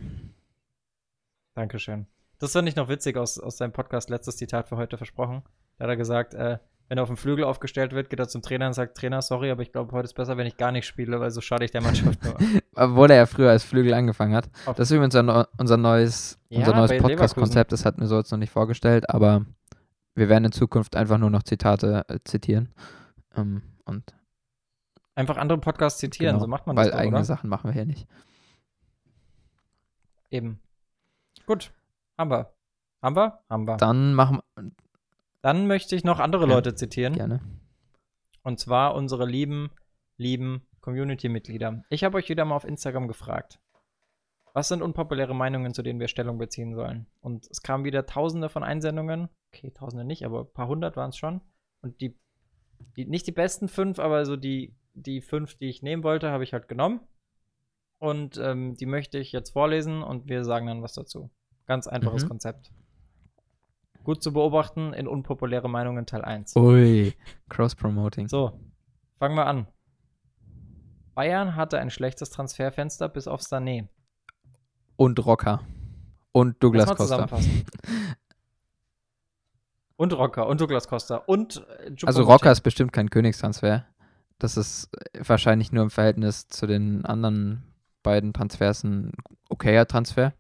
Dankeschön. 1.54 2.08
Das 2.39 2.54
fand 2.54 2.67
ich 2.69 2.75
noch 2.75 2.88
witzig 2.89 3.17
aus, 3.17 3.38
aus 3.39 3.58
seinem 3.58 3.71
Podcast, 3.73 4.10
letztes 4.10 4.38
Zitat 4.38 4.69
für 4.69 4.78
heute 4.78 4.97
versprochen. 4.97 5.43
Da 5.78 5.84
hat 5.84 5.89
er 5.89 5.97
gesagt, 5.97 6.34
äh, 6.34 6.58
wenn 6.88 6.97
er 6.97 7.04
auf 7.04 7.10
dem 7.10 7.17
Flügel 7.17 7.43
aufgestellt 7.43 7.91
wird, 7.93 8.10
geht 8.10 8.19
er 8.19 8.28
zum 8.28 8.41
Trainer 8.41 8.65
und 8.67 8.73
sagt, 8.73 8.97
Trainer, 8.97 9.21
sorry, 9.21 9.52
aber 9.52 9.62
ich 9.62 9.71
glaube, 9.71 9.91
heute 9.91 10.06
ist 10.06 10.13
besser, 10.15 10.38
wenn 10.38 10.47
ich 10.47 10.58
gar 10.58 10.71
nicht 10.71 10.88
spiele, 10.88 11.19
weil 11.19 11.30
so 11.32 11.41
schade 11.41 11.63
ich 11.65 11.71
der 11.71 11.82
Mannschaft 11.84 12.23
nur. 12.23 12.36
Obwohl 12.75 13.12
er 13.12 13.17
ja 13.17 13.25
früher 13.25 13.52
als 13.52 13.63
Flügel 13.63 13.93
angefangen 13.93 14.34
hat. 14.36 14.49
Auf- 14.65 14.75
Das 14.75 14.89
ist 14.89 14.95
übrigens 14.95 15.15
unser, 15.15 15.49
unser 15.58 15.78
neues, 15.78 16.39
Ja, 16.49 16.60
unser 16.60 16.75
neues 16.75 16.89
bei 16.89 16.99
Podcast-Konzept. 16.99 17.71
Das 17.73 17.86
hatten 17.86 18.02
wir 18.02 18.08
so 18.08 18.17
jetzt 18.17 18.32
noch 18.32 18.39
nicht 18.39 18.52
vorgestellt, 18.52 19.10
aber 19.10 19.45
wir 20.15 20.30
werden 20.30 20.45
in 20.45 20.52
Zukunft 20.52 20.95
einfach 20.95 21.17
nur 21.17 21.30
noch 21.30 21.43
Zitate 21.43 22.06
äh, 22.08 22.19
zitieren. 22.23 22.73
Ähm, 23.36 23.62
und 23.86 24.15
Einfach 25.15 25.38
andere 25.38 25.58
Podcasts 25.60 25.99
zitieren, 25.99 26.36
genau, 26.36 26.45
so 26.45 26.47
macht 26.47 26.65
man 26.65 26.78
weil 26.78 26.86
das 26.86 26.93
doch, 26.93 26.99
eigene 26.99 27.17
oder? 27.17 27.25
Sachen 27.25 27.49
machen 27.49 27.65
wir 27.67 27.73
hier 27.73 27.86
nicht. 27.86 28.08
Eben. 30.32 30.60
Gut, 31.45 31.71
haben 32.19 32.32
wir. 32.32 32.53
Haben 33.01 33.15
wir? 33.15 33.39
Haben 33.49 33.65
wir. 33.67 33.77
Dann 33.77 34.13
machen 34.13 34.41
wir 34.55 34.71
Dann 35.41 35.67
möchte 35.67 35.95
ich 35.95 36.03
noch 36.03 36.19
andere 36.19 36.47
Ja, 36.47 36.53
Leute 36.53 36.75
zitieren. 36.75 37.13
gerne. 37.13 37.39
Und 38.43 38.60
zwar 38.60 38.93
unsere 38.93 39.25
lieben, 39.25 39.71
lieben 40.17 40.67
Community-Mitglieder. 40.82 41.84
Ich 41.89 42.03
habe 42.03 42.17
euch 42.17 42.27
wieder 42.29 42.43
mal 42.45 42.55
auf 42.55 42.65
Instagram 42.65 43.08
gefragt. 43.08 43.60
Was 44.53 44.67
sind 44.67 44.82
unpopuläre 44.82 45.34
Meinungen, 45.34 45.73
zu 45.73 45.82
denen 45.82 45.99
wir 45.99 46.08
Stellung 46.10 46.38
beziehen 46.38 46.75
sollen? 46.75 47.05
Und 47.21 47.47
es 47.49 47.62
kamen 47.62 47.86
wieder 47.86 48.05
tausende 48.05 48.49
von 48.49 48.63
Einsendungen. 48.63 49.29
Okay, 49.53 49.71
tausende 49.71 50.03
nicht, 50.03 50.25
aber 50.25 50.41
ein 50.41 50.53
paar 50.53 50.67
hundert 50.67 50.97
waren 50.97 51.12
es 51.12 51.17
schon. 51.17 51.39
Und 51.82 52.01
die, 52.01 52.17
die, 52.97 53.05
nicht 53.05 53.27
die 53.27 53.32
besten 53.32 53.69
fünf, 53.69 53.99
aber 53.99 54.25
so 54.25 54.36
die, 54.36 54.75
die 54.93 55.21
fünf, 55.21 55.55
die 55.55 55.69
ich 55.69 55.84
nehmen 55.84 56.03
wollte, 56.03 56.32
habe 56.32 56.43
ich 56.43 56.51
halt 56.51 56.67
genommen. 56.67 56.99
Und 57.99 58.38
ähm, 58.38 58.75
die 58.75 58.86
möchte 58.86 59.19
ich 59.19 59.32
jetzt 59.32 59.51
vorlesen 59.51 60.03
und 60.03 60.27
wir 60.27 60.43
sagen 60.43 60.67
dann 60.67 60.82
was 60.82 60.93
dazu. 60.93 61.29
Ganz 61.69 61.86
einfaches 61.88 62.23
Mhm. 62.23 62.29
Konzept. 62.29 62.71
Gut 64.03 64.23
zu 64.23 64.34
beobachten 64.34 64.91
in 64.93 65.08
unpopuläre 65.08 65.69
Meinungen 65.69 66.08
Teil 66.08 66.23
1. 66.23 66.55
Ui, 66.55 67.13
Cross-Promoting. 67.47 68.27
So, 68.27 68.60
fangen 69.19 69.36
wir 69.36 69.45
an. 69.45 69.67
Bayern 71.13 71.55
hatte 71.55 71.77
ein 71.77 71.91
schlechtes 71.91 72.32
Transferfenster 72.32 73.08
bis 73.08 73.27
auf 73.27 73.41
Sané. 73.41 73.88
Und 74.95 75.23
Rocker. 75.23 75.62
Und 76.32 76.62
Douglas 76.63 76.88
Lass 76.88 76.89
mal 76.89 76.95
Costa. 76.95 77.27
zusammenfassen. 77.27 77.65
Und 79.95 80.13
Rocker 80.13 80.47
und 80.47 80.60
Douglas 80.62 80.88
Costa 80.88 81.17
und 81.17 81.63
äh, 81.86 81.93
Also 82.05 82.23
Rocker 82.23 82.51
ist 82.51 82.62
bestimmt 82.62 82.93
kein 82.93 83.12
Königstransfer. 83.12 83.86
Das 84.39 84.58
ist 84.58 84.89
äh, 85.13 85.21
wahrscheinlich 85.27 85.71
nur 85.71 85.84
im 85.84 85.89
Verhältnis 85.91 86.47
zu 86.47 86.65
den 86.65 87.05
anderen 87.05 87.63
beiden 88.01 88.34
Transfers 88.34 88.84
ein 88.84 89.12
okayer 89.49 89.86
Transfer. 89.86 90.34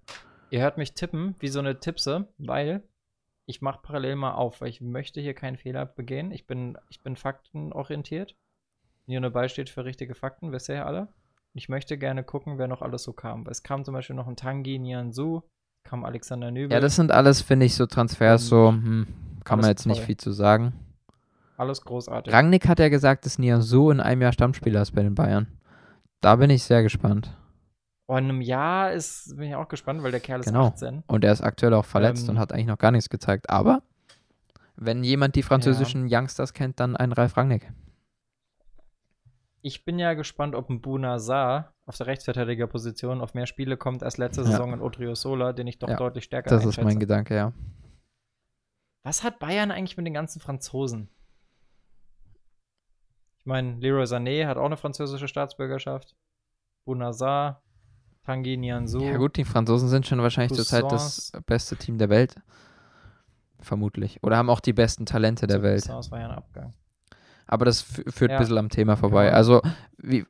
Ihr 0.51 0.61
hört 0.61 0.77
mich 0.77 0.93
tippen, 0.93 1.35
wie 1.39 1.47
so 1.47 1.59
eine 1.59 1.79
Tippse, 1.79 2.27
weil 2.37 2.83
ich 3.45 3.61
mache 3.61 3.79
parallel 3.81 4.15
mal 4.15 4.33
auf, 4.33 4.61
weil 4.61 4.69
ich 4.69 4.81
möchte 4.81 5.21
hier 5.21 5.33
keinen 5.33 5.57
Fehler 5.57 5.85
begehen. 5.85 6.31
Ich 6.31 6.47
bin, 6.47 6.77
ich 6.89 7.01
bin 7.01 7.15
faktenorientiert. 7.15 8.35
Nino 9.05 9.29
Ball 9.31 9.49
steht 9.49 9.69
für 9.69 9.85
richtige 9.85 10.13
Fakten, 10.13 10.51
wisst 10.51 10.69
ihr 10.69 10.75
ja 10.75 10.85
alle. 10.85 11.07
Ich 11.53 11.67
möchte 11.67 11.97
gerne 11.97 12.23
gucken, 12.23 12.59
wer 12.59 12.67
noch 12.67 12.81
alles 12.83 13.03
so 13.03 13.11
kam. 13.13 13.47
Es 13.47 13.63
kam 13.63 13.83
zum 13.83 13.95
Beispiel 13.95 14.15
noch 14.15 14.27
ein 14.27 14.35
Tangi 14.35 14.77
Nianzu, 14.77 15.43
kam 15.83 16.05
Alexander 16.05 16.51
Nübel. 16.51 16.71
Ja, 16.73 16.79
das 16.79 16.95
sind 16.95 17.11
alles, 17.11 17.41
finde 17.41 17.65
ich, 17.65 17.73
so 17.73 17.87
Transfers, 17.87 18.47
so, 18.47 18.69
hm, 18.69 19.07
kann 19.43 19.59
man 19.59 19.69
jetzt 19.69 19.87
nicht 19.87 19.97
toll. 19.97 20.05
viel 20.05 20.17
zu 20.17 20.31
sagen. 20.31 20.73
alles 21.57 21.81
großartig. 21.81 22.31
Rangnick 22.31 22.67
hat 22.67 22.77
ja 22.79 22.89
gesagt, 22.89 23.25
dass 23.25 23.39
Nianzu 23.39 23.89
in 23.89 23.99
einem 23.99 24.21
Jahr 24.21 24.31
Stammspieler 24.31 24.83
ist 24.83 24.91
bei 24.91 25.01
den 25.01 25.15
Bayern. 25.15 25.47
Da 26.21 26.35
bin 26.35 26.51
ich 26.51 26.63
sehr 26.63 26.83
gespannt. 26.83 27.35
In 28.09 28.15
einem 28.15 28.41
Jahr 28.41 28.91
ist, 28.91 29.37
bin 29.37 29.49
ich 29.49 29.55
auch 29.55 29.67
gespannt, 29.67 30.01
weil 30.01 30.11
der 30.11 30.19
Kerl 30.19 30.39
ist 30.39 30.47
Genau. 30.47 30.67
18. 30.67 31.03
Und 31.07 31.23
er 31.23 31.31
ist 31.31 31.41
aktuell 31.41 31.73
auch 31.75 31.85
verletzt 31.85 32.23
Ähm. 32.23 32.31
und 32.31 32.39
hat 32.39 32.51
eigentlich 32.51 32.65
noch 32.65 32.79
gar 32.79 32.91
nichts 32.91 33.09
gezeigt. 33.09 33.49
Aber 33.49 33.83
wenn 34.75 35.03
jemand 35.03 35.35
die 35.35 35.43
französischen 35.43 36.07
Youngsters 36.09 36.53
kennt, 36.53 36.79
dann 36.79 36.97
ein 36.97 37.11
Ralf 37.11 37.37
Rangnick. 37.37 37.71
Ich 39.61 39.83
bin 39.85 39.99
ja 39.99 40.13
gespannt, 40.13 40.55
ob 40.55 40.69
ein 40.69 40.81
Bunazar 40.81 41.73
auf 41.85 41.97
der 41.97 42.07
Rechtsverteidigerposition 42.07 43.21
auf 43.21 43.33
mehr 43.33 43.45
Spiele 43.45 43.77
kommt 43.77 44.03
als 44.03 44.17
letzte 44.17 44.41
Ja. 44.41 44.47
Saison 44.47 44.73
in 44.73 44.81
Odriozola, 44.81 45.53
den 45.53 45.67
ich 45.67 45.77
doch 45.79 45.89
Ja, 45.89 45.97
deutlich 45.97 46.23
stärker 46.23 46.49
Das 46.49 46.65
ist 46.65 46.81
mein 46.81 46.97
Gedanke, 46.99 47.35
ja. 47.35 47.53
Was 49.03 49.23
hat 49.23 49.37
Bayern 49.39 49.69
eigentlich 49.71 49.97
mit 49.97 50.05
den 50.07 50.13
ganzen 50.13 50.39
Franzosen? 50.39 51.09
Ich 53.39 53.45
meine, 53.45 53.77
Leroy 53.79 54.03
Sané 54.05 54.47
hat 54.47 54.57
auch 54.57 54.65
eine 54.65 54.77
französische 54.77 55.27
Staatsbürgerschaft. 55.27 56.15
Bunazar, 56.85 57.61
Tanguy 58.29 58.57
Nianzou. 58.57 59.01
Ja 59.01 59.17
gut, 59.17 59.37
die 59.37 59.43
Franzosen 59.43 59.89
sind 59.89 60.05
schon 60.05 60.21
wahrscheinlich 60.21 60.55
zurzeit 60.55 60.91
das 60.91 61.31
beste 61.47 61.75
Team 61.75 61.97
der 61.97 62.09
Welt. 62.09 62.35
Vermutlich. 63.59 64.19
Oder 64.23 64.37
haben 64.37 64.49
auch 64.49 64.59
die 64.59 64.73
besten 64.73 65.05
Talente 65.05 65.47
der 65.47 65.61
Welt. 65.63 65.89
Das 65.89 66.11
war 66.11 66.19
ja 66.19 66.25
ein 66.29 66.35
Abgang. 66.35 66.73
Aber 67.47 67.65
das 67.65 67.83
fü- 67.83 68.09
führt 68.11 68.31
Ja. 68.31 68.37
ein 68.37 68.43
bisschen 68.43 68.57
am 68.59 68.69
Thema 68.69 68.95
vorbei. 68.95 69.25
man- 69.25 69.33
Also, 69.33 69.61
wie, 69.97 70.25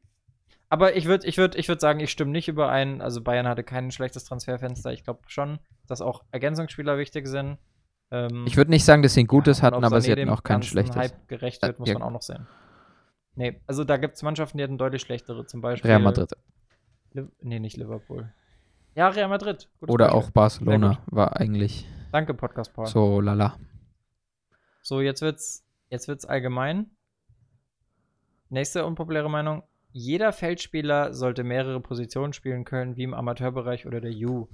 Aber 0.69 0.95
ich 0.95 1.05
würde 1.05 1.27
ich 1.27 1.38
würd, 1.38 1.55
ich 1.55 1.67
würd 1.67 1.81
sagen, 1.81 1.99
ich 1.99 2.09
stimme 2.12 2.31
nicht 2.31 2.47
überein. 2.47 3.01
Also 3.01 3.21
Bayern 3.21 3.47
hatte 3.47 3.63
kein 3.63 3.91
schlechtes 3.91 4.23
Transferfenster. 4.23 4.93
Ich 4.93 5.03
glaube 5.03 5.19
schon, 5.27 5.59
dass 5.88 5.99
auch 6.01 6.23
Ergänzungsspieler 6.31 6.97
wichtig 6.97 7.27
sind. 7.27 7.57
Ähm, 8.12 8.45
ich 8.47 8.55
würde 8.55 8.71
nicht 8.71 8.85
sagen, 8.85 9.03
dass 9.03 9.13
sie 9.13 9.23
ein 9.23 9.27
gutes 9.27 9.59
ja, 9.59 9.63
hatten, 9.65 9.83
aber 9.83 9.99
sie 10.01 10.12
hatten 10.12 10.29
auch 10.29 10.43
kein 10.43 10.63
schlechtes. 10.63 10.95
Hype 10.95 11.27
gerecht 11.27 11.62
wird, 11.62 11.75
Äh, 11.75 11.79
muss 11.79 11.89
ja. 11.89 11.95
man 11.95 12.03
auch 12.03 12.12
noch 12.12 12.21
sehen. 12.21 12.47
Nee, 13.35 13.62
also 13.67 13.83
da 13.83 13.97
gibt 13.97 14.15
es 14.15 14.23
Mannschaften, 14.23 14.57
die 14.57 14.63
hatten 14.63 14.77
deutlich 14.77 15.01
schlechtere. 15.01 15.45
Zum 15.45 15.59
Beispiel. 15.62 15.89
Real 15.91 16.01
Madrid. 16.01 16.31
Nee, 17.41 17.60
nicht 17.60 17.78
Liverpool. 17.78 18.32
Ja, 18.95 19.10
Real 19.10 19.30
Madrid. 19.30 19.69
Gutes 19.80 19.93
Oder 19.93 20.06
Beispiel. 20.08 20.22
auch 20.22 20.32
Barcelona 20.32 21.00
war 21.08 21.38
eigentlich 21.38 21.88
Danke, 22.12 22.34
Podcast 22.34 22.74
Paul. 22.74 22.88
so 22.88 23.22
lala. 23.22 23.58
So, 24.82 25.02
jetzt 25.02 25.22
wird's, 25.22 25.65
jetzt 25.89 26.08
wird's 26.08 26.26
allgemein. 26.26 26.89
Nächste 28.50 28.86
unpopuläre 28.86 29.30
Meinung. 29.30 29.63
Jeder 29.91 30.32
Feldspieler 30.34 31.13
sollte 31.13 31.43
mehrere 31.43 31.80
Positionen 31.80 32.34
spielen 32.34 32.63
können, 32.63 32.95
wie 32.95 33.04
im 33.04 33.13
Amateurbereich 33.13 33.86
oder 33.86 34.02
der 34.02 34.12
U. 34.12 34.48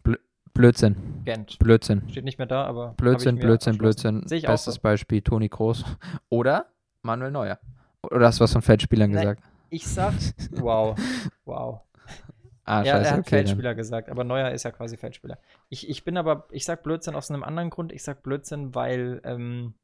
Blödsinn. 0.54 0.96
Gent. 1.26 1.60
Blödsinn. 1.60 2.10
Steht 2.10 2.24
nicht 2.24 2.38
mehr 2.38 2.48
da, 2.48 2.64
aber. 2.64 2.94
Blödsinn, 2.98 3.38
Blödsinn. 3.38 3.78
Blödsinn. 3.78 4.26
Sehe 4.28 4.38
ich 4.38 4.48
auch 4.48 4.54
Bestes 4.54 4.76
so. 4.76 4.82
Beispiel 4.82 5.22
Toni 5.22 5.50
Kroos. 5.50 5.84
Oder 6.30 6.68
Manuel 7.02 7.32
Neuer. 7.32 7.60
Oder 8.04 8.28
hast 8.28 8.40
du 8.40 8.44
was 8.44 8.54
von 8.54 8.62
Feldspielern 8.62 9.12
Nein. 9.12 9.22
gesagt? 9.22 9.44
Ich 9.70 9.86
sag, 9.86 10.14
wow, 10.52 10.98
wow. 11.46 11.82
Ah, 12.66 12.84
ja, 12.84 12.94
scheiße, 12.94 13.06
er 13.06 13.12
hat 13.12 13.12
okay. 13.12 13.14
Dann. 13.14 13.24
Feldspieler 13.24 13.76
gesagt, 13.76 14.10
aber 14.10 14.24
Neuer 14.24 14.52
ist 14.52 14.64
ja 14.64 14.72
quasi 14.72 14.98
Feldspieler. 14.98 15.40
Ich, 15.70 15.88
ich 15.88 16.04
bin 16.04 16.18
aber, 16.18 16.48
ich 16.52 16.66
sag 16.66 16.84
Blödsinn 16.84 17.16
aus 17.16 17.30
einem 17.30 17.44
anderen 17.44 17.70
Grund. 17.70 17.92
Ich 17.92 18.04
sag 18.04 18.24
Blödsinn, 18.24 18.74
weil 18.74 19.22
ähm, 19.24 19.76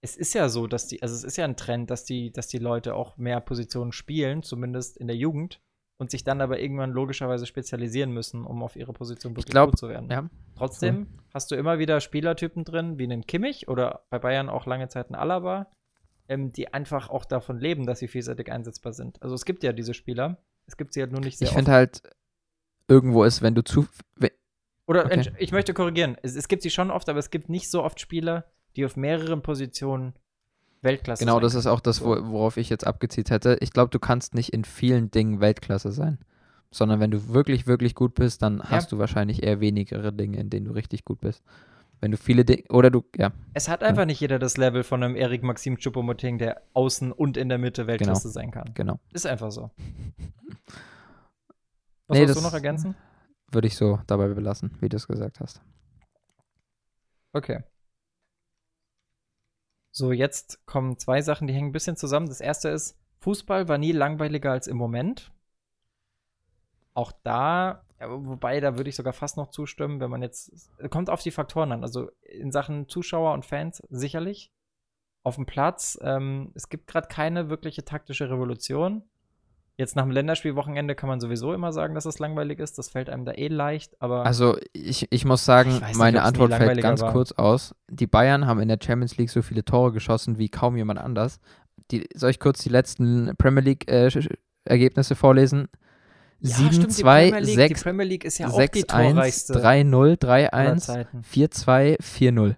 es 0.00 0.16
ist 0.16 0.34
ja 0.34 0.48
so, 0.48 0.66
dass 0.66 0.88
die, 0.88 1.00
also 1.02 1.14
es 1.14 1.22
ist 1.22 1.36
ja 1.36 1.44
ein 1.44 1.56
Trend, 1.56 1.90
dass 1.90 2.04
die, 2.04 2.32
dass 2.32 2.48
die 2.48 2.58
Leute 2.58 2.94
auch 2.94 3.16
mehr 3.16 3.40
Positionen 3.40 3.92
spielen, 3.92 4.42
zumindest 4.42 4.96
in 4.96 5.06
der 5.06 5.16
Jugend, 5.16 5.60
und 5.98 6.10
sich 6.10 6.24
dann 6.24 6.40
aber 6.40 6.58
irgendwann 6.58 6.90
logischerweise 6.90 7.46
spezialisieren 7.46 8.10
müssen, 8.10 8.44
um 8.44 8.64
auf 8.64 8.74
ihre 8.74 8.92
Position 8.92 9.36
wirklich 9.36 9.52
glaub, 9.52 9.70
gut 9.70 9.78
zu 9.78 9.88
werden. 9.88 10.10
Ja, 10.10 10.28
Trotzdem 10.56 11.20
hast 11.32 11.52
du 11.52 11.54
immer 11.54 11.78
wieder 11.78 12.00
Spielertypen 12.00 12.64
drin, 12.64 12.98
wie 12.98 13.04
einen 13.04 13.24
Kimmich 13.24 13.68
oder 13.68 14.04
bei 14.10 14.18
Bayern 14.18 14.48
auch 14.48 14.66
lange 14.66 14.88
Zeit 14.88 15.06
einen 15.06 15.14
Alaba, 15.14 15.70
ähm, 16.28 16.52
die 16.52 16.74
einfach 16.74 17.08
auch 17.08 17.24
davon 17.24 17.60
leben, 17.60 17.86
dass 17.86 18.00
sie 18.00 18.08
vielseitig 18.08 18.50
einsetzbar 18.50 18.92
sind. 18.92 19.22
Also 19.22 19.36
es 19.36 19.44
gibt 19.44 19.62
ja 19.62 19.72
diese 19.72 19.94
Spieler, 19.94 20.42
es 20.66 20.76
gibt 20.76 20.92
sie 20.94 21.00
halt 21.00 21.12
nur 21.12 21.20
nicht 21.20 21.38
sehr 21.38 21.48
ich 21.48 21.54
finde 21.54 21.72
halt, 21.72 22.02
irgendwo 22.88 23.24
ist, 23.24 23.42
wenn 23.42 23.54
du 23.54 23.62
zu. 23.64 23.86
we- 24.16 24.32
Oder 24.86 25.06
Okay. 25.06 25.30
ich 25.38 25.52
möchte 25.52 25.74
korrigieren. 25.74 26.16
Es, 26.22 26.34
es 26.36 26.48
gibt 26.48 26.62
sie 26.62 26.70
schon 26.70 26.90
oft, 26.90 27.08
aber 27.08 27.18
es 27.18 27.30
gibt 27.30 27.48
nicht 27.48 27.70
so 27.70 27.82
oft 27.82 28.00
Spieler, 28.00 28.44
die 28.76 28.84
auf 28.84 28.96
mehreren 28.96 29.42
Positionen 29.42 30.14
Weltklasse 30.82 31.24
Genau, 31.24 31.34
sein 31.34 31.42
das 31.42 31.54
ist 31.54 31.66
auch 31.66 31.80
das, 31.80 32.02
wo, 32.02 32.08
worauf 32.30 32.56
ich 32.56 32.68
jetzt 32.68 32.86
abgezielt 32.86 33.30
hätte. 33.30 33.56
Ich 33.60 33.72
glaube, 33.72 33.90
du 33.90 33.98
kannst 34.00 34.34
nicht 34.34 34.52
in 34.52 34.64
vielen 34.64 35.10
Dingen 35.10 35.40
Weltklasse 35.40 35.92
sein. 35.92 36.18
Sondern 36.72 37.00
wenn 37.00 37.10
du 37.10 37.28
wirklich, 37.28 37.66
wirklich 37.66 37.94
gut 37.94 38.14
bist, 38.14 38.40
dann 38.42 38.62
hast 38.62 38.90
du 38.92 38.98
wahrscheinlich 38.98 39.42
eher 39.42 39.60
wenigere 39.60 40.10
Dinge, 40.12 40.38
in 40.40 40.48
denen 40.48 40.64
du 40.66 40.72
richtig 40.72 41.04
gut 41.04 41.20
bist. 41.20 41.42
Wenn 42.02 42.10
du 42.10 42.16
viele 42.18 42.44
Dinge. 42.44 42.64
Oder 42.68 42.90
du, 42.90 43.04
ja, 43.16 43.32
Es 43.54 43.68
hat 43.68 43.84
einfach 43.84 44.06
nicht 44.06 44.18
jeder 44.18 44.40
das 44.40 44.56
Level 44.56 44.82
von 44.82 45.04
einem 45.04 45.14
Erik 45.14 45.44
Maxim 45.44 45.76
Choupo-Moting, 45.76 46.36
der 46.36 46.60
außen 46.74 47.12
und 47.12 47.36
in 47.36 47.48
der 47.48 47.58
Mitte 47.58 47.86
Weltklasse 47.86 48.28
sein 48.28 48.50
kann. 48.50 48.74
genau. 48.74 48.98
Ist 49.12 49.24
einfach 49.24 49.52
so. 49.52 49.70
Was 52.08 52.18
Nee, 52.18 52.26
willst 52.26 52.40
du 52.40 52.42
noch 52.42 52.52
ergänzen? 52.52 52.96
Würde 53.52 53.68
ich 53.68 53.76
so 53.76 54.00
dabei 54.08 54.26
belassen, 54.28 54.76
wie 54.80 54.88
du 54.88 54.96
es 54.96 55.06
gesagt 55.06 55.38
hast. 55.38 55.62
Okay. 57.32 57.62
So, 59.92 60.10
jetzt 60.10 60.66
kommen 60.66 60.98
zwei 60.98 61.22
Sachen, 61.22 61.46
die 61.46 61.54
hängen 61.54 61.68
ein 61.68 61.72
bisschen 61.72 61.96
zusammen. 61.96 62.26
Das 62.26 62.40
erste 62.40 62.68
ist, 62.70 62.98
Fußball 63.20 63.68
war 63.68 63.78
nie 63.78 63.92
langweiliger 63.92 64.50
als 64.50 64.66
im 64.66 64.76
Moment. 64.76 65.30
Auch 66.94 67.12
da, 67.22 67.84
ja, 68.02 68.10
wobei, 68.10 68.58
da 68.58 68.76
würde 68.76 68.90
ich 68.90 68.96
sogar 68.96 69.12
fast 69.12 69.36
noch 69.36 69.50
zustimmen, 69.50 70.00
wenn 70.00 70.10
man 70.10 70.22
jetzt, 70.22 70.52
kommt 70.90 71.08
auf 71.08 71.22
die 71.22 71.30
Faktoren 71.30 71.70
an. 71.70 71.82
Also 71.82 72.10
in 72.22 72.50
Sachen 72.50 72.88
Zuschauer 72.88 73.32
und 73.32 73.46
Fans 73.46 73.80
sicherlich. 73.90 74.50
Auf 75.22 75.36
dem 75.36 75.46
Platz, 75.46 75.96
ähm, 76.02 76.50
es 76.54 76.68
gibt 76.68 76.88
gerade 76.88 77.06
keine 77.06 77.48
wirkliche 77.48 77.84
taktische 77.84 78.28
Revolution. 78.28 79.04
Jetzt 79.76 79.94
nach 79.94 80.02
dem 80.02 80.10
Länderspielwochenende 80.10 80.96
kann 80.96 81.08
man 81.08 81.20
sowieso 81.20 81.54
immer 81.54 81.72
sagen, 81.72 81.94
dass 81.94 82.04
es 82.04 82.18
langweilig 82.18 82.58
ist. 82.58 82.76
Das 82.76 82.90
fällt 82.90 83.08
einem 83.08 83.24
da 83.24 83.32
eh 83.32 83.46
leicht, 83.46 83.94
aber 84.02 84.26
Also, 84.26 84.56
ich, 84.72 85.06
ich 85.12 85.24
muss 85.24 85.44
sagen, 85.44 85.70
Ich 85.70 85.80
nicht, 85.80 85.96
meine 85.96 86.22
Antwort 86.22 86.54
fällt 86.54 86.82
ganz 86.82 87.02
war. 87.02 87.12
kurz 87.12 87.30
aus. 87.30 87.74
Die 87.88 88.08
Bayern 88.08 88.46
haben 88.46 88.60
in 88.60 88.68
der 88.68 88.78
Champions 88.82 89.16
League 89.16 89.30
so 89.30 89.42
viele 89.42 89.64
Tore 89.64 89.92
geschossen 89.92 90.38
wie 90.38 90.48
kaum 90.48 90.76
jemand 90.76 90.98
anders. 90.98 91.38
Die, 91.92 92.08
soll 92.14 92.30
ich 92.30 92.40
kurz 92.40 92.62
die 92.64 92.68
letzten 92.68 93.36
Premier 93.38 93.62
League-Ergebnisse 93.62 95.14
vorlesen? 95.14 95.68
Ja, 96.44 96.56
7, 96.56 96.72
stimmt, 96.72 96.86
die 96.90 97.02
2, 97.02 97.30
Premier 97.30 97.40
League- 97.40 97.46
Die 97.46 97.54
6, 97.68 97.82
Premier 97.84 98.04
League 98.06 98.24
ist 98.24 98.38
ja 98.38 98.48
auch 98.48 98.56
6, 98.56 98.78
die 98.78 98.90
1, 98.90 99.14
torreichste 99.14 99.52
3-0, 99.54 100.26
aller 100.26 100.74
3-1, 100.74 100.78
Zeiten. 100.78 101.22
4-2, 101.22 101.98
4-0. 102.00 102.56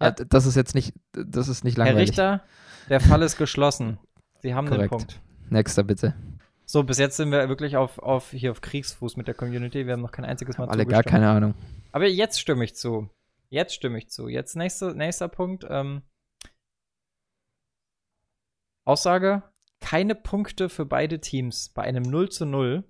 Ja. 0.00 0.08
Äh, 0.08 0.14
Das 0.28 0.46
ist 0.46 0.54
jetzt 0.56 0.74
nicht, 0.74 0.94
das 1.12 1.48
ist 1.48 1.62
nicht 1.62 1.76
Herr 1.76 1.84
langweilig. 1.84 2.10
Richter, 2.10 2.42
der 2.88 3.00
Fall 3.00 3.22
ist 3.22 3.36
geschlossen. 3.36 3.98
Sie 4.40 4.54
haben 4.54 4.66
den 4.66 4.74
Korrekt. 4.74 4.90
Punkt. 4.90 5.20
Nächster 5.50 5.84
bitte. 5.84 6.14
So, 6.64 6.82
bis 6.82 6.98
jetzt 6.98 7.16
sind 7.16 7.30
wir 7.30 7.48
wirklich 7.48 7.76
auf, 7.76 7.98
auf, 7.98 8.30
hier 8.30 8.50
auf 8.50 8.60
Kriegsfuß 8.60 9.16
mit 9.16 9.28
der 9.28 9.34
Community. 9.34 9.86
Wir 9.86 9.92
haben 9.92 10.00
noch 10.02 10.12
kein 10.12 10.24
einziges 10.24 10.58
Mal 10.58 10.68
Alle 10.68 10.86
gar 10.86 11.02
keine 11.04 11.28
Ahnung. 11.28 11.54
Aber 11.92 12.06
jetzt 12.06 12.40
stimme 12.40 12.64
ich 12.64 12.74
zu. 12.74 13.08
Jetzt 13.50 13.74
stimme 13.74 13.98
ich 13.98 14.08
zu. 14.08 14.28
Jetzt 14.28 14.56
nächster, 14.56 14.94
nächster 14.94 15.28
Punkt. 15.28 15.64
Ähm, 15.68 16.02
Aussage: 18.84 19.42
Keine 19.80 20.14
Punkte 20.14 20.68
für 20.68 20.86
beide 20.86 21.20
Teams 21.20 21.68
bei 21.68 21.82
einem 21.82 22.02
0 22.02 22.30
zu 22.30 22.46
0 22.46 22.84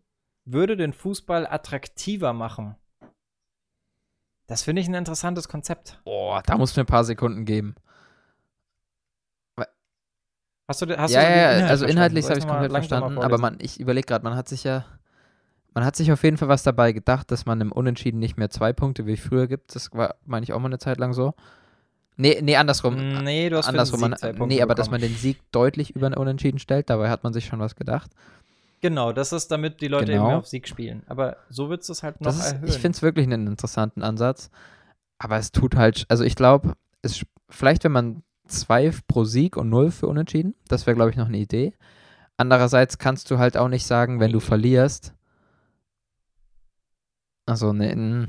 würde 0.47 0.77
den 0.77 0.93
Fußball 0.93 1.47
attraktiver 1.47 2.33
machen. 2.33 2.77
Das 4.47 4.63
finde 4.63 4.81
ich 4.81 4.89
ein 4.89 4.95
interessantes 4.95 5.49
Konzept. 5.49 6.01
Boah, 6.05 6.43
da 6.47 6.57
muss 6.57 6.75
mir 6.77 6.85
ein 6.85 6.87
paar 6.87 7.05
Sekunden 7.05 7.45
geben. 7.45 7.75
Hast 10.69 10.83
du, 10.83 10.99
hast 10.99 11.13
ja, 11.13 11.21
du 11.21 11.27
den 11.27 11.37
ja, 11.37 11.53
Inhalt 11.53 11.71
also 11.71 11.87
inhaltlich 11.87 12.29
habe 12.29 12.39
ich 12.39 12.47
komplett 12.47 12.73
verstanden, 12.73 13.19
aber 13.19 13.39
man, 13.39 13.59
ich 13.61 13.79
überlege 13.79 14.07
gerade, 14.07 14.25
man 14.25 14.35
hat 14.35 14.49
sich 14.49 14.65
ja, 14.65 14.85
man 15.75 15.85
hat 15.85 15.95
sich 15.95 16.11
auf 16.11 16.25
jeden 16.25 16.39
Fall 16.39 16.49
was 16.49 16.65
dabei 16.65 16.91
gedacht, 16.91 17.31
dass 17.31 17.47
man 17.47 17.61
im 17.61 17.71
Unentschieden 17.71 18.19
nicht 18.19 18.37
mehr 18.37 18.51
zwei 18.51 18.73
Punkte 18.73 19.07
wie 19.07 19.17
früher 19.17 19.47
gibt. 19.47 19.77
Das 19.77 19.93
war, 19.93 20.17
meine 20.25 20.43
ich, 20.43 20.53
auch 20.53 20.59
mal 20.59 20.67
eine 20.67 20.79
Zeit 20.79 20.99
lang 20.99 21.13
so. 21.13 21.35
Nee, 22.17 22.41
nee, 22.43 22.57
andersrum. 22.57 22.97
Nee, 23.23 23.49
du 23.49 23.59
hast 23.59 23.67
für 23.67 23.73
den 23.73 23.79
andersrum. 23.79 24.01
Sieg 24.01 24.09
Man, 24.09 24.19
zwei 24.19 24.33
Punkte 24.33 24.55
nee, 24.57 24.63
aber 24.63 24.75
dass 24.75 24.89
bekommen. 24.89 25.03
man 25.03 25.11
den 25.11 25.17
Sieg 25.17 25.39
deutlich 25.53 25.95
über 25.95 26.09
ein 26.09 26.15
Unentschieden 26.15 26.59
stellt, 26.59 26.91
dabei 26.91 27.11
hat 27.11 27.23
man 27.23 27.33
sich 27.33 27.47
schon 27.47 27.61
was 27.61 27.77
gedacht. 27.77 28.11
Genau, 28.87 29.11
das 29.13 29.33
ist 29.33 29.51
damit 29.51 29.81
die 29.81 29.89
Leute 29.89 30.13
Genau. 30.13 30.29
eben 30.29 30.37
auf 30.37 30.47
Sieg 30.47 30.69
spielen. 30.69 31.03
Aber 31.09 31.39
so 31.49 31.69
wird 31.71 31.83
es 31.89 32.03
halt 32.05 32.21
noch 32.21 32.31
ist, 32.31 32.53
erhöhen. 32.53 32.69
ich 32.69 32.79
finde 32.79 32.95
es 32.95 33.03
wirklich 33.03 33.27
einen 33.27 33.49
interessanten 33.49 34.05
Ansatz. 34.05 34.49
Aber 35.19 35.39
es 35.39 35.51
tut 35.51 35.75
halt, 35.75 36.07
also 36.09 36.23
ich 36.23 36.37
glaube, 36.37 36.75
ist 37.03 37.25
vielleicht, 37.49 37.83
wenn 37.83 37.91
man 37.91 38.23
zwei 38.47 38.93
pro 39.09 39.25
Sieg 39.25 39.57
und 39.57 39.71
null 39.71 39.91
für 39.91 40.07
Unentschieden, 40.07 40.55
das 40.69 40.87
wäre, 40.87 40.95
glaube 40.95 41.11
ich, 41.11 41.17
noch 41.17 41.27
eine 41.27 41.39
Idee. 41.39 41.73
Andererseits 42.37 42.97
kannst 42.99 43.29
du 43.33 43.39
halt 43.39 43.57
auch 43.57 43.67
nicht 43.67 43.87
sagen, 43.87 44.21
wenn 44.21 44.31
du 44.31 44.39
verlierst. 44.39 45.13
Also, 47.45 47.73
ne, 47.73 48.29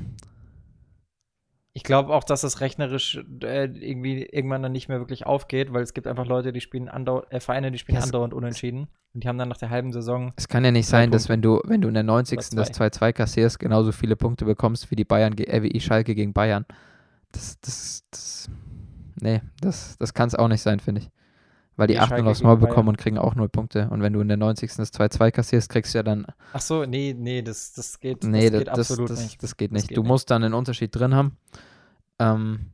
ich 1.78 1.84
glaube 1.84 2.12
auch, 2.12 2.24
dass 2.24 2.40
das 2.40 2.60
rechnerisch 2.60 3.20
äh, 3.42 3.66
irgendwie 3.66 4.24
irgendwann 4.24 4.64
dann 4.64 4.72
nicht 4.72 4.88
mehr 4.88 4.98
wirklich 4.98 5.26
aufgeht, 5.26 5.72
weil 5.72 5.82
es 5.84 5.94
gibt 5.94 6.08
einfach 6.08 6.26
Leute, 6.26 6.52
die 6.52 6.60
spielen 6.60 6.88
andauernd, 6.88 7.30
äh, 7.32 7.38
Vereine, 7.38 7.70
die 7.70 7.78
spielen 7.78 7.94
Ja, 7.94 8.00
es- 8.00 8.06
andauernd 8.06 8.34
unentschieden. 8.34 8.88
Und 9.14 9.22
die 9.22 9.28
haben 9.28 9.38
dann 9.38 9.48
nach 9.48 9.56
der 9.58 9.70
halben 9.70 9.92
Saison. 9.92 10.32
es 10.34 10.48
kann 10.48 10.64
ja 10.64 10.72
nicht 10.72 10.86
sein, 10.88 11.12
dass 11.12 11.28
Punkte. 11.28 11.32
wenn 11.34 11.42
du, 11.42 11.60
wenn 11.66 11.80
du 11.80 11.88
in 11.88 11.94
der 11.94 12.02
90. 12.02 12.38
Oder 12.52 12.64
das 12.64 12.72
2-2 12.72 13.12
kassierst, 13.12 13.60
genauso 13.60 13.92
viele 13.92 14.16
Punkte 14.16 14.44
bekommst 14.44 14.90
wie 14.90 14.96
die 14.96 15.04
Bayern, 15.04 15.38
äh, 15.38 15.62
wie 15.62 15.78
Schalke 15.80 16.14
gegen 16.16 16.32
Bayern. 16.32 16.66
Das, 17.30 17.60
das, 17.60 18.04
das, 18.10 18.50
nee, 19.20 19.40
das, 19.60 19.96
das 19.98 20.12
kann 20.14 20.26
es 20.26 20.34
auch 20.34 20.48
nicht 20.48 20.62
sein, 20.62 20.80
finde 20.80 21.02
ich. 21.02 21.10
Weil 21.78 21.86
die 21.86 21.94
Wie 21.94 21.98
8 22.00 22.08
Schalke 22.10 22.28
aufs 22.28 22.42
Maul 22.42 22.58
bekommen 22.58 22.90
und 22.90 22.98
kriegen 22.98 23.16
auch 23.16 23.34
0 23.34 23.48
Punkte. 23.48 23.88
Und 23.88 24.02
wenn 24.02 24.12
du 24.12 24.20
in 24.20 24.28
der 24.28 24.36
90. 24.36 24.74
das 24.76 24.92
2-2 24.92 25.30
kassierst, 25.30 25.70
kriegst 25.70 25.94
du 25.94 25.98
ja 25.98 26.02
dann 26.02 26.26
Ach 26.52 26.60
so, 26.60 26.84
nee, 26.84 27.14
nee, 27.16 27.40
das, 27.40 27.72
das 27.72 27.98
geht, 28.00 28.24
Nee, 28.24 28.50
das 28.50 28.52
das, 28.52 28.58
geht 28.58 28.68
das, 28.68 28.78
absolut 28.90 29.10
das, 29.10 29.22
nicht. 29.22 29.42
das 29.42 29.56
geht 29.56 29.72
nicht. 29.72 29.88
geht 29.88 29.96
du 29.96 30.02
nicht. 30.02 30.08
musst 30.08 30.30
dann 30.30 30.44
einen 30.44 30.54
Unterschied 30.54 30.94
drin 30.94 31.14
haben. 31.14 31.38
Ähm, 32.18 32.66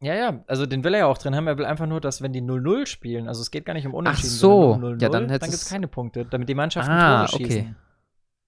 Ja, 0.00 0.14
ja, 0.14 0.44
also 0.48 0.66
den 0.66 0.82
will 0.82 0.94
er 0.94 1.00
ja 1.00 1.06
auch 1.06 1.16
drin 1.16 1.36
haben. 1.36 1.46
Er 1.46 1.56
will 1.58 1.64
einfach 1.64 1.86
nur, 1.86 2.00
dass 2.00 2.20
wenn 2.22 2.32
die 2.32 2.42
0-0 2.42 2.86
spielen, 2.86 3.28
also 3.28 3.40
es 3.40 3.50
geht 3.52 3.64
gar 3.64 3.74
nicht 3.74 3.86
um 3.86 3.94
Unentschieden, 3.94 4.30
so. 4.30 4.72
sondern 4.72 4.92
um 4.94 4.98
0-0, 4.98 5.02
Ja, 5.02 5.08
dann 5.08 5.28
dann 5.28 5.38
gibt 5.38 5.52
es 5.54 5.68
keine 5.68 5.86
Punkte, 5.88 6.24
damit 6.26 6.48
die 6.48 6.54
Mannschaften 6.56 6.90
Ah, 6.90 7.26
Tore 7.26 7.36
okay. 7.44 7.44
schießen. 7.52 7.76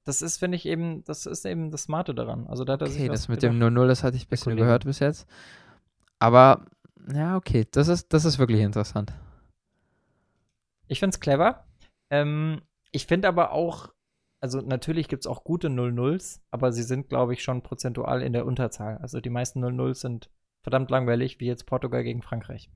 Das 0.04 0.20
ist, 0.20 0.36
finde 0.38 0.56
ich, 0.56 0.66
eben, 0.66 1.02
das 1.04 1.24
ist 1.26 1.46
eben 1.46 1.70
das 1.70 1.84
Smarte 1.84 2.12
daran. 2.14 2.46
Also 2.48 2.64
da 2.64 2.74
hat 2.74 2.82
er 2.82 2.88
okay, 2.88 3.06
das 3.08 3.28
mit 3.28 3.42
dem 3.42 3.58
0-0, 3.58 3.86
das 3.86 4.02
hatte 4.02 4.16
ich 4.16 4.26
ein 4.26 4.28
bisschen 4.28 4.52
überhört 4.52 4.84
bis 4.84 4.98
jetzt. 4.98 5.26
Aber, 6.18 6.62
ja, 7.14 7.36
okay, 7.36 7.66
das 7.70 7.88
ist, 7.88 8.12
das 8.12 8.24
ist 8.26 8.38
wirklich 8.38 8.60
interessant. 8.60 9.12
Ich 10.88 11.00
finde 11.00 11.14
es 11.14 11.20
clever. 11.20 11.66
Ähm, 12.10 12.62
ich 12.92 13.06
finde 13.06 13.28
aber 13.28 13.52
auch, 13.52 13.92
also 14.40 14.60
natürlich 14.60 15.08
gibt 15.08 15.24
es 15.24 15.26
auch 15.26 15.44
gute 15.44 15.68
0-0s, 15.68 16.40
aber 16.50 16.72
sie 16.72 16.82
sind, 16.82 17.08
glaube 17.08 17.32
ich, 17.32 17.42
schon 17.42 17.62
prozentual 17.62 18.22
in 18.22 18.32
der 18.32 18.46
Unterzahl. 18.46 18.98
Also 18.98 19.20
die 19.20 19.30
meisten 19.30 19.64
0-0s 19.64 19.94
sind 19.94 20.30
verdammt 20.62 20.90
langweilig, 20.90 21.40
wie 21.40 21.46
jetzt 21.46 21.66
Portugal 21.66 22.04
gegen 22.04 22.22
Frankreich. 22.22 22.70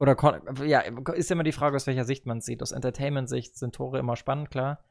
Oder, 0.00 0.16
ja, 0.64 0.80
ist 0.80 1.30
immer 1.30 1.44
die 1.44 1.52
Frage, 1.52 1.76
aus 1.76 1.86
welcher 1.86 2.04
Sicht 2.04 2.26
man 2.26 2.38
es 2.38 2.44
sieht. 2.44 2.60
Aus 2.60 2.72
Entertainment-Sicht 2.72 3.56
sind 3.56 3.76
Tore 3.76 4.00
immer 4.00 4.16
spannend, 4.16 4.50
klar. 4.50 4.84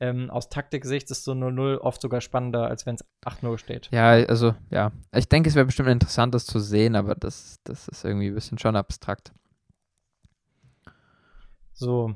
Ähm, 0.00 0.30
aus 0.30 0.48
Taktik-Sicht 0.48 1.10
ist 1.10 1.24
so 1.24 1.32
0-0 1.32 1.78
oft 1.78 2.00
sogar 2.00 2.20
spannender, 2.20 2.68
als 2.68 2.84
wenn 2.84 2.96
es 2.96 3.04
8-0 3.24 3.58
steht. 3.58 3.88
Ja, 3.92 4.10
also, 4.10 4.54
ja. 4.70 4.92
Ich 5.12 5.28
denke, 5.28 5.48
es 5.48 5.54
wäre 5.54 5.64
bestimmt 5.64 5.88
interessant, 5.88 6.34
das 6.34 6.44
zu 6.44 6.60
sehen, 6.60 6.96
aber 6.96 7.14
das, 7.14 7.60
das 7.64 7.88
ist 7.88 8.04
irgendwie 8.04 8.28
ein 8.28 8.34
bisschen 8.34 8.58
schon 8.58 8.76
abstrakt. 8.76 9.32
So, 11.78 12.14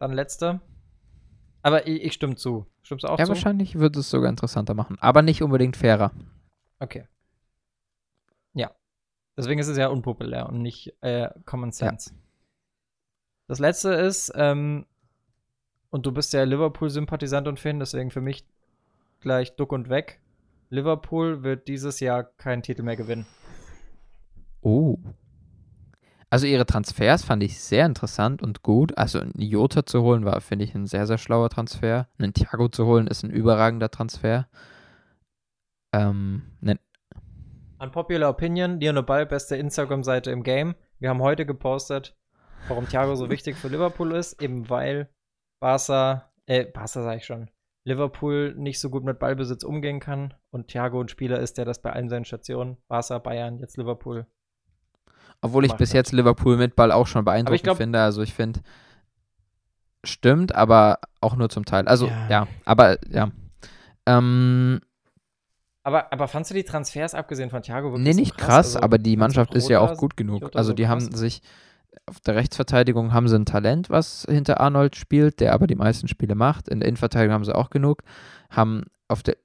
dann 0.00 0.12
letzte. 0.12 0.60
Aber 1.62 1.86
ich, 1.86 2.02
ich 2.02 2.12
stimme 2.14 2.34
zu. 2.34 2.66
Stimmst 2.82 3.04
du 3.04 3.08
auch 3.08 3.18
Ja, 3.18 3.26
zu? 3.26 3.30
wahrscheinlich 3.30 3.78
würde 3.78 4.00
es 4.00 4.10
sogar 4.10 4.28
interessanter 4.28 4.74
machen. 4.74 4.96
Aber 5.00 5.22
nicht 5.22 5.40
unbedingt 5.42 5.76
fairer. 5.76 6.10
Okay. 6.80 7.06
Ja. 8.54 8.72
Deswegen 9.36 9.60
ist 9.60 9.68
es 9.68 9.76
ja 9.76 9.86
unpopulär 9.88 10.48
und 10.48 10.62
nicht 10.62 10.94
äh, 11.00 11.30
Common 11.44 11.70
Sense. 11.70 12.12
Das 13.46 13.60
letzte 13.60 13.90
ist, 13.92 14.32
ähm, 14.34 14.84
und 15.90 16.04
du 16.04 16.12
bist 16.12 16.32
ja 16.32 16.42
Liverpool-Sympathisant 16.42 17.46
und 17.46 17.60
Fan, 17.60 17.78
deswegen 17.78 18.10
für 18.10 18.20
mich 18.20 18.44
gleich 19.20 19.54
duck 19.54 19.72
und 19.72 19.88
weg. 19.88 20.20
Liverpool 20.70 21.44
wird 21.44 21.68
dieses 21.68 22.00
Jahr 22.00 22.24
keinen 22.24 22.62
Titel 22.62 22.82
mehr 22.82 22.96
gewinnen. 22.96 23.26
Oh. 24.60 24.98
Also 26.30 26.46
ihre 26.46 26.66
Transfers 26.66 27.24
fand 27.24 27.42
ich 27.42 27.58
sehr 27.60 27.86
interessant 27.86 28.42
und 28.42 28.62
gut. 28.62 28.96
Also 28.98 29.18
einen 29.20 29.32
Jota 29.40 29.86
zu 29.86 30.02
holen 30.02 30.24
war, 30.24 30.40
finde 30.40 30.64
ich, 30.66 30.74
ein 30.74 30.86
sehr, 30.86 31.06
sehr 31.06 31.18
schlauer 31.18 31.48
Transfer. 31.48 32.08
Einen 32.18 32.34
Thiago 32.34 32.68
zu 32.68 32.84
holen 32.84 33.06
ist 33.06 33.22
ein 33.22 33.30
überragender 33.30 33.90
Transfer. 33.90 34.46
Ähm, 35.94 36.42
einen, 36.60 36.78
Unpopular 37.78 38.30
Opinion, 38.30 38.80
Lionel 38.80 39.04
Ball, 39.04 39.24
beste 39.24 39.56
Instagram-Seite 39.56 40.30
im 40.30 40.42
Game. 40.42 40.74
Wir 40.98 41.10
haben 41.10 41.22
heute 41.22 41.46
gepostet, 41.46 42.16
warum 42.66 42.88
Thiago 42.88 43.14
so 43.14 43.30
wichtig 43.30 43.56
für 43.56 43.68
Liverpool 43.68 44.12
ist, 44.12 44.42
eben 44.42 44.68
weil 44.68 45.08
Barca, 45.60 46.32
äh, 46.46 46.64
Barca 46.64 47.02
sag 47.02 47.18
ich 47.18 47.24
schon, 47.24 47.50
Liverpool 47.84 48.54
nicht 48.56 48.80
so 48.80 48.90
gut 48.90 49.04
mit 49.04 49.18
Ballbesitz 49.20 49.62
umgehen 49.62 50.00
kann 50.00 50.34
und 50.50 50.68
Thiago 50.68 51.00
ein 51.00 51.08
Spieler 51.08 51.38
ist, 51.38 51.56
der 51.56 51.64
das 51.64 51.80
bei 51.80 51.92
allen 51.92 52.08
seinen 52.08 52.24
Stationen, 52.24 52.76
Barca, 52.88 53.18
Bayern, 53.18 53.58
jetzt 53.60 53.76
Liverpool. 53.76 54.26
Obwohl 55.40 55.64
ich 55.64 55.72
bis 55.74 55.92
jetzt 55.92 56.12
Liverpool 56.12 56.56
mit 56.56 56.76
Ball 56.76 56.92
auch 56.92 57.06
schon 57.06 57.24
beeindruckend 57.24 57.62
glaub- 57.62 57.76
finde. 57.76 58.00
Also 58.00 58.22
ich 58.22 58.34
finde, 58.34 58.60
stimmt, 60.04 60.54
aber 60.54 60.98
auch 61.20 61.36
nur 61.36 61.48
zum 61.48 61.64
Teil. 61.64 61.86
Also 61.88 62.06
Ja. 62.06 62.28
ja, 62.28 62.46
aber 62.64 62.98
ja. 63.10 63.30
Ähm, 64.06 64.80
Aber, 65.84 66.12
aber 66.12 66.28
fandst 66.28 66.50
du 66.50 66.54
die 66.54 66.64
Transfers, 66.64 67.14
abgesehen 67.14 67.50
von 67.50 67.62
Thiago, 67.62 67.92
wirklich 67.92 68.04
Nee, 68.14 68.20
nicht 68.20 68.36
krass, 68.36 68.76
Also, 68.76 68.80
aber 68.80 68.98
die 68.98 69.16
Mannschaft 69.16 69.54
ist 69.54 69.68
ja 69.68 69.80
auch 69.80 69.96
gut 69.96 70.16
genug. 70.16 70.42
Jota 70.42 70.58
Also 70.58 70.68
so 70.70 70.74
die 70.74 70.88
haben 70.88 71.06
krass? 71.08 71.18
sich 71.18 71.42
auf 72.06 72.20
der 72.20 72.36
Rechtsverteidigung 72.36 73.12
haben 73.12 73.28
sie 73.28 73.36
ein 73.36 73.46
Talent, 73.46 73.90
was 73.90 74.26
hinter 74.28 74.60
Arnold 74.60 74.96
spielt, 74.96 75.40
der 75.40 75.52
aber 75.54 75.66
die 75.66 75.74
meisten 75.74 76.08
Spiele 76.08 76.34
macht. 76.34 76.68
In 76.68 76.80
der 76.80 76.88
Innenverteidigung 76.88 77.34
haben 77.34 77.44
sie 77.44 77.54
auch 77.54 77.70
genug. 77.70 78.02
Haben 78.50 78.84
auf 79.08 79.22
der, 79.22 79.36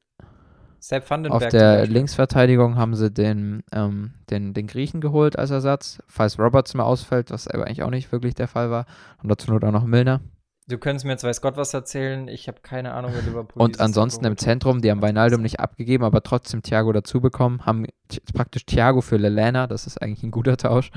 Sepp 0.84 1.10
Vandenberg 1.10 1.44
auf 1.44 1.50
der. 1.50 1.88
Linksverteidigung 1.88 2.76
haben 2.76 2.94
sie 2.94 3.10
den, 3.10 3.64
ähm, 3.72 4.16
den, 4.30 4.54
den 4.54 4.68
Griechen 4.68 5.00
geholt 5.00 5.40
als 5.40 5.50
Ersatz, 5.50 6.04
falls 6.08 6.38
Roberts 6.38 6.74
mal 6.74 6.84
ausfällt, 6.84 7.32
was 7.32 7.48
aber 7.48 7.66
eigentlich 7.68 7.84
auch 7.84 7.90
nicht 7.90 8.12
wirklich 8.12 8.36
der 8.36 8.50
Fall 8.50 8.70
war. 8.70 8.86
Und 9.22 9.30
dazu 9.30 9.50
nur 9.50 9.64
auch 9.64 9.72
noch 9.72 9.86
Milner. 9.86 10.20
Du 10.68 10.78
könntest 10.78 11.06
mir 11.06 11.12
jetzt 11.12 11.24
weiß 11.24 11.40
Gott 11.40 11.56
was 11.56 11.74
erzählen. 11.74 12.28
Ich 12.28 12.50
habe 12.50 12.60
keine 12.62 12.94
Ahnung, 12.94 13.12
wer 13.14 13.22
Liverpool 13.22 13.62
Und 13.62 13.80
ansonsten 13.80 14.26
im. 14.26 14.36
Zentrum, 14.36 14.82
die 14.82 14.92
haben 14.92 15.02
Weinaldum 15.02 15.42
nicht 15.42 15.62
abgegeben, 15.62 16.04
aber 16.04 16.22
trotzdem 16.22 16.64
Thiago 16.64 16.92
dazu 16.92 17.22
bekommen, 17.22 17.66
haben 17.66 17.86
praktisch 18.34 18.66
Thiago 18.66 19.00
für 19.00 19.16
Lelena, 19.16 19.68
das 19.68 19.88
ist 19.88 20.02
eigentlich 20.02 20.24
ein 20.24 20.32
guter 20.32 20.58
Tausch. 20.58 20.92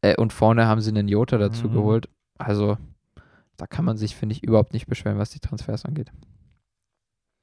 Äh, 0.00 0.16
und 0.16 0.32
vorne 0.32 0.66
haben 0.66 0.80
sie 0.80 0.90
einen 0.90 1.08
Jota 1.08 1.36
dazu 1.36 1.68
Mhm. 1.68 1.74
geholt. 1.74 2.08
Also 2.38 2.78
da 3.58 3.66
kann 3.66 3.84
man 3.84 3.98
sich, 3.98 4.16
finde 4.16 4.34
ich, 4.34 4.42
überhaupt 4.42 4.72
nicht 4.72 4.86
beschweren, 4.86 5.18
was 5.18 5.28
die 5.28 5.40
Transfers 5.40 5.84
angeht. 5.84 6.10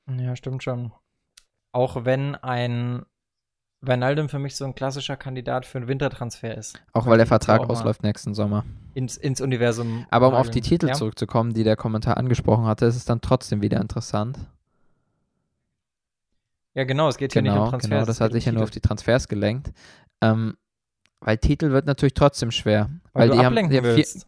Ja, 0.10 0.36
stimmt 0.36 0.64
schon. 0.64 0.91
Auch 1.74 2.06
wenn 2.06 2.36
ein 2.36 3.06
Wijnaldum 3.82 4.30
für 4.30 4.40
mich 4.40 4.56
so 4.56 4.64
ein 4.64 4.76
klassischer 4.76 5.18
Kandidat 5.18 5.66
für 5.66 5.78
einen 5.78 5.88
Wintertransfer 5.88 6.56
ist. 6.56 6.82
Auch 6.94 7.06
weil 7.06 7.18
der 7.18 7.26
die 7.26 7.30
Vertrag 7.30 7.70
ausläuft 7.70 8.04
nächsten 8.04 8.34
Sommer. 8.34 8.64
Ins, 8.94 9.18
ins 9.18 9.42
Universum. 9.42 10.06
Aber 10.10 10.30
um 10.30 10.34
auf 10.36 10.50
die. 10.50 10.62
Titel 10.62 10.88
ja? 10.88 10.94
zurückzukommen, 10.94 11.54
die 11.54 11.64
der 11.64 11.76
Kommentar 11.76 12.18
angesprochen 12.18 12.66
hatte, 12.66 12.86
ist 12.86 12.96
es 12.96 13.06
dann 13.06 13.20
trotzdem 13.20 13.62
wieder 13.62 13.82
interessant. 13.82 14.40
Ja, 16.76 16.86
genau, 16.86 17.10
es 17.10 17.18
geht 17.18 17.34
hier 17.34 17.42
nicht 17.42 17.52
um 17.52 17.58
Genau, 17.58 17.70
Transfers. 17.70 17.90
genau, 17.90 18.06
das 18.06 18.22
hat 18.22 18.32
sich 18.32 18.46
ja 18.46 18.52
nur 18.52 18.64
auf 18.64 18.72
die 18.72 18.80
Transfers 18.80 19.28
gelenkt. 19.28 19.72
Ähm, 20.22 20.56
weil 21.20 21.38
Titel 21.38 21.72
wird 21.72 21.86
natürlich 21.86 22.14
trotzdem 22.14 22.52
schwer. 22.52 22.90
Weil, 23.14 23.24
Weil, 23.24 23.30
du 23.30 23.34
die 23.34 23.40
haben, 23.40 23.46
ablenken 23.48 23.72
die 23.72 23.78
haben 23.78 23.86
vier, 23.86 23.98
willst. 23.98 24.28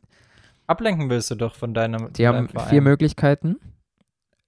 Ablenken 0.68 1.10
willst 1.10 1.32
du 1.32 1.36
doch 1.36 1.56
von 1.56 1.74
deinem. 1.74 2.12
Die 2.14 2.26
von 2.26 2.36
haben 2.36 2.50
vier. 2.70 2.82
Möglichkeiten. 2.82 3.58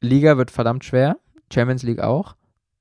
Liga 0.01 0.37
wird 0.37 0.51
verdammt 0.51 0.85
schwer, 0.85 1.17
Champions 1.51 1.83
League 1.83 1.99
auch. 1.99 2.36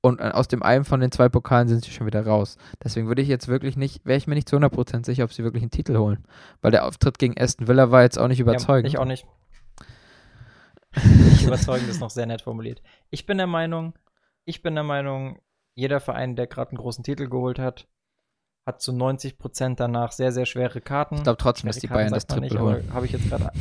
Und 0.07 0.19
äh, 0.19 0.31
aus 0.31 0.47
dem 0.47 0.63
einen 0.63 0.85
von 0.85 0.99
den 0.99 1.11
zwei 1.11 1.29
Pokalen 1.29 1.67
sind 1.67 1.83
sie 1.83 1.91
schon 1.91 2.07
wieder 2.07 2.25
raus. 2.25 2.57
Deswegen 2.83 3.07
würde 3.07 3.21
ich 3.21 3.27
jetzt 3.27 3.47
wirklich 3.47 3.77
nicht, 3.77 4.05
wäre 4.05 4.17
ich 4.17 4.27
mir 4.27 4.35
nicht 4.35 4.49
zu 4.49 4.57
100% 4.57 5.05
sicher, 5.05 5.23
ob 5.23 5.33
sie 5.33 5.43
wirklich 5.43 5.63
einen 5.63 5.71
Titel 5.71 5.97
holen. 5.97 6.25
Weil 6.61 6.71
der 6.71 6.85
Auftritt 6.85 7.19
gegen 7.19 7.39
Aston 7.39 7.67
Villa 7.67 7.91
war 7.91 8.03
jetzt 8.03 8.17
auch 8.17 8.27
nicht 8.27 8.39
überzeugend. 8.39 8.91
Ja, 8.91 8.99
ich 8.99 8.99
auch 8.99 9.05
nicht. 9.05 9.25
Nicht 11.03 11.43
überzeugend 11.43 11.89
ist 11.89 11.99
noch 11.99 12.09
sehr 12.09 12.25
nett 12.25 12.41
formuliert. 12.41 12.81
Ich 13.11 13.27
bin 13.27 13.37
der 13.37 13.45
Meinung, 13.45 13.93
ich 14.45 14.63
bin 14.63 14.73
der 14.73 14.85
Meinung, 14.85 15.39
jeder 15.75 15.99
Verein, 15.99 16.35
der 16.35 16.47
gerade 16.47 16.71
einen 16.71 16.79
großen 16.79 17.03
Titel 17.03 17.27
geholt 17.27 17.59
hat, 17.59 17.87
hat 18.65 18.81
zu 18.81 18.93
90 18.93 19.37
Prozent 19.37 19.79
danach 19.79 20.11
sehr, 20.11 20.31
sehr 20.31 20.47
schwere 20.47 20.81
Karten. 20.81 21.17
Ich 21.17 21.23
glaube 21.23 21.37
trotzdem, 21.37 21.67
dass 21.67 21.77
die 21.77 21.87
Schwere 21.87 21.99
Bayern 21.99 22.11
Karten 22.13 22.41
das 22.41 22.49
Triple 22.49 22.59
holen. 22.59 22.93
Habe 22.93 23.05
ich 23.05 23.11
jetzt 23.11 23.29
gerade 23.29 23.51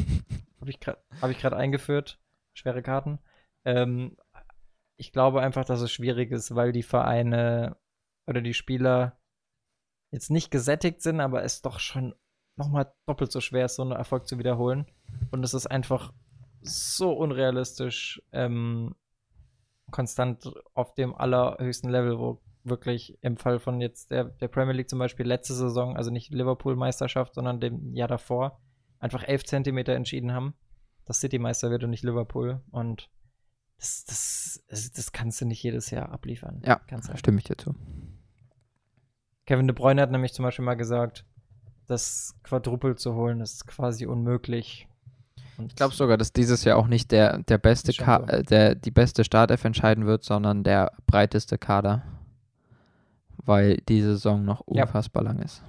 habe 0.60 0.70
ich 0.70 0.80
habe 1.20 1.32
ich 1.32 1.38
gerade 1.38 1.56
eingeführt. 1.56 2.18
Schwere 2.54 2.82
Karten. 2.82 3.18
Ähm, 3.64 4.16
ich 4.96 5.12
glaube 5.12 5.40
einfach, 5.42 5.64
dass 5.64 5.80
es 5.80 5.92
schwierig 5.92 6.30
ist, 6.30 6.54
weil 6.54 6.72
die 6.72 6.82
Vereine 6.82 7.76
oder 8.26 8.40
die 8.40 8.54
Spieler 8.54 9.18
jetzt 10.10 10.30
nicht 10.30 10.50
gesättigt 10.50 11.02
sind, 11.02 11.20
aber 11.20 11.42
es 11.42 11.62
doch 11.62 11.78
schon 11.78 12.14
nochmal 12.56 12.92
doppelt 13.06 13.30
so 13.30 13.40
schwer 13.40 13.66
ist, 13.66 13.76
so 13.76 13.82
einen 13.82 13.92
Erfolg 13.92 14.26
zu 14.26 14.38
wiederholen. 14.38 14.86
Und 15.30 15.44
es 15.44 15.54
ist 15.54 15.66
einfach 15.66 16.12
so 16.62 17.12
unrealistisch, 17.12 18.22
ähm, 18.32 18.94
konstant 19.90 20.52
auf 20.74 20.94
dem 20.94 21.14
allerhöchsten 21.14 21.90
Level, 21.90 22.18
wo 22.18 22.40
wirklich 22.64 23.18
im 23.22 23.36
Fall 23.36 23.60
von 23.60 23.80
jetzt 23.80 24.10
der, 24.10 24.24
der 24.24 24.48
Premier 24.48 24.72
League 24.72 24.90
zum 24.90 24.98
Beispiel 24.98 25.26
letzte 25.26 25.54
Saison, 25.54 25.96
also 25.96 26.10
nicht 26.10 26.32
Liverpool-Meisterschaft, 26.32 27.34
sondern 27.34 27.60
dem 27.60 27.94
Jahr 27.94 28.08
davor, 28.08 28.60
einfach 28.98 29.22
elf 29.22 29.44
Zentimeter 29.44 29.94
entschieden 29.94 30.32
haben, 30.32 30.54
dass 31.04 31.20
City 31.20 31.38
Meister 31.38 31.70
wird 31.70 31.84
und 31.84 31.90
nicht 31.90 32.02
Liverpool. 32.02 32.62
Und 32.70 33.08
das, 33.78 34.04
das, 34.04 34.62
das, 34.68 34.90
das 34.92 35.12
kannst 35.12 35.40
du 35.40 35.44
nicht 35.46 35.62
jedes 35.62 35.90
Jahr 35.90 36.10
abliefern. 36.10 36.62
Ja, 36.64 36.80
kannst 36.86 37.08
du. 37.08 37.16
Stimme 37.16 37.38
ich 37.38 37.44
dir 37.44 37.56
zu. 37.56 37.74
Kevin 39.46 39.66
De 39.68 39.74
Bruyne 39.76 40.02
hat 40.02 40.10
nämlich 40.10 40.32
zum 40.32 40.44
Beispiel 40.44 40.64
mal 40.64 40.74
gesagt, 40.74 41.24
das 41.86 42.34
Quadruple 42.42 42.96
zu 42.96 43.14
holen 43.14 43.40
ist 43.40 43.66
quasi 43.66 44.06
unmöglich. 44.06 44.88
Und 45.56 45.66
ich 45.72 45.76
glaube 45.76 45.94
sogar, 45.94 46.16
dass 46.16 46.32
dieses 46.32 46.64
Jahr 46.64 46.76
auch 46.78 46.88
nicht 46.88 47.12
der, 47.12 47.38
der 47.38 47.58
beste 47.58 47.92
Ka 47.92 48.20
so. 48.20 48.26
äh, 48.26 48.42
der 48.42 48.74
die 48.74 48.90
beste 48.90 49.24
Startelf 49.24 49.64
entscheiden 49.64 50.04
wird, 50.06 50.24
sondern 50.24 50.64
der 50.64 50.92
breiteste 51.06 51.58
Kader. 51.58 52.02
Weil 53.44 53.76
die 53.88 54.02
Saison 54.02 54.44
noch 54.44 54.64
Ja. 54.68 54.82
unfassbar 54.84 55.22
lang 55.22 55.38
ist. 55.38 55.62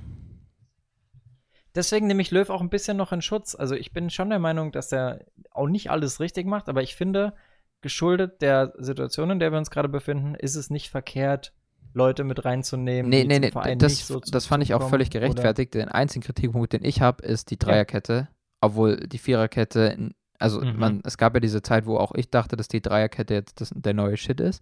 Deswegen 1.76 2.08
nehme 2.08 2.24
ich 2.24 2.32
Löw 2.32 2.50
auch 2.50 2.62
ein 2.62 2.70
bisschen 2.72 2.98
noch 2.98 3.12
in 3.12 3.22
Schutz. 3.22 3.54
Also 3.54 3.76
ich 3.76 3.92
bin 3.94 4.10
schon 4.10 4.30
der 4.32 4.40
Meinung, 4.40 4.72
dass 4.72 4.92
er 4.92 5.24
auch 5.52 5.68
nicht 5.68 5.92
alles 5.92 6.20
richtig 6.20 6.48
macht, 6.48 6.70
aber 6.70 6.82
ich 6.82 6.96
finde, 6.96 7.34
geschuldet 7.82 8.42
der 8.42 8.74
Situation, 8.78 9.30
in 9.32 9.40
der 9.40 9.52
wir 9.52 9.58
uns 9.58 9.70
gerade 9.70 9.90
befinden, 9.90 10.36
ist 10.36 10.56
es 10.56 10.70
nicht 10.70 10.90
verkehrt, 10.90 11.54
Leute 11.94 12.24
mit 12.24 12.46
reinzunehmen. 12.46 13.10
Nee, 13.10 13.24
nee, 13.24 13.40
nee, 13.40 13.52
Verein 13.52 13.80
das, 13.80 13.94
nicht 13.94 14.06
so 14.06 14.20
das 14.20 14.46
fand 14.46 14.64
ich 14.64 14.74
auch 14.74 14.90
völlig 14.90 15.10
oder- 15.10 15.20
gerechtfertigt. 15.22 15.74
Den 15.74 15.90
einzigen 15.90 16.24
Kritikpunkt, 16.24 16.74
den 16.74 16.84
ich 16.84 17.02
habe, 17.02 17.24
ist 17.26 17.50
die 17.52 17.58
Dreierkette. 17.58 18.28
Obwohl 18.62 18.98
die 18.98 19.18
Viererkette, 19.18 20.12
also 20.40 20.62
Mhm. 20.62 20.78
man, 20.78 21.02
es 21.06 21.18
gab 21.18 21.34
ja 21.34 21.40
diese 21.40 21.62
Zeit, 21.62 21.86
wo 21.86 21.98
auch 21.98 22.14
ich 22.16 22.30
dachte, 22.30 22.56
dass 22.56 22.68
die 22.68 22.82
Dreierkette 22.82 23.34
jetzt 23.34 23.62
das, 23.62 23.72
der 23.74 23.94
neue 23.94 24.18
Shit 24.18 24.40
ist. 24.42 24.62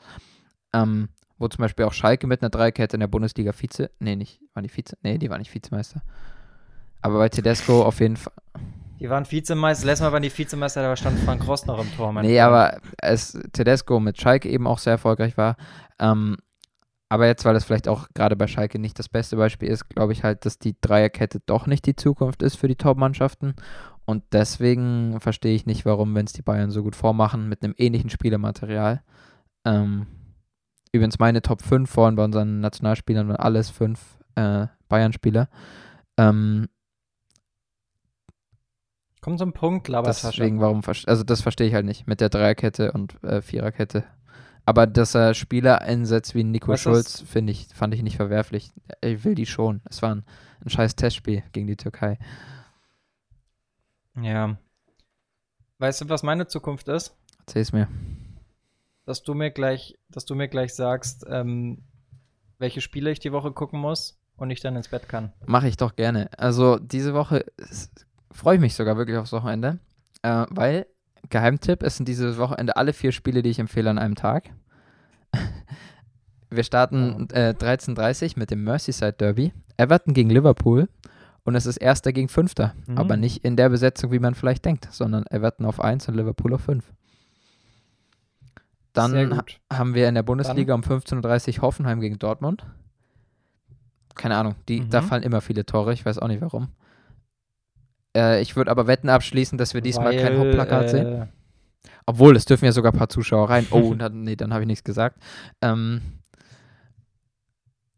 Ähm, 0.74 1.09
wo 1.38 1.47
zum 1.49 1.63
Beispiel 1.63 1.86
auch 1.86 1.93
Schalke 1.93 2.28
mit 2.28 2.41
einer 2.41 2.49
Dreierkette 2.49 2.95
in 2.95 3.01
der 3.01 3.07
Bundesliga 3.07 3.51
Vize, 3.51 3.89
nee, 3.99 4.16
nicht, 4.16 4.39
war 4.53 4.63
die 4.63 4.70
Vize, 4.70 4.95
nee, 5.01 5.18
die 5.18 5.30
war 5.30 5.38
nicht 5.38 5.53
Vizemeister. 5.53 6.01
Aber 7.01 7.18
bei 7.20 7.28
Tedesco 7.30 7.84
auf 7.84 7.99
jeden 7.99 8.16
Fall, 8.18 8.34
Die 9.00 9.10
waren 9.10 9.30
Vizemeister, 9.30 9.86
letztes 9.86 10.06
Mal 10.06 10.14
waren 10.14 10.24
die 10.24 10.36
Vizemeister, 10.36 10.82
da 10.82 10.96
stand 10.96 11.20
Frank 11.20 11.46
Ross 11.48 11.66
noch 11.66 11.80
im 11.82 11.93
Tor. 11.96 12.12
mein 12.14 12.26
Nee, 12.26 12.38
Freund. 12.39 12.48
aber 12.48 12.78
als 13.02 13.38
Tedesco 13.52 14.00
mit 14.00 14.20
Schalke 14.20 14.50
eben 14.50 14.68
auch 14.68 14.80
sehr 14.80 14.93
erfolgreich 14.93 15.38
war. 15.38 15.58
Ähm, 16.00 16.38
aber 17.10 17.28
jetzt, 17.28 17.46
weil 17.46 17.54
das 17.54 17.66
vielleicht 17.66 17.88
auch 17.88 18.08
gerade 18.14 18.36
bei 18.36 18.48
Schalke 18.48 18.80
nicht 18.80 18.98
das 18.98 19.10
beste 19.10 19.36
Beispiel 19.36 19.70
ist, 19.70 19.89
glaube 19.89 20.14
ich 20.14 20.24
halt, 20.24 20.46
dass 20.46 20.60
die 20.60 20.76
Dreierkette 20.80 21.39
doch 21.46 21.68
nicht 21.68 21.86
die 21.86 21.96
Zukunft 21.96 22.41
ist 22.41 22.56
für 22.56 22.68
die 22.68 22.76
Top-Mannschaften. 22.78 23.54
Und 24.06 24.24
deswegen 24.32 25.20
verstehe 25.20 25.56
ich 25.56 25.66
nicht, 25.66 25.86
warum, 25.86 26.16
wenn 26.16 26.26
es 26.26 26.34
die 26.34 26.41
Bayern 26.41 26.72
so 26.72 26.82
gut 26.82 26.96
vormachen, 26.96 27.50
mit 27.50 27.64
einem 27.64 27.74
ähnlichen 27.78 28.10
Spielermaterial. 28.10 29.02
Ähm, 29.66 30.08
übrigens, 30.91 31.20
meine 31.20 31.41
Top 31.41 31.62
5 31.62 31.89
vorhin 31.89 32.16
bei 32.16 32.24
unseren 32.24 32.60
Nationalspielern 32.62 33.28
waren 33.28 33.38
alles 33.38 33.70
fünf 33.70 34.00
äh, 34.36 34.68
Bayern-Spieler. 34.89 35.50
Ähm, 36.18 36.70
Kommt 39.26 39.40
zum 39.40 39.54
Punkt, 39.54 39.88
Labertasche. 39.88 40.38
Deswegen, 40.38 40.60
warum, 40.62 40.84
also 40.86 41.24
das 41.24 41.42
verstehe 41.42 41.66
ich 41.66 41.74
halt 41.74 41.88
nicht 41.88 42.06
mit 42.06 42.22
der 42.22 42.30
Dreierkette 42.30 42.92
und 42.92 43.24
äh, 43.24 43.42
Viererkette. 43.42 44.04
Aber 44.66 44.86
dass 44.86 45.16
er 45.16 45.34
Spieler 45.34 45.82
einsetzt 45.82 46.36
wie 46.36 46.44
Nico 46.44 46.74
Was 46.74 46.82
Schulz, 46.82 47.22
finde 47.22 47.52
ich, 47.52 47.68
fand 47.74 47.96
ich 47.96 48.04
nicht 48.04 48.18
verwerflich. 48.18 48.72
Ich 49.02 49.24
will 49.24 49.34
die 49.34 49.48
schon. 49.48 49.82
Es 49.90 50.04
war 50.04 50.14
ein, 50.14 50.26
ein 50.64 50.70
scheiß 50.70 50.96
Testspiel 50.96 51.42
gegen 51.54 51.66
die 51.66 51.76
Türkei. 51.76 52.20
Ja. 54.22 54.58
Weißt 55.80 56.02
du, 56.02 56.10
was 56.10 56.22
meine 56.22 56.46
Zukunft 56.46 56.88
ist? 56.88 57.18
Erzähl's 57.40 57.74
mir. 57.74 57.88
Dass 59.06 59.24
du 59.24 59.34
mir 59.34 59.50
gleich, 59.50 59.98
dass 60.08 60.26
du 60.26 60.36
mir 60.36 60.50
gleich 60.50 60.76
sagst, 60.76 61.26
ähm, 61.28 61.82
welche 62.60 62.80
Spiele 62.80 63.10
ich 63.10 63.18
die 63.18 63.32
Woche 63.32 63.54
gucken 63.54 63.80
muss 63.80 64.20
und 64.38 64.52
ich 64.52 64.60
dann 64.60 64.76
ins 64.76 64.90
Bett 64.90 65.10
kann. 65.10 65.34
Mache 65.48 65.68
ich 65.68 65.78
doch 65.78 65.96
gerne. 65.96 66.30
Also 66.38 66.78
diese 66.78 67.16
Woche 67.16 67.44
freue 68.36 68.56
ich 68.56 68.62
mich 68.62 68.76
sogar 68.76 68.98
wirklich 68.98 69.18
aufs 69.18 69.32
Wochenende, 69.32 69.80
äh, 70.22 70.46
weil, 70.50 70.86
Geheimtipp, 71.30 71.82
es 71.84 71.98
sind 71.98 72.08
dieses 72.08 72.38
Wochenende 72.38 72.78
alle 72.78 72.94
vier 72.94 73.12
Spiele, 73.12 73.42
die 73.42 73.50
ich 73.50 73.60
empfehle 73.60 73.90
an 73.90 73.98
einem 73.98 74.16
Tag. 74.16 74.52
Wir 76.50 76.64
starten 76.64 77.28
äh, 77.32 77.54
13.30 77.58 78.38
mit 78.38 78.52
dem 78.52 78.64
Merseyside 78.64 79.14
Derby. 79.14 79.52
Everton 79.78 80.14
gegen 80.14 80.30
Liverpool. 80.30 80.88
Und 81.44 81.56
es 81.56 81.66
ist 81.66 81.78
Erster 81.78 82.14
gegen 82.14 82.30
Fünfter. 82.30 82.74
Mhm. 82.88 82.98
Aber 82.98 83.18
nicht 83.18 83.44
in 83.44 83.56
der 83.56 83.70
Besetzung, 83.70 84.12
wie 84.12 84.20
man 84.20 84.36
vielleicht 84.36 84.66
denkt, 84.66 84.88
sondern 84.92 85.26
Everton 85.30 85.66
auf 85.66 85.80
1 85.80 86.08
und 86.08 86.16
Liverpool 86.16 86.54
auf 86.54 86.62
5. 86.62 86.86
Sehr 86.86 86.94
Dann 88.94 89.42
haben 89.72 89.94
wir 89.94 90.08
in 90.08 90.16
der 90.16 90.24
Bundesliga 90.24 90.74
um 90.74 90.82
15.30 90.82 91.58
Uhr 91.58 91.62
Hoffenheim 91.64 92.00
gegen 92.00 92.18
Dortmund. 92.18 92.66
Keine 94.16 94.38
Ahnung, 94.38 94.56
die, 94.70 94.88
da 94.88 95.02
Mhm. 95.02 95.06
fallen 95.06 95.24
immer 95.24 95.42
viele 95.42 95.66
Tore, 95.66 95.92
ich 95.92 96.06
weiß 96.06 96.20
auch 96.20 96.30
nicht 96.30 96.42
warum. 96.42 96.70
Äh, 98.16 98.41
ich 98.41 98.55
würde 98.55 98.72
aber 98.72 98.88
Wetten 98.88 99.09
abschließen, 99.09 99.57
dass 99.57 99.74
wir 99.74 99.82
diesmal 99.82 100.16
kein 100.16 100.34
Weil, 100.34 100.39
Hauptplakat 100.39 100.89
sehen. 100.89 101.07
äh, 101.07 101.28
Obwohl, 102.05 102.36
es 102.36 102.45
dürfen 102.45 102.66
ja 102.66 102.72
sogar 102.72 102.93
ein 102.93 102.97
paar 102.97 103.09
Zuschauer 103.09 103.49
rein. 103.49 103.68
Oh, 103.72 103.93
dann, 103.97 104.24
nee, 104.24 104.36
dann 104.36 104.53
habe 104.53 104.63
ich 104.63 104.68
nichts 104.68 104.84
gesagt. 104.84 105.22
Ähm, 105.61 106.01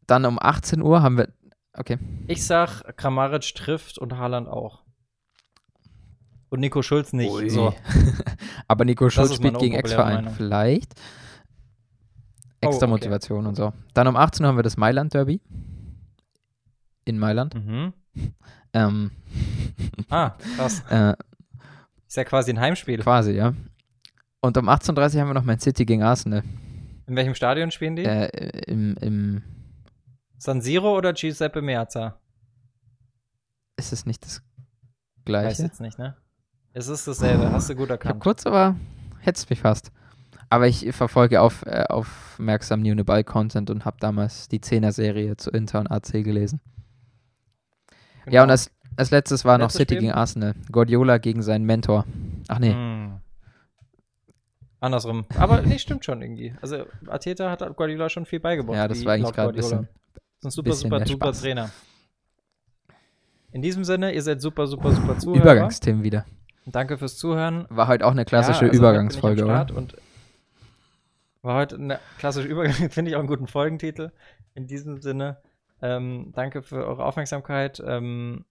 dann 0.08 0.26
um 0.26 0.40
18 0.42 0.82
Uhr 0.82 1.02
haben 1.04 1.18
wir. 1.18 1.30
Okay. 1.74 2.00
Ich 2.28 2.46
sag, 2.46 2.98
Kramaric 2.98 3.54
trifft 3.54 4.00
und 4.00 4.18
Haaland 4.18 4.48
auch. 4.48 4.84
Und 6.50 6.62
Nico 6.62 6.82
Schulz 6.82 7.14
nicht. 7.14 7.30
Ui. 7.30 7.50
So. 7.50 7.76
aber 8.68 8.86
Nico 8.86 9.10
Schulz 9.10 9.36
spielt 9.36 9.60
gegen 9.60 9.76
Ex-Verein. 9.76 10.30
Vielleicht. 10.30 10.94
Oh, 10.96 12.68
Extra 12.68 12.86
okay. 12.86 12.92
Motivation 12.92 13.46
und 13.46 13.56
so. 13.56 13.74
Dann 13.94 14.08
um 14.08 14.16
18 14.16 14.44
Uhr 14.44 14.50
haben 14.50 14.58
wir 14.58 14.64
das 14.64 14.78
Mailand-Derby. 14.78 15.42
In 17.06 17.20
Mailand. 17.20 17.54
Mhm. 17.54 17.94
Ähm, 18.78 19.12
Ah, 20.10 20.32
krass. 20.56 20.84
äh, 20.90 21.14
Ist 22.08 22.18
ja 22.18 22.24
quasi 22.24 22.52
ein 22.52 22.60
Heimspiel. 22.60 23.00
quasi, 23.00 23.32
ja. 23.32 23.54
Und 24.42 24.58
um 24.58 24.70
18.30 24.70 25.16
Uhr 25.16 25.22
haben 25.22 25.28
wir 25.30 25.34
noch 25.34 25.44
Man 25.44 25.60
City 25.60 25.86
gegen 25.86 26.04
Arsenal. 26.04 26.44
In 27.08 27.16
welchem 27.16 27.36
Stadion 27.36 27.72
spielen 27.72 27.96
die? 27.96 28.04
Äh, 28.06 28.28
im, 28.68 28.96
im, 29.02 29.44
San 30.38 30.62
Siro 30.62 30.96
oder 30.96 31.14
Giuseppe 31.14 31.62
Meazza? 31.62 32.20
ist 33.80 33.94
es 33.94 34.06
nicht 34.06 34.24
das 34.26 34.38
Weiß 34.38 35.24
gleiche? 35.26 35.64
jetzt 35.64 35.82
nicht, 35.82 36.00
ne? 36.00 36.16
Es 36.74 36.88
ist 36.88 37.08
dasselbe, 37.08 37.52
hast 37.52 37.70
du 37.70 37.76
gut 37.76 37.86
Ich 37.86 37.92
erkannt. 37.92 38.20
kurz, 38.22 38.46
aber 38.46 38.76
hetzt 39.20 39.50
mich 39.50 39.60
fast. 39.62 39.92
Aber 40.50 40.68
ich 40.68 40.92
verfolge 40.96 41.42
auf, 41.42 41.66
äh, 41.66 41.86
aufmerksam 41.90 42.82
New 42.82 43.04
Ball 43.04 43.24
Content 43.24 43.70
und 43.70 43.84
habe 43.86 43.98
damals 44.00 44.48
die 44.48 44.60
10er-Serie 44.60 45.38
zu 45.38 45.50
Inter 45.52 45.80
und 45.80 45.92
AC 45.92 46.24
gelesen. 46.24 46.62
Ja, 48.30 48.42
und 48.42 48.48
Genau. 48.48 48.52
als, 48.52 48.72
als 48.96 49.12
letztes 49.12 49.46
war 49.46 49.58
noch 49.58 49.66
Letztes 49.66 49.80
City 49.80 49.96
Spiel? 49.96 50.02
gegen 50.08 50.14
Arsenal. 50.14 50.56
Guardiola 50.72 51.18
gegen 51.18 51.42
seinen 51.44 51.66
Mentor. 51.66 52.06
Ach 52.48 52.60
nee, 52.60 52.72
Hm. 52.74 53.18
Andersrum. 54.80 55.26
Aber 55.38 55.62
nee, 55.64 55.80
stimmt 55.80 56.06
schon 56.06 56.22
irgendwie. 56.22 56.54
Also 56.62 56.86
Arteta 57.08 57.50
hat 57.50 57.76
Guardiola 57.76 58.10
schon 58.10 58.26
viel 58.26 58.40
beigebracht. 58.40 58.76
ja, 58.78 58.88
das 58.88 59.04
war 59.06 59.14
eigentlich 59.14 59.34
gerade 59.34 59.50
ein 59.50 59.56
bisschen. 59.56 59.88
Das 60.14 60.20
ist 60.40 60.46
ein 60.46 60.52
super, 60.52 60.74
super, 60.74 61.06
super 61.06 61.26
Spaß. 61.28 61.42
Trainer. 61.42 61.72
In 63.52 63.62
diesem 63.64 63.84
Sinne, 63.84 64.14
ihr 64.14 64.22
seid 64.22 64.40
super, 64.42 64.68
super, 64.68 64.92
super 64.92 65.18
Zuhörer. 65.20 65.42
Übergangsthemen 65.42 66.04
wieder. 66.04 66.26
Danke 66.68 66.98
fürs 66.98 67.18
Zuhören. 67.18 67.66
War 67.70 67.88
heute 67.88 68.06
auch 68.06 68.12
eine 68.12 68.26
klassische 68.26 68.66
Ja, 68.66 68.72
also 68.72 68.78
Übergangsfolge, 68.80 69.46
oder? 69.46 69.66
War 71.42 71.56
heute 71.56 71.76
eine 71.78 72.00
klassische 72.20 72.48
Übergang, 72.48 72.74
finde 72.92 73.10
ich 73.10 73.16
auch 73.16 73.20
einen 73.22 73.30
guten 73.30 73.48
Folgentitel. 73.48 74.12
In 74.54 74.68
diesem 74.68 75.02
Sinne, 75.02 75.38
ähm, 75.82 76.32
danke 76.34 76.62
für 76.62 76.86
eure 76.86 77.06
Aufmerksamkeit. 77.06 77.82
Ähm, 77.86 78.46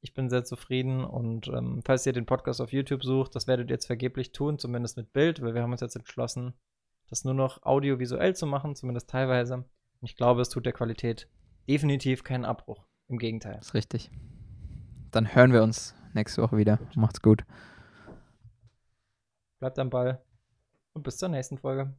ich 0.00 0.14
bin 0.14 0.30
sehr 0.30 0.44
zufrieden 0.44 1.04
und 1.04 1.48
ähm, 1.48 1.82
falls 1.84 2.06
ihr 2.06 2.12
den 2.12 2.26
Podcast 2.26 2.60
auf 2.60 2.72
YouTube 2.72 3.02
sucht, 3.02 3.34
das 3.34 3.46
werdet 3.46 3.70
ihr 3.70 3.74
jetzt 3.74 3.86
vergeblich 3.86 4.32
tun, 4.32 4.58
zumindest 4.58 4.96
mit 4.96 5.12
Bild, 5.12 5.42
weil 5.42 5.54
wir 5.54 5.62
haben 5.62 5.72
uns 5.72 5.80
jetzt 5.80 5.96
entschlossen, 5.96 6.54
das 7.08 7.24
nur 7.24 7.34
noch 7.34 7.62
audiovisuell 7.64 8.36
zu 8.36 8.46
machen, 8.46 8.76
zumindest 8.76 9.10
teilweise. 9.10 9.54
Und 9.54 9.66
ich 10.02 10.16
glaube, 10.16 10.42
es 10.42 10.48
tut 10.48 10.66
der 10.66 10.72
Qualität 10.72 11.28
definitiv 11.68 12.22
keinen 12.22 12.44
Abbruch. 12.44 12.86
Im 13.08 13.18
Gegenteil. 13.18 13.58
ist 13.60 13.74
richtig. 13.74 14.10
Dann 15.10 15.34
hören 15.34 15.52
wir 15.52 15.62
uns 15.62 15.94
nächste 16.12 16.42
Woche 16.42 16.56
wieder. 16.56 16.78
Macht's 16.94 17.22
gut. 17.22 17.44
Bleibt 19.58 19.78
am 19.78 19.90
Ball 19.90 20.22
und 20.92 21.02
bis 21.02 21.16
zur 21.16 21.28
nächsten 21.28 21.58
Folge. 21.58 21.94